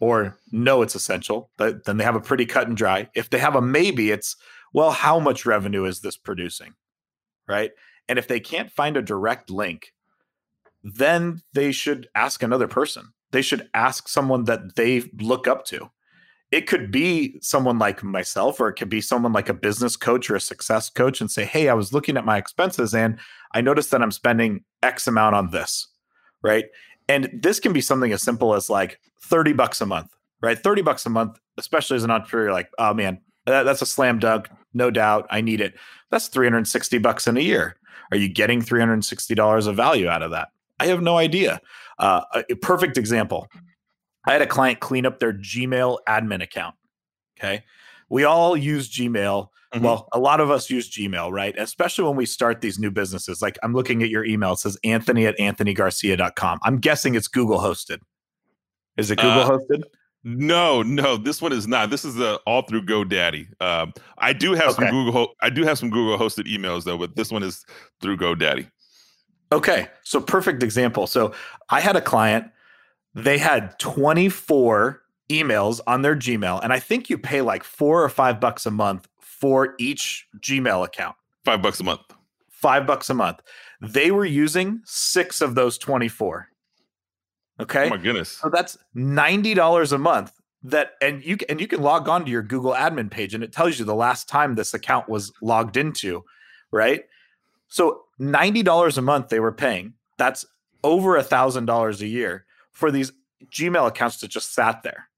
or 0.00 0.36
no, 0.52 0.82
it's 0.82 0.94
essential, 0.94 1.50
then 1.58 1.96
they 1.96 2.04
have 2.04 2.16
a 2.16 2.20
pretty 2.20 2.46
cut 2.46 2.68
and 2.68 2.76
dry. 2.76 3.08
If 3.14 3.30
they 3.30 3.38
have 3.38 3.56
a 3.56 3.62
maybe, 3.62 4.10
it's, 4.10 4.36
well, 4.72 4.92
how 4.92 5.18
much 5.18 5.46
revenue 5.46 5.84
is 5.84 6.00
this 6.00 6.16
producing? 6.16 6.74
Right. 7.48 7.72
And 8.08 8.18
if 8.18 8.28
they 8.28 8.40
can't 8.40 8.70
find 8.70 8.96
a 8.96 9.02
direct 9.02 9.50
link, 9.50 9.93
then 10.84 11.40
they 11.54 11.72
should 11.72 12.08
ask 12.14 12.42
another 12.42 12.68
person. 12.68 13.14
They 13.32 13.42
should 13.42 13.68
ask 13.72 14.06
someone 14.06 14.44
that 14.44 14.76
they 14.76 15.10
look 15.18 15.48
up 15.48 15.64
to. 15.66 15.90
It 16.52 16.68
could 16.68 16.92
be 16.92 17.38
someone 17.40 17.78
like 17.78 18.04
myself, 18.04 18.60
or 18.60 18.68
it 18.68 18.74
could 18.74 18.90
be 18.90 19.00
someone 19.00 19.32
like 19.32 19.48
a 19.48 19.54
business 19.54 19.96
coach 19.96 20.30
or 20.30 20.36
a 20.36 20.40
success 20.40 20.90
coach 20.90 21.20
and 21.20 21.30
say, 21.30 21.44
Hey, 21.44 21.68
I 21.68 21.74
was 21.74 21.92
looking 21.92 22.16
at 22.16 22.26
my 22.26 22.36
expenses 22.36 22.94
and 22.94 23.18
I 23.52 23.60
noticed 23.60 23.90
that 23.90 24.02
I'm 24.02 24.12
spending 24.12 24.62
X 24.82 25.08
amount 25.08 25.34
on 25.34 25.50
this. 25.50 25.88
Right. 26.42 26.66
And 27.08 27.30
this 27.42 27.58
can 27.58 27.72
be 27.72 27.80
something 27.80 28.12
as 28.12 28.22
simple 28.22 28.54
as 28.54 28.70
like 28.70 29.00
30 29.22 29.54
bucks 29.54 29.80
a 29.80 29.86
month, 29.86 30.14
right? 30.42 30.58
30 30.58 30.82
bucks 30.82 31.06
a 31.06 31.10
month, 31.10 31.40
especially 31.56 31.96
as 31.96 32.04
an 32.04 32.10
entrepreneur, 32.10 32.52
like, 32.52 32.68
oh 32.78 32.94
man, 32.94 33.20
that, 33.46 33.64
that's 33.64 33.82
a 33.82 33.86
slam 33.86 34.18
dunk. 34.18 34.48
No 34.74 34.90
doubt. 34.90 35.26
I 35.30 35.40
need 35.40 35.60
it. 35.60 35.74
That's 36.10 36.28
360 36.28 36.98
bucks 36.98 37.26
in 37.26 37.36
a 37.36 37.40
year. 37.40 37.76
Are 38.10 38.16
you 38.16 38.28
getting 38.28 38.60
$360 38.60 39.66
of 39.66 39.76
value 39.76 40.08
out 40.08 40.22
of 40.22 40.30
that? 40.30 40.48
I 40.80 40.86
have 40.86 41.02
no 41.02 41.16
idea. 41.16 41.60
Uh, 41.98 42.22
a 42.50 42.54
perfect 42.56 42.98
example. 42.98 43.48
I 44.26 44.32
had 44.32 44.42
a 44.42 44.46
client 44.46 44.80
clean 44.80 45.06
up 45.06 45.20
their 45.20 45.32
Gmail 45.32 45.98
admin 46.08 46.42
account. 46.42 46.74
Okay. 47.38 47.64
We 48.08 48.24
all 48.24 48.56
use 48.56 48.88
Gmail. 48.90 49.48
Mm-hmm. 49.74 49.84
Well, 49.84 50.08
a 50.12 50.18
lot 50.18 50.40
of 50.40 50.50
us 50.50 50.70
use 50.70 50.90
Gmail, 50.90 51.30
right? 51.32 51.54
Especially 51.58 52.04
when 52.04 52.16
we 52.16 52.26
start 52.26 52.60
these 52.60 52.78
new 52.78 52.90
businesses. 52.90 53.42
Like 53.42 53.58
I'm 53.62 53.74
looking 53.74 54.02
at 54.02 54.08
your 54.08 54.24
email. 54.24 54.52
It 54.52 54.60
says 54.60 54.78
Anthony 54.84 55.26
at 55.26 55.36
anthonygarcia.com. 55.38 56.60
I'm 56.62 56.78
guessing 56.78 57.14
it's 57.14 57.28
Google 57.28 57.58
hosted. 57.58 57.98
Is 58.96 59.10
it 59.10 59.16
Google 59.16 59.40
uh, 59.40 59.50
hosted? 59.50 59.82
No, 60.26 60.82
no, 60.82 61.18
this 61.18 61.42
one 61.42 61.52
is 61.52 61.68
not. 61.68 61.90
This 61.90 62.02
is 62.02 62.14
the 62.14 62.40
all 62.46 62.62
through 62.62 62.86
GoDaddy. 62.86 63.60
Um, 63.60 63.92
I 64.16 64.32
do 64.32 64.54
have 64.54 64.70
okay. 64.70 64.86
some 64.86 64.90
Google. 64.90 65.34
I 65.42 65.50
do 65.50 65.64
have 65.64 65.78
some 65.78 65.90
Google 65.90 66.16
hosted 66.16 66.46
emails 66.46 66.84
though, 66.84 66.96
but 66.96 67.14
this 67.14 67.30
one 67.30 67.42
is 67.42 67.64
through 68.00 68.16
GoDaddy. 68.16 68.70
Okay. 69.54 69.88
So 70.02 70.20
perfect 70.20 70.62
example. 70.62 71.06
So 71.06 71.32
I 71.70 71.80
had 71.80 71.96
a 71.96 72.00
client, 72.00 72.50
they 73.14 73.38
had 73.38 73.78
24 73.78 75.00
emails 75.30 75.80
on 75.86 76.02
their 76.02 76.16
Gmail, 76.16 76.60
and 76.62 76.72
I 76.72 76.78
think 76.78 77.08
you 77.08 77.16
pay 77.18 77.40
like 77.40 77.64
four 77.64 78.02
or 78.02 78.08
five 78.08 78.40
bucks 78.40 78.66
a 78.66 78.70
month 78.70 79.08
for 79.20 79.74
each 79.78 80.26
Gmail 80.40 80.84
account. 80.84 81.16
Five 81.44 81.62
bucks 81.62 81.80
a 81.80 81.84
month. 81.84 82.00
Five 82.48 82.86
bucks 82.86 83.10
a 83.10 83.14
month. 83.14 83.40
They 83.80 84.10
were 84.10 84.24
using 84.24 84.80
six 84.84 85.40
of 85.40 85.54
those 85.54 85.78
24. 85.78 86.48
Okay. 87.60 87.86
Oh 87.86 87.90
my 87.90 87.96
goodness. 87.98 88.30
So 88.30 88.50
that's 88.50 88.76
$90 88.96 89.92
a 89.92 89.98
month 89.98 90.32
that 90.64 90.92
and 91.02 91.22
you 91.22 91.36
and 91.48 91.60
you 91.60 91.68
can 91.68 91.82
log 91.82 92.08
on 92.08 92.24
to 92.24 92.30
your 92.30 92.42
Google 92.42 92.72
admin 92.72 93.10
page 93.10 93.34
and 93.34 93.44
it 93.44 93.52
tells 93.52 93.78
you 93.78 93.84
the 93.84 93.94
last 93.94 94.28
time 94.28 94.54
this 94.54 94.72
account 94.72 95.08
was 95.08 95.30
logged 95.42 95.76
into, 95.76 96.24
right? 96.72 97.04
So 97.68 98.03
$90 98.20 98.98
a 98.98 99.02
month 99.02 99.28
they 99.28 99.40
were 99.40 99.52
paying. 99.52 99.94
That's 100.18 100.44
over 100.82 101.16
a 101.16 101.22
thousand 101.22 101.66
dollars 101.66 102.02
a 102.02 102.06
year 102.06 102.44
for 102.72 102.90
these 102.90 103.12
Gmail 103.50 103.86
accounts 103.86 104.18
that 104.18 104.28
just 104.28 104.54
sat 104.54 104.82
there. 104.82 105.08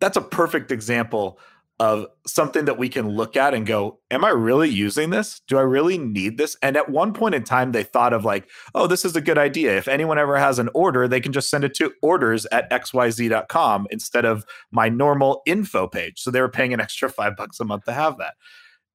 That's 0.00 0.16
a 0.16 0.22
perfect 0.22 0.70
example 0.70 1.38
of 1.80 2.06
something 2.24 2.66
that 2.66 2.78
we 2.78 2.88
can 2.88 3.08
look 3.08 3.36
at 3.36 3.52
and 3.52 3.66
go, 3.66 3.98
Am 4.10 4.24
I 4.24 4.28
really 4.28 4.68
using 4.68 5.10
this? 5.10 5.40
Do 5.48 5.58
I 5.58 5.62
really 5.62 5.98
need 5.98 6.38
this? 6.38 6.56
And 6.62 6.76
at 6.76 6.88
one 6.88 7.12
point 7.12 7.34
in 7.34 7.42
time, 7.42 7.72
they 7.72 7.82
thought 7.82 8.12
of 8.12 8.24
like, 8.24 8.48
Oh, 8.74 8.86
this 8.86 9.04
is 9.04 9.16
a 9.16 9.20
good 9.20 9.38
idea. 9.38 9.76
If 9.76 9.88
anyone 9.88 10.18
ever 10.18 10.38
has 10.38 10.60
an 10.60 10.70
order, 10.72 11.08
they 11.08 11.20
can 11.20 11.32
just 11.32 11.50
send 11.50 11.64
it 11.64 11.74
to 11.74 11.92
orders 12.00 12.46
at 12.52 12.70
xyz.com 12.70 13.88
instead 13.90 14.24
of 14.24 14.44
my 14.70 14.88
normal 14.88 15.42
info 15.46 15.88
page. 15.88 16.20
So 16.20 16.30
they 16.30 16.40
were 16.40 16.48
paying 16.48 16.72
an 16.72 16.80
extra 16.80 17.08
five 17.08 17.36
bucks 17.36 17.58
a 17.58 17.64
month 17.64 17.84
to 17.84 17.92
have 17.92 18.18
that 18.18 18.34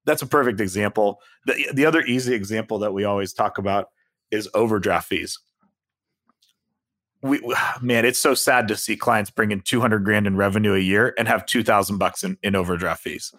that's 0.04 0.22
a 0.22 0.26
perfect 0.26 0.60
example. 0.60 1.20
The, 1.46 1.68
the 1.72 1.86
other 1.86 2.02
easy 2.02 2.34
example 2.34 2.78
that 2.80 2.92
we 2.92 3.04
always 3.04 3.32
talk 3.32 3.58
about 3.58 3.88
is 4.30 4.48
overdraft 4.54 5.08
fees. 5.08 5.38
We, 7.22 7.40
man, 7.82 8.04
it's 8.04 8.18
so 8.18 8.34
sad 8.34 8.68
to 8.68 8.76
see 8.76 8.96
clients 8.96 9.30
bring 9.30 9.50
in 9.50 9.60
200 9.60 10.04
grand 10.04 10.26
in 10.26 10.36
revenue 10.36 10.74
a 10.74 10.78
year 10.78 11.14
and 11.18 11.28
have 11.28 11.46
2000 11.46 11.98
bucks 11.98 12.24
in, 12.24 12.38
in 12.42 12.54
overdraft 12.56 13.02
fees. 13.02 13.32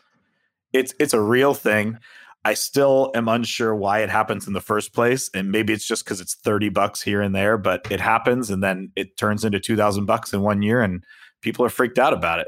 It's, 0.74 0.94
it's 1.00 1.14
a 1.14 1.22
real 1.22 1.54
thing. 1.54 1.98
I 2.44 2.56
still 2.56 3.12
am 3.14 3.28
unsure 3.28 3.76
why 3.76 4.00
it 4.00 4.10
happens 4.10 4.48
in 4.48 4.54
the 4.54 4.62
first 4.62 4.94
place. 4.94 5.30
And 5.34 5.52
maybe 5.52 5.74
it's 5.74 5.86
just 5.86 6.04
because 6.04 6.22
it's 6.22 6.36
30 6.36 6.70
bucks 6.70 7.02
here 7.02 7.22
and 7.22 7.36
there, 7.36 7.58
but 7.58 7.86
it 7.92 8.00
happens 8.00 8.50
and 8.50 8.64
then 8.64 8.92
it 8.96 9.18
turns 9.18 9.46
into 9.46 9.60
2000 9.60 10.06
bucks 10.06 10.34
in 10.34 10.42
one 10.42 10.62
year 10.62 10.82
and 10.82 11.04
people 11.42 11.66
are 11.66 11.70
freaked 11.70 12.00
out 12.00 12.14
about 12.14 12.40
it. 12.40 12.48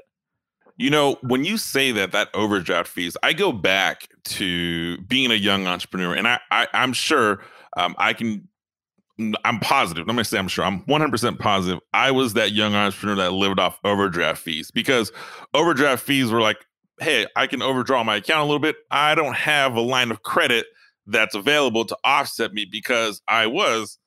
You 0.78 0.90
know, 0.90 1.18
when 1.22 1.44
you 1.46 1.58
say 1.58 1.92
that 1.92 2.12
that 2.14 2.30
overdraft 2.34 2.90
fees, 2.90 3.16
I 3.22 3.34
go 3.34 3.52
back 3.52 4.08
to 4.26 4.98
being 5.02 5.32
a 5.32 5.36
young 5.36 5.68
entrepreneur, 5.68 6.16
and 6.16 6.28
I, 6.28 6.40
I 6.50 6.68
am 6.74 6.94
sure 6.94 7.42
um, 7.78 7.96
I 7.98 8.14
can. 8.14 8.48
I'm 9.46 9.60
positive. 9.60 10.08
Let 10.08 10.16
me 10.16 10.24
say 10.24 10.40
I'm 10.40 10.48
sure. 10.48 10.66
I'm 10.66 10.82
100% 10.86 11.38
positive. 11.38 11.80
I 11.94 12.10
was 12.10 12.34
that 12.34 12.52
young 12.52 12.74
entrepreneur 12.74 13.16
that 13.18 13.34
lived 13.34 13.60
off 13.60 13.80
overdraft 13.84 14.42
fees 14.42 14.72
because 14.72 15.12
overdraft 15.54 16.04
fees 16.04 16.32
were 16.32 16.42
like, 16.42 16.66
hey, 17.00 17.28
I 17.36 17.46
can 17.46 17.62
overdraw 17.62 18.04
my 18.04 18.16
account 18.16 18.42
a 18.42 18.46
little 18.46 18.60
bit. 18.60 18.78
I 18.90 19.14
don't 19.14 19.36
have 19.36 19.76
a 19.76 19.82
line 19.82 20.10
of 20.10 20.24
credit 20.24 20.66
that's 21.06 21.36
available 21.36 21.86
to 21.86 21.98
offset 22.04 22.54
me 22.54 22.66
because 22.70 23.22
I 23.28 23.48
was 23.48 24.00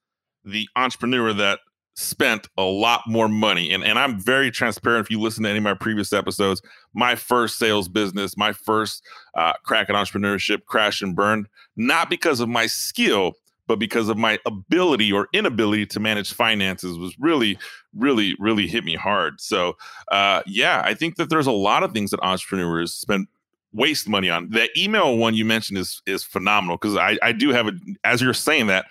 the 0.45 0.69
entrepreneur 0.77 1.33
that 1.35 1.61
spent 1.97 2.47
a 2.59 2.63
lot 2.63 3.03
more 3.07 3.27
money. 3.27 3.73
And, 3.73 3.83
and 3.83 3.99
I'm 3.99 4.21
very 4.21 4.51
transparent. 4.51 5.07
If 5.07 5.11
you 5.11 5.19
listen 5.19 5.45
to 5.45 5.49
any 5.49 5.59
of 5.59 5.65
my 5.65 5.75
previous 5.75 6.13
episodes, 6.13 6.61
my 6.93 7.15
first 7.15 7.59
sales 7.59 7.89
business, 7.89 8.37
my 8.37 8.53
first 8.53 9.03
uh, 9.35 9.55
crack 9.65 9.89
at 9.89 9.97
entrepreneurship 9.97 10.67
crash 10.67 11.01
and 11.01 11.17
burned, 11.17 11.49
not 11.77 12.11
because 12.11 12.41
of 12.41 12.51
my 12.51 12.67
skill, 12.67 13.33
but 13.67 13.79
because 13.79 14.11
of 14.11 14.19
my 14.19 14.39
ability 14.45 15.11
or 15.11 15.29
inability 15.33 15.87
to 15.87 15.99
manage 15.99 16.35
finances 16.35 16.99
was 16.99 17.19
really, 17.19 17.59
really, 17.95 18.37
really 18.39 18.67
hit 18.67 18.85
me 18.85 18.95
hard. 18.95 19.41
So, 19.41 19.77
uh, 20.13 20.43
yeah, 20.47 20.83
I 20.85 20.93
think 20.93 21.17
that 21.17 21.31
there's 21.31 21.47
a 21.47 21.53
lot 21.53 21.83
of 21.83 21.93
things 21.93 22.11
that 22.11 22.21
entrepreneurs 22.23 22.93
spend 22.93 23.27
waste 23.73 24.09
money 24.09 24.29
on. 24.31 24.51
That 24.51 24.71
email 24.77 25.17
one 25.17 25.35
you 25.35 25.45
mentioned 25.45 25.79
is 25.79 26.03
is 26.07 26.23
phenomenal 26.23 26.77
because 26.77 26.97
I, 26.97 27.19
I 27.23 27.33
do 27.33 27.51
have 27.51 27.69
a 27.69 27.73
as 28.05 28.23
you're 28.23 28.35
saying 28.35 28.69
that 28.69 28.87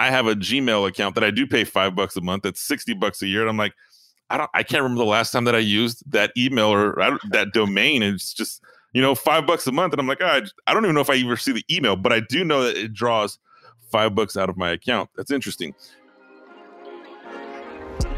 I 0.00 0.08
have 0.08 0.26
a 0.26 0.34
Gmail 0.34 0.88
account 0.88 1.14
that 1.16 1.24
I 1.24 1.30
do 1.30 1.46
pay 1.46 1.62
five 1.62 1.94
bucks 1.94 2.16
a 2.16 2.22
month. 2.22 2.44
That's 2.44 2.62
60 2.62 2.94
bucks 2.94 3.20
a 3.20 3.26
year. 3.26 3.42
And 3.42 3.50
I'm 3.50 3.58
like, 3.58 3.74
I 4.30 4.38
don't, 4.38 4.48
I 4.54 4.62
can't 4.62 4.82
remember 4.82 5.04
the 5.04 5.10
last 5.10 5.30
time 5.30 5.44
that 5.44 5.54
I 5.54 5.58
used 5.58 6.10
that 6.10 6.32
email 6.38 6.68
or 6.68 7.18
that 7.28 7.48
domain. 7.52 8.02
It's 8.02 8.32
just, 8.32 8.62
you 8.94 9.02
know, 9.02 9.14
five 9.14 9.46
bucks 9.46 9.66
a 9.66 9.72
month. 9.72 9.92
And 9.92 10.00
I'm 10.00 10.06
like, 10.06 10.22
oh, 10.22 10.26
I, 10.26 10.40
I 10.66 10.72
don't 10.72 10.84
even 10.84 10.94
know 10.94 11.02
if 11.02 11.10
I 11.10 11.16
even 11.16 11.36
see 11.36 11.52
the 11.52 11.64
email, 11.70 11.96
but 11.96 12.14
I 12.14 12.20
do 12.20 12.44
know 12.44 12.62
that 12.64 12.78
it 12.78 12.94
draws 12.94 13.38
five 13.92 14.14
bucks 14.14 14.38
out 14.38 14.48
of 14.48 14.56
my 14.56 14.70
account. 14.70 15.10
That's 15.18 15.30
interesting. 15.30 15.74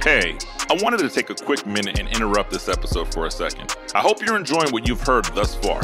Hey, 0.05 0.39
I 0.71 0.79
wanted 0.83 1.01
to 1.01 1.09
take 1.09 1.31
a 1.31 1.35
quick 1.35 1.67
minute 1.67 1.99
and 1.99 2.09
interrupt 2.11 2.53
this 2.53 2.69
episode 2.69 3.13
for 3.13 3.27
a 3.27 3.31
second. 3.31 3.75
I 3.93 4.03
hope 4.03 4.25
you're 4.25 4.37
enjoying 4.37 4.71
what 4.71 4.87
you've 4.87 5.01
heard 5.01 5.25
thus 5.35 5.57
far. 5.57 5.83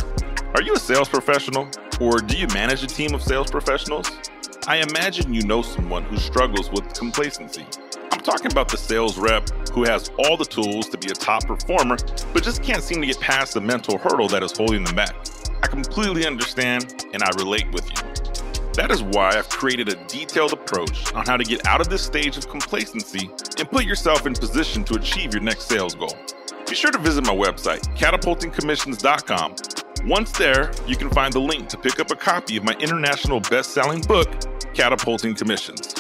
Are 0.55 0.62
you 0.62 0.74
a 0.74 0.78
sales 0.78 1.09
professional 1.09 1.68
or 2.01 2.18
do 2.18 2.38
you 2.38 2.46
manage 2.55 2.84
a 2.84 2.86
team 2.86 3.16
of 3.16 3.22
sales 3.22 3.51
professionals? 3.51 4.09
I 4.66 4.78
imagine 4.78 5.32
you 5.32 5.42
know 5.42 5.62
someone 5.62 6.02
who 6.04 6.16
struggles 6.16 6.70
with 6.70 6.92
complacency. 6.94 7.64
I'm 8.11 8.20
talking 8.20 8.50
about 8.50 8.68
the 8.68 8.76
sales 8.76 9.16
rep 9.16 9.48
who 9.70 9.84
has 9.84 10.11
all 10.18 10.36
the 10.36 10.44
tools 10.44 10.88
to 10.90 10.98
be 10.98 11.11
a 11.11 11.14
top 11.14 11.46
performer, 11.46 11.96
but 12.32 12.42
just 12.42 12.62
can't 12.62 12.82
seem 12.82 13.00
to 13.00 13.06
get 13.06 13.20
past 13.20 13.54
the 13.54 13.61
mental 13.61 13.96
hurdle 13.98 14.28
that 14.28 14.42
is 14.42 14.56
holding 14.56 14.84
them 14.84 14.94
back. 14.94 15.14
I 15.62 15.68
completely 15.68 16.26
understand 16.26 17.06
and 17.12 17.22
I 17.22 17.30
relate 17.38 17.70
with 17.72 17.88
you. 17.88 17.96
That 18.74 18.90
is 18.90 19.02
why 19.02 19.30
I've 19.30 19.48
created 19.48 19.88
a 19.88 19.94
detailed 20.06 20.52
approach 20.52 21.12
on 21.14 21.26
how 21.26 21.36
to 21.36 21.44
get 21.44 21.66
out 21.66 21.80
of 21.80 21.88
this 21.88 22.02
stage 22.02 22.36
of 22.36 22.48
complacency 22.48 23.30
and 23.59 23.70
put 23.70 23.84
yourself 23.84 24.26
in 24.26 24.34
position 24.34 24.84
to 24.84 24.94
achieve 24.94 25.32
your 25.32 25.42
next 25.42 25.64
sales 25.64 25.94
goal. 25.94 26.16
Be 26.69 26.75
sure 26.75 26.91
to 26.91 26.99
visit 26.99 27.25
my 27.25 27.35
website, 27.35 27.81
catapultingcommissions.com. 27.97 29.57
Once 30.09 30.33
there, 30.33 30.71
you 30.87 30.97
can 30.97 31.11
find 31.11 31.33
the 31.33 31.41
link 31.41 31.69
to 31.69 31.79
pick 31.79 31.99
up 31.99 32.11
a 32.11 32.16
copy 32.16 32.57
of 32.57 32.64
my 32.64 32.75
international 32.75 33.41
best 33.41 33.71
selling 33.71 34.01
book, 34.03 34.29
catapulting 34.75 35.35
commissions. 35.35 35.95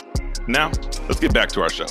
Now, 0.46 0.70
let's 1.08 1.20
get 1.20 1.32
back 1.32 1.48
to 1.50 1.62
our 1.62 1.70
show. 1.70 1.86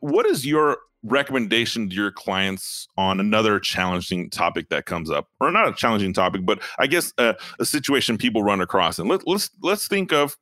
What 0.00 0.26
is 0.26 0.44
your 0.44 0.78
recommendation 1.04 1.88
to 1.88 1.94
your 1.94 2.10
clients 2.10 2.88
on 2.96 3.20
another 3.20 3.58
challenging 3.58 4.30
topic 4.30 4.68
that 4.68 4.86
comes 4.86 5.10
up 5.10 5.28
or 5.40 5.50
not 5.50 5.66
a 5.66 5.72
challenging 5.72 6.12
topic 6.12 6.46
but 6.46 6.60
i 6.78 6.86
guess 6.86 7.12
uh, 7.18 7.32
a 7.58 7.64
situation 7.64 8.16
people 8.16 8.44
run 8.44 8.60
across 8.60 9.00
and 9.00 9.08
let, 9.08 9.26
let's 9.26 9.50
let's 9.64 9.88
think 9.88 10.12
of 10.12 10.36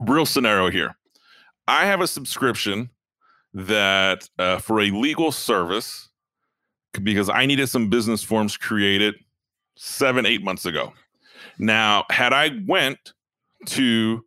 real 0.00 0.26
scenario 0.26 0.70
here. 0.70 0.96
I 1.68 1.86
have 1.86 2.00
a 2.00 2.06
subscription 2.06 2.90
that 3.56 4.28
uh, 4.38 4.58
for 4.58 4.80
a 4.80 4.90
legal 4.90 5.32
service 5.32 6.10
because 7.02 7.28
I 7.30 7.46
needed 7.46 7.68
some 7.68 7.88
business 7.88 8.22
forms 8.22 8.56
created 8.56 9.14
seven, 9.76 10.26
eight 10.26 10.44
months 10.44 10.66
ago. 10.66 10.92
Now, 11.58 12.04
had 12.10 12.32
I 12.32 12.50
went 12.66 12.98
to 13.66 14.24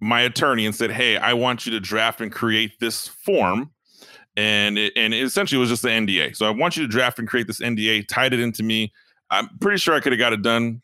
my 0.00 0.20
attorney 0.22 0.64
and 0.64 0.74
said, 0.74 0.92
"Hey, 0.92 1.16
I 1.16 1.34
want 1.34 1.66
you 1.66 1.72
to 1.72 1.80
draft 1.80 2.20
and 2.20 2.30
create 2.30 2.78
this 2.78 3.08
form," 3.08 3.72
and 4.36 4.78
it, 4.78 4.92
and 4.96 5.12
it 5.12 5.22
essentially 5.22 5.58
was 5.58 5.68
just 5.68 5.82
the 5.82 5.88
NDA. 5.88 6.36
So 6.36 6.46
I 6.46 6.50
want 6.50 6.76
you 6.76 6.84
to 6.84 6.88
draft 6.88 7.18
and 7.18 7.26
create 7.26 7.48
this 7.48 7.60
NDA, 7.60 8.06
tied 8.06 8.32
it 8.32 8.40
into 8.40 8.62
me. 8.62 8.92
I'm 9.30 9.48
pretty 9.60 9.78
sure 9.78 9.94
I 9.94 10.00
could 10.00 10.12
have 10.12 10.20
got 10.20 10.32
it 10.32 10.42
done 10.42 10.82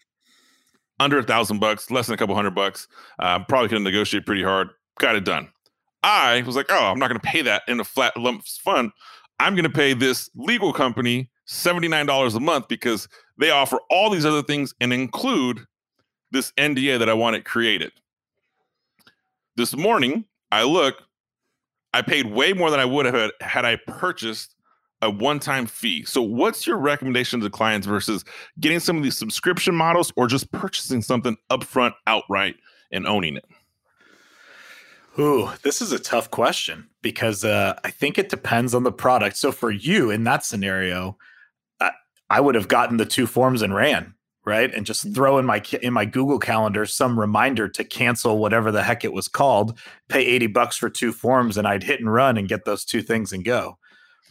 under 0.99 1.19
a 1.19 1.23
thousand 1.23 1.61
bucks, 1.61 1.93
less 1.93 2.07
than 2.07 2.15
a 2.15 2.17
couple 2.17 2.35
hundred 2.35 2.57
bucks. 2.57 2.89
Uh, 3.21 3.39
probably 3.45 3.69
could 3.69 3.77
have 3.77 3.83
negotiated 3.83 4.27
pretty 4.27 4.43
hard. 4.43 4.71
Got 4.99 5.15
it 5.15 5.25
done. 5.25 5.49
I 6.07 6.45
was 6.47 6.55
like, 6.55 6.67
oh, 6.71 6.85
I'm 6.85 7.01
not 7.01 7.09
going 7.09 7.21
to 7.21 7.27
pay 7.27 7.43
that 7.43 7.63
in 7.67 7.81
a 7.81 7.85
flat 7.85 8.17
lump 8.17 8.47
fund. 8.47 8.93
I'm 9.41 9.55
going 9.55 9.65
to 9.65 9.71
pay 9.71 9.93
this 9.93 10.31
legal 10.37 10.73
company 10.73 11.29
$79 11.49 12.37
a 12.37 12.41
month 12.41 12.69
because 12.69 13.09
they 13.39 13.51
offer 13.51 13.81
all 13.91 14.09
these 14.09 14.25
other 14.25 14.43
things 14.43 14.73
and 14.81 14.93
include 14.93 15.67
this 16.31 16.53
NDA 16.53 17.01
that 17.01 17.09
I 17.09 17.15
wanted 17.15 17.45
created. 17.45 17.91
This 19.57 19.77
morning, 19.77 20.25
I 20.53 20.63
look, 20.63 21.03
I 21.93 22.03
paid 22.03 22.27
way 22.27 22.53
more 22.53 22.71
than 22.71 22.79
I 22.79 22.85
would 22.85 23.07
have 23.07 23.15
had, 23.15 23.31
had 23.41 23.65
I 23.65 23.75
purchased 23.89 24.55
a 25.03 25.11
one-time 25.11 25.67
fee. 25.67 26.05
So 26.05 26.23
what's 26.23 26.69
your 26.69 26.77
recommendation 26.77 27.41
to 27.41 27.51
clients 27.51 27.87
versus 27.87 28.25
getting 28.61 28.79
some 28.79 28.97
of 28.97 29.03
these 29.03 29.19
subscription 29.19 29.75
models 29.75 30.13
or 30.15 30.29
just 30.29 30.53
purchasing 30.53 31.03
something 31.03 31.37
upfront 31.51 31.95
outright 32.07 32.55
and 32.93 33.09
owning 33.09 33.37
it? 33.37 33.45
Ooh, 35.19 35.51
this 35.63 35.81
is 35.81 35.93
a 35.93 35.99
tough 35.99 36.31
question 36.31 36.89
because 37.03 37.45
uh, 37.45 37.79
I 37.85 37.91
think 37.91 38.19
it 38.19 38.29
depends 38.29 38.75
on 38.75 38.83
the 38.83 38.93
product. 38.93 39.37
So 39.37 39.51
for 39.51 39.71
you 39.71 40.11
in 40.11 40.25
that 40.25 40.45
scenario, 40.45 41.17
I, 41.81 41.93
I 42.29 42.41
would 42.41 42.55
have 42.55 42.69
gotten 42.69 42.99
the 42.99 43.07
two 43.07 43.27
forms 43.27 43.63
and 43.63 43.75
ran 43.75 44.15
right, 44.47 44.73
and 44.73 44.87
just 44.87 45.13
throw 45.13 45.39
in 45.39 45.45
my 45.45 45.61
in 45.83 45.93
my 45.93 46.07
Google 46.07 46.39
Calendar 46.39 46.87
some 46.87 47.19
reminder 47.19 47.69
to 47.69 47.85
cancel 47.85 48.39
whatever 48.39 48.71
the 48.71 48.83
heck 48.83 49.05
it 49.05 49.13
was 49.13 49.29
called. 49.29 49.79
Pay 50.09 50.25
eighty 50.25 50.47
bucks 50.47 50.77
for 50.77 50.89
two 50.89 51.13
forms, 51.13 51.59
and 51.59 51.67
I'd 51.67 51.83
hit 51.83 52.01
and 52.01 52.11
run 52.11 52.39
and 52.39 52.49
get 52.49 52.65
those 52.65 52.85
two 52.85 53.03
things 53.03 53.33
and 53.33 53.45
go, 53.45 53.77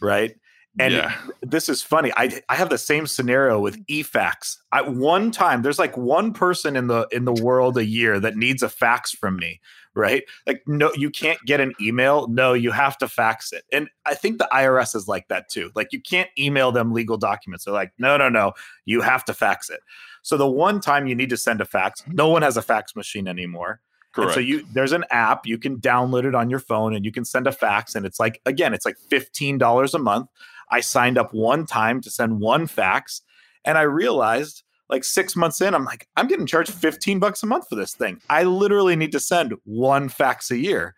right. 0.00 0.34
And 0.78 0.92
yeah. 0.92 1.16
this 1.40 1.70
is 1.70 1.80
funny. 1.80 2.12
I 2.16 2.40
I 2.48 2.56
have 2.56 2.70
the 2.70 2.78
same 2.78 3.06
scenario 3.06 3.60
with 3.60 3.84
eFax. 3.86 4.56
At 4.72 4.94
one 4.94 5.30
time, 5.30 5.62
there's 5.62 5.78
like 5.78 5.96
one 5.96 6.32
person 6.32 6.76
in 6.76 6.88
the 6.88 7.06
in 7.12 7.24
the 7.24 7.32
world 7.32 7.78
a 7.78 7.84
year 7.84 8.18
that 8.20 8.36
needs 8.36 8.62
a 8.62 8.68
fax 8.68 9.12
from 9.12 9.36
me, 9.36 9.60
right? 9.96 10.22
Like 10.46 10.62
no, 10.66 10.92
you 10.94 11.10
can't 11.10 11.40
get 11.46 11.60
an 11.60 11.74
email. 11.80 12.28
No, 12.28 12.52
you 12.52 12.70
have 12.70 12.96
to 12.98 13.08
fax 13.08 13.52
it. 13.52 13.64
And 13.72 13.88
I 14.04 14.14
think 14.14 14.38
the 14.38 14.48
IRS 14.52 14.94
is 14.94 15.08
like 15.08 15.28
that 15.28 15.48
too. 15.48 15.70
Like 15.74 15.92
you 15.92 16.00
can't 16.00 16.30
email 16.38 16.70
them 16.70 16.92
legal 16.92 17.16
documents. 17.16 17.64
They're 17.64 17.74
like, 17.74 17.92
no, 17.98 18.16
no, 18.16 18.28
no, 18.28 18.52
you 18.84 19.00
have 19.00 19.24
to 19.24 19.34
fax 19.34 19.70
it. 19.70 19.80
So 20.22 20.36
the 20.36 20.48
one 20.48 20.80
time 20.80 21.06
you 21.06 21.14
need 21.14 21.30
to 21.30 21.36
send 21.36 21.60
a 21.60 21.64
fax, 21.64 22.04
no 22.06 22.28
one 22.28 22.42
has 22.42 22.56
a 22.56 22.62
fax 22.62 22.94
machine 22.94 23.26
anymore. 23.26 23.80
Correct. 24.12 24.28
And 24.28 24.34
so 24.34 24.40
you 24.40 24.66
there's 24.72 24.92
an 24.92 25.04
app 25.10 25.46
you 25.46 25.58
can 25.58 25.78
download 25.78 26.24
it 26.24 26.34
on 26.34 26.50
your 26.50 26.60
phone 26.60 26.94
and 26.94 27.04
you 27.04 27.12
can 27.12 27.24
send 27.24 27.46
a 27.46 27.52
fax 27.52 27.94
and 27.94 28.06
it's 28.06 28.18
like 28.18 28.40
again 28.46 28.72
it's 28.72 28.86
like 28.86 28.96
$15 29.10 29.94
a 29.94 29.98
month 29.98 30.28
I 30.70 30.80
signed 30.80 31.18
up 31.18 31.32
one 31.32 31.66
time 31.66 32.00
to 32.02 32.10
send 32.10 32.40
one 32.40 32.66
fax, 32.66 33.22
and 33.64 33.78
I 33.78 33.82
realized 33.82 34.62
like 34.88 35.04
six 35.04 35.34
months 35.34 35.60
in, 35.60 35.74
I'm 35.74 35.84
like, 35.84 36.08
I'm 36.16 36.28
getting 36.28 36.46
charged 36.46 36.72
15 36.72 37.18
bucks 37.18 37.42
a 37.42 37.46
month 37.46 37.68
for 37.68 37.74
this 37.74 37.94
thing. 37.94 38.20
I 38.30 38.44
literally 38.44 38.96
need 38.96 39.12
to 39.12 39.20
send 39.20 39.54
one 39.64 40.08
fax 40.08 40.50
a 40.50 40.58
year. 40.58 40.94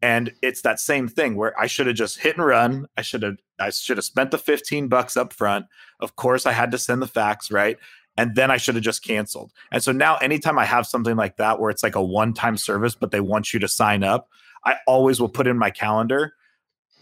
And 0.00 0.32
it's 0.42 0.62
that 0.62 0.78
same 0.78 1.08
thing 1.08 1.36
where 1.36 1.58
I 1.58 1.66
should 1.66 1.86
have 1.88 1.96
just 1.96 2.20
hit 2.20 2.36
and 2.36 2.46
run. 2.46 2.86
I 2.96 3.02
should 3.02 3.22
have 3.22 3.36
I 3.58 3.70
should 3.70 3.96
have 3.96 4.04
spent 4.04 4.30
the 4.30 4.38
15 4.38 4.86
bucks 4.86 5.16
up 5.16 5.32
front. 5.32 5.66
Of 5.98 6.14
course, 6.14 6.46
I 6.46 6.52
had 6.52 6.70
to 6.70 6.78
send 6.78 7.02
the 7.02 7.08
fax, 7.08 7.50
right? 7.50 7.78
And 8.16 8.34
then 8.36 8.50
I 8.50 8.56
should 8.56 8.76
have 8.76 8.84
just 8.84 9.04
canceled. 9.04 9.52
And 9.72 9.82
so 9.82 9.90
now 9.90 10.16
anytime 10.16 10.58
I 10.58 10.64
have 10.64 10.86
something 10.86 11.16
like 11.16 11.36
that 11.36 11.58
where 11.58 11.70
it's 11.70 11.82
like 11.82 11.96
a 11.96 12.02
one-time 12.02 12.56
service, 12.56 12.94
but 12.94 13.10
they 13.10 13.20
want 13.20 13.52
you 13.52 13.60
to 13.60 13.68
sign 13.68 14.04
up, 14.04 14.28
I 14.64 14.76
always 14.86 15.20
will 15.20 15.28
put 15.28 15.46
in 15.46 15.58
my 15.58 15.70
calendar 15.70 16.34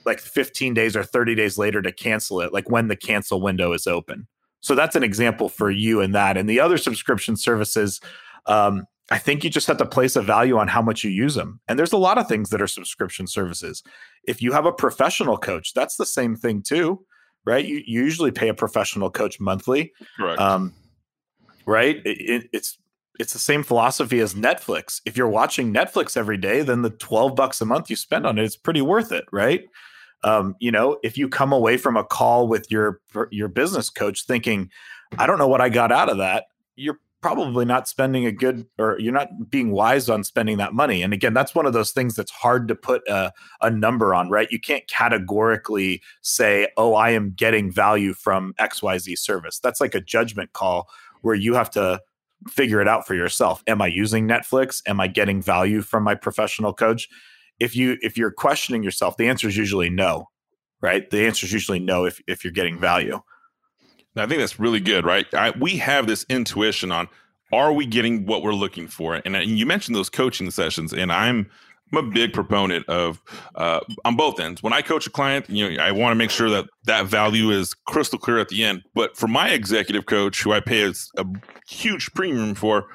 like 0.07 0.21
15 0.21 0.73
days 0.73 0.97
or 0.97 1.03
30 1.03 1.35
days 1.35 1.59
later 1.59 1.83
to 1.83 1.93
cancel 1.93 2.41
it, 2.41 2.53
like 2.53 2.71
when 2.71 2.89
the 2.89 2.97
cancel 2.97 3.41
window 3.43 3.73
is 3.73 3.87
open. 3.87 4.29
So 4.67 4.75
that's 4.75 4.97
an 4.97 5.05
example 5.05 5.49
for 5.49 5.71
you 5.71 6.01
in 6.01 6.11
that. 6.11 6.37
And 6.37 6.49
the 6.49 6.59
other 6.59 6.77
subscription 6.77 7.37
services, 7.37 8.01
um, 8.47 8.85
I 9.13 9.19
think 9.19 9.45
you 9.45 9.51
just 9.51 9.69
have 9.69 9.77
to 9.77 9.87
place 9.87 10.17
a 10.17 10.23
value 10.23 10.59
on 10.59 10.67
how 10.67 10.83
much 10.83 11.05
you 11.05 11.11
use 11.11 11.37
them. 11.37 11.61
And 11.69 11.79
there's 11.79 11.93
a 11.93 11.97
lot 11.97 12.19
of 12.19 12.27
things 12.27 12.51
that 12.51 12.61
are 12.61 12.67
subscription 12.67 13.29
services. 13.29 13.85
If 14.27 14.43
you 14.43 14.51
have 14.51 14.67
a 14.67 14.73
professional 14.73 15.39
coach, 15.39 15.73
that's 15.73 15.95
the 15.95 16.05
same 16.05 16.35
thing 16.35 16.63
too, 16.63 17.05
right? 17.45 17.65
You, 17.65 17.77
you 17.87 18.03
usually 18.03 18.33
pay 18.33 18.49
a 18.49 18.55
professional 18.55 19.09
coach 19.09 19.39
monthly. 19.39 19.93
Right. 20.19 20.37
Um, 20.37 20.75
right. 21.65 22.05
It, 22.05 22.19
it, 22.19 22.51
it's 22.53 22.77
it's 23.21 23.33
the 23.33 23.39
same 23.39 23.63
philosophy 23.63 24.19
as 24.19 24.35
Netflix. 24.35 25.01
If 25.07 25.17
you're 25.17 25.29
watching 25.29 25.73
Netflix 25.73 26.17
every 26.17 26.37
day, 26.37 26.63
then 26.63 26.83
the 26.83 26.91
12 26.91 27.37
bucks 27.37 27.61
a 27.61 27.65
month 27.65 27.89
you 27.89 27.95
spend 27.95 28.27
on 28.27 28.37
it 28.37 28.45
is 28.45 28.57
pretty 28.57 28.83
worth 28.83 29.13
it, 29.13 29.25
right? 29.31 29.65
Um, 30.27 30.57
you 30.59 30.73
know, 30.73 30.99
if 31.05 31.17
you 31.17 31.29
come 31.29 31.53
away 31.53 31.77
from 31.77 31.97
a 31.97 32.05
call 32.05 32.49
with 32.49 32.71
your 32.71 33.01
your 33.31 33.49
business 33.49 33.89
coach 33.89 34.27
thinking, 34.27 34.71
I 35.19 35.27
don't 35.27 35.39
know 35.39 35.47
what 35.47 35.61
I 35.61 35.69
got 35.69 35.93
out 35.93 36.11
of 36.11 36.19
that, 36.19 36.47
you're 36.75 36.99
probably 37.23 37.65
not 37.65 37.89
spending 37.89 38.27
a 38.27 38.33
good 38.33 38.67
or 38.77 38.99
you're 38.99 39.13
not 39.13 39.29
being 39.49 39.71
wise 39.71 40.09
on 40.09 40.25
spending 40.25 40.59
that 40.59 40.75
money. 40.75 41.03
And 41.03 41.13
again, 41.13 41.33
that's 41.33 41.55
one 41.55 41.65
of 41.65 41.73
those 41.73 41.93
things 41.93 42.17
that's 42.17 42.33
hard 42.33 42.67
to 42.69 42.75
put 42.75 43.07
a, 43.09 43.33
a 43.63 43.71
number 43.71 44.15
on, 44.15 44.29
right? 44.29 44.51
You 44.51 44.61
can't 44.61 44.87
categorically 44.89 46.03
say, 46.23 46.69
oh, 46.77 46.95
I 46.95 47.11
am 47.11 47.33
getting 47.33 47.71
value 47.71 48.13
from 48.13 48.53
XYZ 48.59 49.19
service. 49.19 49.61
That's 49.61 49.81
like 49.81 49.95
a 49.95 50.01
judgment 50.01 50.53
call 50.53 50.89
where 51.23 51.37
you 51.37 51.55
have 51.55 51.71
to 51.71 52.01
figure 52.49 52.81
it 52.81 52.89
out 52.89 53.07
for 53.07 53.15
yourself. 53.15 53.63
Am 53.67 53.81
I 53.81 53.87
using 53.87 54.29
Netflix? 54.29 54.83
Am 54.87 55.01
I 55.01 55.07
getting 55.07 55.41
value 55.41 55.83
from 55.83 56.03
my 56.03 56.15
professional 56.17 56.73
coach? 56.73 57.09
If 57.59 57.77
you 57.77 57.97
if 58.03 58.17
you're 58.17 58.31
questioning 58.31 58.83
yourself, 58.83 59.17
the 59.17 59.29
answer 59.29 59.49
is 59.49 59.57
usually 59.57 59.91
no, 59.91 60.29
right? 60.81 61.09
The 61.11 61.27
answer 61.27 61.47
is 61.47 61.53
usually 61.53 61.81
no 61.81 62.05
if 62.05 62.21
if 62.27 62.45
you're 62.45 62.53
getting 62.53 62.79
value. 62.79 63.21
I 64.17 64.27
think 64.27 64.41
that's 64.41 64.59
really 64.59 64.81
good, 64.81 65.05
right? 65.05 65.27
I, 65.35 65.51
we 65.51 65.77
have 65.77 66.07
this 66.07 66.25
intuition 66.31 66.91
on 66.91 67.09
are 67.53 67.73
we 67.73 67.87
getting 67.87 68.27
what 68.27 68.43
we're 68.43 68.55
looking 68.55 68.89
for? 68.89 69.15
And, 69.15 69.37
and 69.37 69.59
you 69.59 69.67
mentioned 69.67 69.95
those 69.95 70.11
coaching 70.11 70.51
sessions, 70.51 70.93
and 70.93 71.13
I'm 71.13 71.49
I'm 71.93 71.99
a 71.99 72.11
big 72.11 72.33
proponent 72.33 72.89
of 72.89 73.23
uh, 73.55 73.81
on 74.05 74.17
both 74.17 74.41
ends. 74.41 74.63
When 74.63 74.73
I 74.73 74.83
coach 74.83 75.07
a 75.07 75.11
client, 75.11 75.49
you 75.49 75.77
know, 75.77 75.83
I 75.83 75.93
want 75.93 76.11
to 76.11 76.17
make 76.17 76.31
sure 76.31 76.51
that 76.51 76.67
that 76.85 77.07
value 77.07 77.51
is 77.51 77.75
crystal 77.75 78.19
clear 78.19 78.39
at 78.39 78.49
the 78.49 78.65
end. 78.65 78.83
But 78.95 79.17
for 79.17 79.29
my 79.29 79.51
executive 79.51 80.07
coach, 80.07 80.43
who 80.43 80.53
I 80.53 80.61
pay 80.61 80.83
a, 80.83 80.93
a 81.17 81.25
huge 81.69 82.13
premium 82.13 82.57
for, 82.57 82.87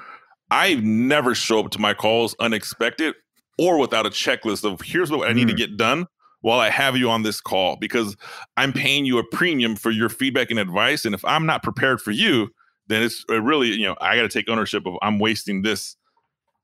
I 0.50 0.76
never 0.76 1.34
show 1.34 1.60
up 1.60 1.72
to 1.72 1.80
my 1.80 1.94
calls 1.94 2.36
unexpected 2.42 3.16
or 3.58 3.78
without 3.78 4.06
a 4.06 4.10
checklist 4.10 4.64
of 4.64 4.82
here's 4.82 5.12
what 5.12 5.28
I 5.28 5.34
need 5.34 5.48
mm. 5.48 5.52
to 5.52 5.56
get 5.56 5.78
done 5.78 6.08
while 6.42 6.60
I 6.60 6.70
have 6.70 6.98
you 6.98 7.10
on 7.10 7.24
this 7.24 7.40
call 7.40 7.78
because 7.78 8.16
I'm 8.58 8.74
paying 8.74 9.06
you 9.06 9.18
a 9.20 9.24
premium 9.24 9.76
for 9.76 9.92
your 9.92 10.10
feedback 10.10 10.50
and 10.50 10.60
advice. 10.60 11.06
And 11.06 11.14
if 11.14 11.24
I'm 11.24 11.46
not 11.46 11.64
prepared 11.64 12.02
for 12.02 12.12
you, 12.12 12.50
then 12.88 13.04
it's 13.04 13.24
really, 13.30 13.70
you 13.70 13.86
know, 13.86 13.96
I 14.02 14.16
got 14.16 14.24
to 14.24 14.30
take 14.30 14.50
ownership 14.50 14.86
of 14.86 14.96
I'm 15.02 15.20
wasting 15.20 15.62
this 15.62 15.96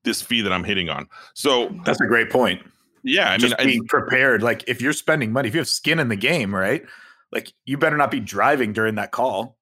this 0.04 0.22
fee 0.22 0.42
that 0.42 0.52
I'm 0.52 0.64
hitting 0.64 0.88
on. 0.88 1.06
So 1.34 1.74
that's 1.84 2.00
a 2.00 2.06
great 2.06 2.30
point. 2.30 2.62
Yeah, 3.02 3.32
I 3.32 3.36
Just 3.36 3.56
mean, 3.58 3.66
being 3.68 3.82
I, 3.84 3.86
prepared. 3.88 4.42
Like 4.42 4.64
if 4.66 4.80
you're 4.82 4.92
spending 4.92 5.32
money, 5.32 5.48
if 5.48 5.54
you 5.54 5.60
have 5.60 5.68
skin 5.68 5.98
in 5.98 6.08
the 6.08 6.16
game, 6.16 6.54
right? 6.54 6.82
Like 7.32 7.52
you 7.64 7.78
better 7.78 7.96
not 7.96 8.10
be 8.10 8.20
driving 8.20 8.72
during 8.72 8.96
that 8.96 9.12
call. 9.12 9.56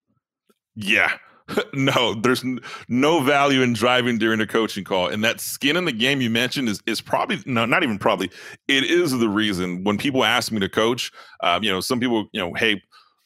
Yeah, 0.74 1.12
no, 1.74 2.14
there's 2.14 2.44
no 2.88 3.20
value 3.22 3.62
in 3.62 3.72
driving 3.72 4.18
during 4.18 4.40
a 4.40 4.46
coaching 4.46 4.84
call. 4.84 5.08
And 5.08 5.22
that 5.24 5.40
skin 5.40 5.76
in 5.76 5.84
the 5.84 5.92
game 5.92 6.20
you 6.20 6.30
mentioned 6.30 6.68
is 6.68 6.82
is 6.86 7.00
probably 7.00 7.38
no, 7.46 7.64
not 7.64 7.82
even 7.82 7.98
probably. 7.98 8.30
It 8.68 8.84
is 8.84 9.12
the 9.12 9.28
reason 9.28 9.84
when 9.84 9.98
people 9.98 10.24
ask 10.24 10.50
me 10.50 10.60
to 10.60 10.68
coach. 10.68 11.12
Um, 11.42 11.62
you 11.62 11.70
know, 11.70 11.80
some 11.80 12.00
people, 12.00 12.28
you 12.32 12.40
know, 12.40 12.52
hey, 12.54 12.82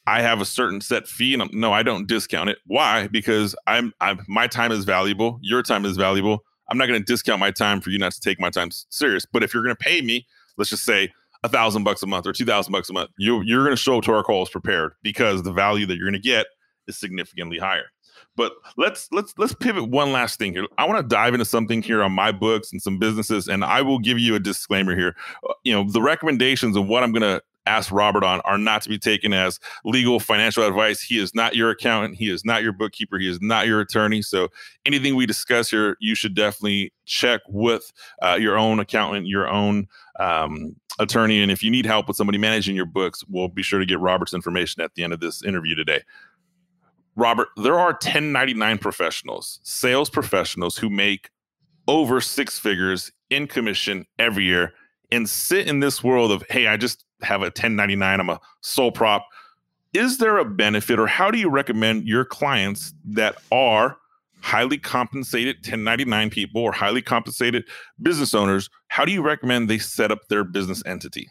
I 0.07 0.21
have 0.21 0.41
a 0.41 0.45
certain 0.45 0.81
set 0.81 1.07
fee, 1.07 1.33
and 1.33 1.43
I'm, 1.43 1.49
no, 1.53 1.73
I 1.73 1.83
don't 1.83 2.07
discount 2.07 2.49
it. 2.49 2.57
Why? 2.65 3.07
Because 3.07 3.55
I'm, 3.67 3.93
I'm 4.01 4.19
my 4.27 4.47
time 4.47 4.71
is 4.71 4.85
valuable. 4.85 5.39
Your 5.41 5.63
time 5.63 5.85
is 5.85 5.97
valuable. 5.97 6.43
I'm 6.69 6.77
not 6.77 6.87
going 6.87 6.99
to 6.99 7.05
discount 7.05 7.39
my 7.39 7.51
time 7.51 7.81
for 7.81 7.89
you 7.89 7.97
not 7.97 8.13
to 8.13 8.21
take 8.21 8.39
my 8.39 8.49
time 8.49 8.69
serious. 8.71 9.25
But 9.25 9.43
if 9.43 9.53
you're 9.53 9.63
going 9.63 9.75
to 9.75 9.83
pay 9.83 10.01
me, 10.01 10.25
let's 10.57 10.69
just 10.69 10.85
say 10.85 11.11
a 11.43 11.49
thousand 11.49 11.83
bucks 11.83 12.01
a 12.03 12.07
month 12.07 12.27
or 12.27 12.33
two 12.33 12.45
thousand 12.45 12.71
bucks 12.71 12.89
a 12.89 12.93
month, 12.93 13.09
you 13.17 13.41
you're 13.41 13.63
going 13.63 13.75
to 13.75 13.81
show 13.81 13.97
up 13.97 14.03
to 14.05 14.13
our 14.13 14.23
calls 14.23 14.49
prepared 14.49 14.93
because 15.01 15.43
the 15.43 15.51
value 15.51 15.85
that 15.87 15.97
you're 15.97 16.09
going 16.09 16.21
to 16.21 16.27
get 16.27 16.45
is 16.87 16.97
significantly 16.99 17.57
higher. 17.57 17.85
But 18.35 18.53
let's 18.77 19.07
let's 19.11 19.33
let's 19.37 19.53
pivot 19.53 19.89
one 19.89 20.11
last 20.11 20.39
thing 20.39 20.53
here. 20.53 20.65
I 20.77 20.85
want 20.87 21.01
to 21.01 21.15
dive 21.15 21.33
into 21.33 21.45
something 21.45 21.81
here 21.81 22.01
on 22.01 22.13
my 22.13 22.31
books 22.31 22.71
and 22.71 22.81
some 22.81 22.97
businesses, 22.97 23.47
and 23.47 23.63
I 23.63 23.81
will 23.81 23.99
give 23.99 24.19
you 24.19 24.35
a 24.35 24.39
disclaimer 24.39 24.95
here. 24.95 25.15
Uh, 25.47 25.53
you 25.63 25.73
know, 25.73 25.89
the 25.89 26.01
recommendations 26.01 26.77
of 26.77 26.87
what 26.87 27.03
I'm 27.03 27.11
going 27.11 27.21
to 27.21 27.41
ask 27.65 27.91
Robert 27.91 28.23
on 28.23 28.41
are 28.41 28.57
not 28.57 28.81
to 28.81 28.89
be 28.89 28.97
taken 28.97 29.33
as 29.33 29.59
legal 29.85 30.19
financial 30.19 30.65
advice. 30.65 31.01
He 31.01 31.19
is 31.19 31.35
not 31.35 31.55
your 31.55 31.69
accountant. 31.69 32.15
He 32.15 32.29
is 32.29 32.43
not 32.43 32.63
your 32.63 32.71
bookkeeper. 32.71 33.19
He 33.19 33.29
is 33.29 33.39
not 33.41 33.67
your 33.67 33.81
attorney. 33.81 34.21
So 34.21 34.47
anything 34.85 35.15
we 35.15 35.25
discuss 35.25 35.69
here, 35.69 35.97
you 35.99 36.15
should 36.15 36.33
definitely 36.33 36.93
check 37.05 37.41
with 37.47 37.91
uh, 38.21 38.37
your 38.39 38.57
own 38.57 38.79
accountant, 38.79 39.27
your 39.27 39.47
own 39.47 39.87
um, 40.19 40.75
attorney. 40.99 41.41
And 41.41 41.51
if 41.51 41.61
you 41.61 41.69
need 41.69 41.85
help 41.85 42.07
with 42.07 42.17
somebody 42.17 42.37
managing 42.37 42.75
your 42.75 42.85
books, 42.85 43.23
we'll 43.29 43.47
be 43.47 43.63
sure 43.63 43.79
to 43.79 43.85
get 43.85 43.99
Robert's 43.99 44.33
information 44.33 44.81
at 44.81 44.95
the 44.95 45.03
end 45.03 45.13
of 45.13 45.19
this 45.19 45.43
interview 45.43 45.75
today. 45.75 46.01
Robert, 47.15 47.49
there 47.57 47.77
are 47.77 47.91
1099 47.91 48.77
professionals, 48.77 49.59
sales 49.63 50.09
professionals 50.09 50.77
who 50.77 50.89
make 50.89 51.29
over 51.87 52.21
six 52.21 52.57
figures 52.57 53.11
in 53.29 53.47
commission 53.47 54.05
every 54.17 54.45
year 54.45 54.73
and 55.11 55.29
sit 55.29 55.67
in 55.67 55.81
this 55.81 56.03
world 56.03 56.31
of, 56.31 56.43
hey, 56.49 56.67
I 56.67 56.77
just 56.77 57.05
have 57.21 57.41
a 57.41 57.45
1099, 57.45 58.19
I'm 58.19 58.29
a 58.29 58.39
sole 58.61 58.91
prop. 58.91 59.27
Is 59.93 60.19
there 60.19 60.37
a 60.37 60.45
benefit, 60.45 60.99
or 60.99 61.07
how 61.07 61.31
do 61.31 61.37
you 61.37 61.49
recommend 61.49 62.07
your 62.07 62.23
clients 62.23 62.93
that 63.05 63.35
are 63.51 63.97
highly 64.39 64.77
compensated 64.77 65.57
1099 65.57 66.29
people 66.29 66.61
or 66.61 66.71
highly 66.71 67.01
compensated 67.01 67.65
business 68.01 68.33
owners? 68.33 68.69
How 68.87 69.03
do 69.03 69.11
you 69.11 69.21
recommend 69.21 69.69
they 69.69 69.79
set 69.79 70.11
up 70.11 70.29
their 70.29 70.45
business 70.45 70.81
entity? 70.85 71.29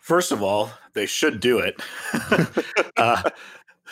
First 0.00 0.32
of 0.32 0.42
all, 0.42 0.70
they 0.94 1.06
should 1.06 1.38
do 1.38 1.58
it. 1.58 1.80
uh, 2.96 3.30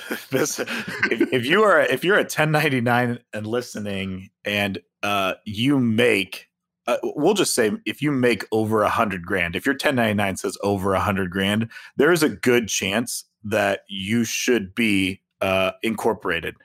this, 0.31 0.59
if, 0.59 1.33
if, 1.33 1.47
you 1.47 1.63
are 1.63 1.81
if 1.81 2.05
you're 2.05 2.17
a 2.17 2.23
1099 2.23 3.19
and 3.33 3.47
listening, 3.47 4.31
and 4.45 4.79
uh, 5.03 5.35
you 5.45 5.79
make 5.79 6.49
uh, 6.87 6.97
we'll 7.03 7.35
just 7.35 7.55
say 7.55 7.71
if 7.87 8.03
you 8.03 8.11
make 8.11 8.45
over 8.53 8.83
a 8.83 8.89
hundred 8.89 9.25
grand, 9.25 9.55
if 9.55 9.65
your 9.65 9.75
1099 9.75 10.37
says 10.37 10.59
over 10.63 10.95
a 10.95 11.01
hundred 11.01 11.31
grand, 11.31 11.69
there 11.97 12.11
is 12.11 12.23
a 12.23 12.29
good 12.29 12.69
chance 12.69 13.25
that 13.45 13.85
you 13.89 14.25
should 14.25 14.75
be 14.75 15.21
uh, 15.41 15.73
incorporated. 15.83 16.57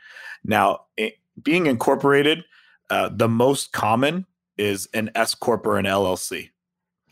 Now, 0.43 0.81
it, 0.97 1.15
being 1.41 1.67
incorporated, 1.67 2.43
uh, 2.89 3.09
the 3.13 3.27
most 3.27 3.71
common 3.71 4.25
is 4.57 4.87
an 4.93 5.11
S 5.15 5.35
corp 5.35 5.65
or 5.65 5.77
an 5.77 5.85
LLC. 5.85 6.49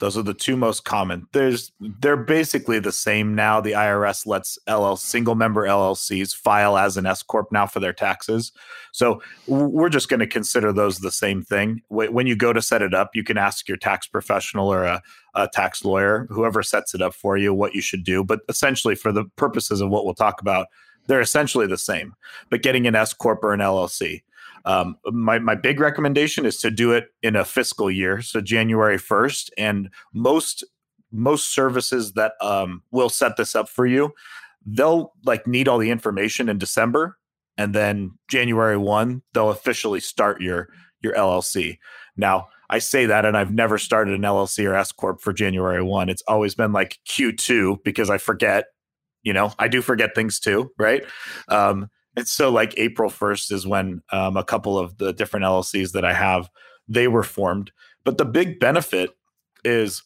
Those 0.03 0.17
are 0.17 0.21
the 0.21 0.33
two 0.33 0.57
most 0.57 0.83
common. 0.83 1.27
There's 1.31 1.71
they're 1.79 2.17
basically 2.17 2.77
the 2.77 2.91
same 2.91 3.35
now. 3.35 3.61
The 3.61 3.71
IRS 3.71 4.27
lets 4.27 4.59
LL 4.69 4.95
single 4.95 5.33
member 5.33 5.65
LLCs 5.65 6.35
file 6.35 6.77
as 6.77 6.97
an 6.97 7.05
S 7.05 7.23
corp 7.23 7.53
now 7.53 7.67
for 7.67 7.79
their 7.79 7.93
taxes. 7.93 8.51
So 8.91 9.21
we're 9.47 9.87
just 9.87 10.09
going 10.09 10.19
to 10.19 10.27
consider 10.27 10.73
those 10.73 10.99
the 10.99 11.09
same 11.09 11.41
thing. 11.41 11.83
When 11.87 12.27
you 12.27 12.35
go 12.35 12.51
to 12.51 12.61
set 12.61 12.81
it 12.81 12.93
up, 12.93 13.11
you 13.13 13.23
can 13.23 13.37
ask 13.37 13.69
your 13.69 13.77
tax 13.77 14.05
professional 14.05 14.67
or 14.67 14.83
a, 14.83 15.01
a 15.35 15.47
tax 15.47 15.85
lawyer, 15.85 16.27
whoever 16.29 16.63
sets 16.63 16.93
it 16.93 17.01
up 17.01 17.13
for 17.13 17.37
you, 17.37 17.53
what 17.53 17.73
you 17.73 17.81
should 17.81 18.03
do. 18.03 18.25
But 18.25 18.41
essentially, 18.49 18.95
for 18.95 19.13
the 19.13 19.23
purposes 19.37 19.79
of 19.79 19.89
what 19.89 20.03
we'll 20.03 20.15
talk 20.15 20.41
about, 20.41 20.67
they're 21.07 21.21
essentially 21.21 21.65
the 21.65 21.77
same. 21.77 22.13
But 22.49 22.61
getting 22.61 22.87
an 22.87 22.95
S 22.95 23.13
corp 23.13 23.41
or 23.41 23.53
an 23.53 23.61
LLC. 23.61 24.23
Um, 24.65 24.97
my, 25.07 25.39
my 25.39 25.55
big 25.55 25.79
recommendation 25.79 26.45
is 26.45 26.57
to 26.57 26.71
do 26.71 26.91
it 26.91 27.07
in 27.21 27.35
a 27.35 27.45
fiscal 27.45 27.91
year, 27.91 28.21
so 28.21 28.41
January 28.41 28.97
1st. 28.97 29.49
And 29.57 29.89
most 30.13 30.63
most 31.15 31.53
services 31.53 32.13
that 32.13 32.33
um, 32.41 32.81
will 32.91 33.09
set 33.09 33.37
this 33.37 33.55
up 33.55 33.69
for 33.69 33.85
you, 33.85 34.11
they'll 34.65 35.13
like 35.25 35.45
need 35.45 35.67
all 35.67 35.77
the 35.77 35.91
information 35.91 36.49
in 36.49 36.57
December, 36.57 37.17
and 37.57 37.75
then 37.75 38.11
January 38.27 38.77
1, 38.77 39.21
they'll 39.33 39.51
officially 39.51 39.99
start 39.99 40.41
your 40.41 40.69
your 41.01 41.13
LLC. 41.13 41.77
Now, 42.15 42.47
I 42.69 42.79
say 42.79 43.05
that, 43.05 43.25
and 43.25 43.37
I've 43.37 43.53
never 43.53 43.77
started 43.77 44.15
an 44.15 44.21
LLC 44.21 44.67
or 44.67 44.73
S 44.73 44.91
corp 44.91 45.21
for 45.21 45.33
January 45.33 45.83
one. 45.83 46.09
It's 46.09 46.23
always 46.27 46.55
been 46.55 46.71
like 46.71 46.97
Q2 47.07 47.83
because 47.83 48.09
I 48.09 48.17
forget. 48.17 48.65
You 49.21 49.31
know, 49.31 49.53
I 49.57 49.69
do 49.69 49.81
forget 49.81 50.15
things 50.15 50.37
too, 50.37 50.71
right? 50.77 51.05
Um, 51.47 51.89
and 52.15 52.27
so 52.27 52.49
like 52.49 52.73
April 52.77 53.09
1st 53.09 53.51
is 53.51 53.67
when 53.67 54.01
um, 54.11 54.37
a 54.37 54.43
couple 54.43 54.77
of 54.77 54.97
the 54.97 55.13
different 55.13 55.45
LLCs 55.45 55.91
that 55.93 56.05
I 56.05 56.13
have, 56.13 56.49
they 56.87 57.07
were 57.07 57.23
formed. 57.23 57.71
But 58.03 58.17
the 58.17 58.25
big 58.25 58.59
benefit 58.59 59.11
is 59.63 60.03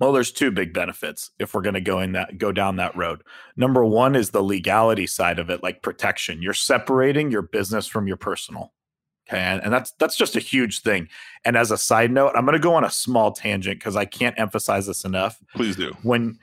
well, 0.00 0.12
there's 0.12 0.32
two 0.32 0.50
big 0.50 0.72
benefits 0.72 1.30
if 1.38 1.52
we're 1.52 1.60
going 1.60 1.74
to 1.74 1.80
go 1.80 2.00
in 2.00 2.12
that 2.12 2.38
go 2.38 2.52
down 2.52 2.76
that 2.76 2.96
road. 2.96 3.22
Number 3.56 3.84
one 3.84 4.16
is 4.16 4.30
the 4.30 4.42
legality 4.42 5.06
side 5.06 5.38
of 5.38 5.50
it, 5.50 5.62
like 5.62 5.82
protection. 5.82 6.40
You're 6.40 6.54
separating 6.54 7.30
your 7.30 7.42
business 7.42 7.86
from 7.86 8.08
your 8.08 8.16
personal. 8.16 8.72
Okay. 9.28 9.38
And, 9.38 9.62
and 9.62 9.72
that's 9.72 9.92
that's 9.92 10.16
just 10.16 10.36
a 10.36 10.40
huge 10.40 10.80
thing. 10.80 11.08
And 11.44 11.54
as 11.54 11.70
a 11.70 11.76
side 11.76 12.10
note, 12.10 12.32
I'm 12.34 12.46
going 12.46 12.54
to 12.54 12.58
go 12.58 12.74
on 12.74 12.84
a 12.84 12.90
small 12.90 13.30
tangent 13.30 13.78
because 13.78 13.94
I 13.94 14.06
can't 14.06 14.38
emphasize 14.38 14.86
this 14.86 15.04
enough. 15.04 15.38
Please 15.54 15.76
do. 15.76 15.94
When 16.02 16.38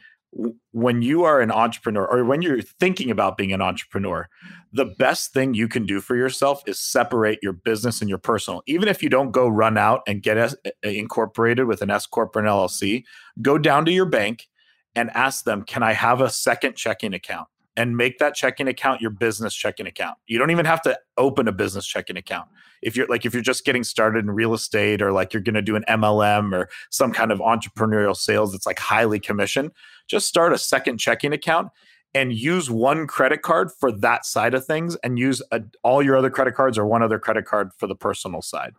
when 0.72 1.02
you 1.02 1.24
are 1.24 1.42
an 1.42 1.52
entrepreneur 1.52 2.06
or 2.06 2.24
when 2.24 2.42
you're 2.42 2.62
thinking 2.62 3.10
about 3.10 3.38
being 3.38 3.54
an 3.54 3.62
entrepreneur, 3.62 4.28
the 4.72 4.86
best 4.86 5.34
thing 5.34 5.54
you 5.54 5.68
can 5.68 5.86
do 5.86 6.00
for 6.00 6.16
yourself 6.16 6.62
is 6.68 6.80
separate 6.80 7.40
your 7.42 7.54
business 7.54 8.02
and 8.02 8.10
your 8.10 8.20
personal. 8.20 8.62
Even 8.68 8.88
if 8.88 9.02
you 9.02 9.10
don't 9.10 9.32
go 9.32 9.48
run 9.48 9.78
out 9.78 10.02
and 10.08 10.22
get 10.22 10.38
S- 10.38 10.56
eh, 10.66 10.72
eh, 10.84 10.90
incorporated 10.92 11.66
with 11.66 11.82
an 11.82 11.90
S 11.90 12.06
corp 12.06 12.36
or 12.36 12.40
an 12.40 12.46
LLC, 12.46 13.04
go 13.42 13.58
down 13.58 13.86
to 13.86 13.92
your 13.92 14.06
bank 14.06 14.48
and 14.96 15.10
ask 15.12 15.44
them, 15.44 15.64
"Can 15.64 15.84
I 15.84 15.94
have 15.94 16.22
a 16.22 16.30
second 16.30 16.76
checking 16.76 17.14
account?" 17.14 17.48
And 17.78 17.96
make 17.96 18.18
that 18.18 18.34
checking 18.34 18.68
account 18.68 19.00
your 19.00 19.12
business 19.12 19.54
checking 19.54 19.88
account. 19.88 20.18
You 20.26 20.40
don't 20.40 20.52
even 20.52 20.66
have 20.66 20.82
to 20.82 21.00
open 21.16 21.48
a 21.48 21.52
business 21.54 21.86
checking 21.86 22.18
account 22.18 22.50
if 22.82 22.96
you're 22.96 23.08
like 23.08 23.26
if 23.26 23.34
you're 23.34 23.44
just 23.44 23.66
getting 23.66 23.84
started 23.84 24.20
in 24.20 24.32
real 24.32 24.54
estate 24.54 25.02
or 25.02 25.12
like 25.12 25.34
you're 25.34 25.42
going 25.42 25.56
to 25.56 25.62
do 25.62 25.76
an 25.76 25.86
MLM 25.88 26.54
or 26.54 26.70
some 26.90 27.12
kind 27.12 27.32
of 27.32 27.40
entrepreneurial 27.40 28.16
sales 28.16 28.52
that's 28.52 28.66
like 28.66 28.80
highly 28.80 29.20
commission, 29.20 29.72
just 30.08 30.28
start 30.28 30.54
a 30.54 30.58
second 30.58 30.98
checking 30.98 31.34
account 31.34 31.70
and 32.14 32.34
use 32.34 32.70
one 32.70 33.06
credit 33.06 33.42
card 33.42 33.70
for 33.80 33.92
that 33.92 34.26
side 34.26 34.54
of 34.54 34.66
things 34.66 34.96
and 35.04 35.20
use 35.20 35.42
a, 35.52 35.62
all 35.84 36.02
your 36.02 36.18
other 36.18 36.30
credit 36.30 36.56
cards 36.56 36.78
or 36.78 36.86
one 36.86 37.04
other 37.04 37.20
credit 37.20 37.46
card 37.46 37.72
for 37.78 37.88
the 37.88 37.96
personal 37.96 38.42
side. 38.42 38.74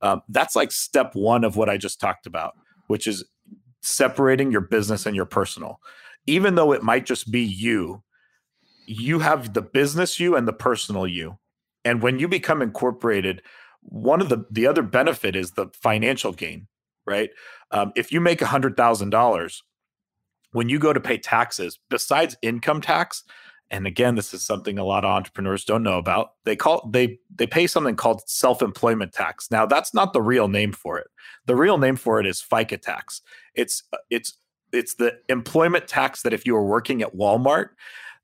Um, 0.00 0.22
that's 0.28 0.56
like 0.56 0.72
step 0.72 1.14
one 1.14 1.44
of 1.44 1.56
what 1.56 1.68
I 1.68 1.76
just 1.76 2.00
talked 2.00 2.26
about, 2.26 2.56
which 2.88 3.06
is 3.06 3.24
separating 3.82 4.50
your 4.50 4.60
business 4.60 5.06
and 5.06 5.14
your 5.14 5.26
personal. 5.26 5.80
Even 6.26 6.54
though 6.54 6.72
it 6.72 6.82
might 6.82 7.04
just 7.04 7.30
be 7.30 7.40
you, 7.40 8.02
you 8.86 9.18
have 9.20 9.54
the 9.54 9.62
business 9.62 10.18
you 10.20 10.36
and 10.36 10.46
the 10.46 10.52
personal 10.52 11.06
you. 11.06 11.38
And 11.84 12.02
when 12.02 12.18
you 12.18 12.28
become 12.28 12.62
incorporated, 12.62 13.42
one 13.80 14.20
of 14.20 14.28
the 14.28 14.44
the 14.50 14.66
other 14.66 14.82
benefit 14.82 15.34
is 15.34 15.52
the 15.52 15.66
financial 15.74 16.32
gain, 16.32 16.68
right? 17.06 17.30
Um, 17.70 17.92
if 17.96 18.12
you 18.12 18.20
make 18.20 18.40
a 18.40 18.46
hundred 18.46 18.76
thousand 18.76 19.10
dollars, 19.10 19.62
when 20.52 20.68
you 20.68 20.78
go 20.78 20.92
to 20.92 21.00
pay 21.00 21.18
taxes, 21.18 21.78
besides 21.90 22.36
income 22.42 22.80
tax, 22.80 23.24
and 23.70 23.86
again, 23.86 24.14
this 24.14 24.34
is 24.34 24.44
something 24.44 24.78
a 24.78 24.84
lot 24.84 25.04
of 25.04 25.10
entrepreneurs 25.10 25.64
don't 25.64 25.82
know 25.82 25.98
about. 25.98 26.32
They 26.44 26.54
call 26.54 26.88
they 26.92 27.18
they 27.34 27.46
pay 27.46 27.66
something 27.66 27.96
called 27.96 28.22
self-employment 28.26 29.12
tax. 29.12 29.50
Now, 29.50 29.64
that's 29.66 29.94
not 29.94 30.12
the 30.12 30.20
real 30.22 30.46
name 30.46 30.72
for 30.72 30.98
it. 30.98 31.08
The 31.46 31.56
real 31.56 31.78
name 31.78 31.96
for 31.96 32.20
it 32.20 32.26
is 32.26 32.42
FICA 32.42 32.80
tax. 32.80 33.22
It's 33.54 33.82
it's 34.10 34.34
it's 34.72 34.94
the 34.94 35.18
employment 35.28 35.88
tax 35.88 36.22
that 36.22 36.34
if 36.34 36.46
you 36.46 36.54
were 36.54 36.66
working 36.66 37.02
at 37.02 37.16
Walmart, 37.16 37.70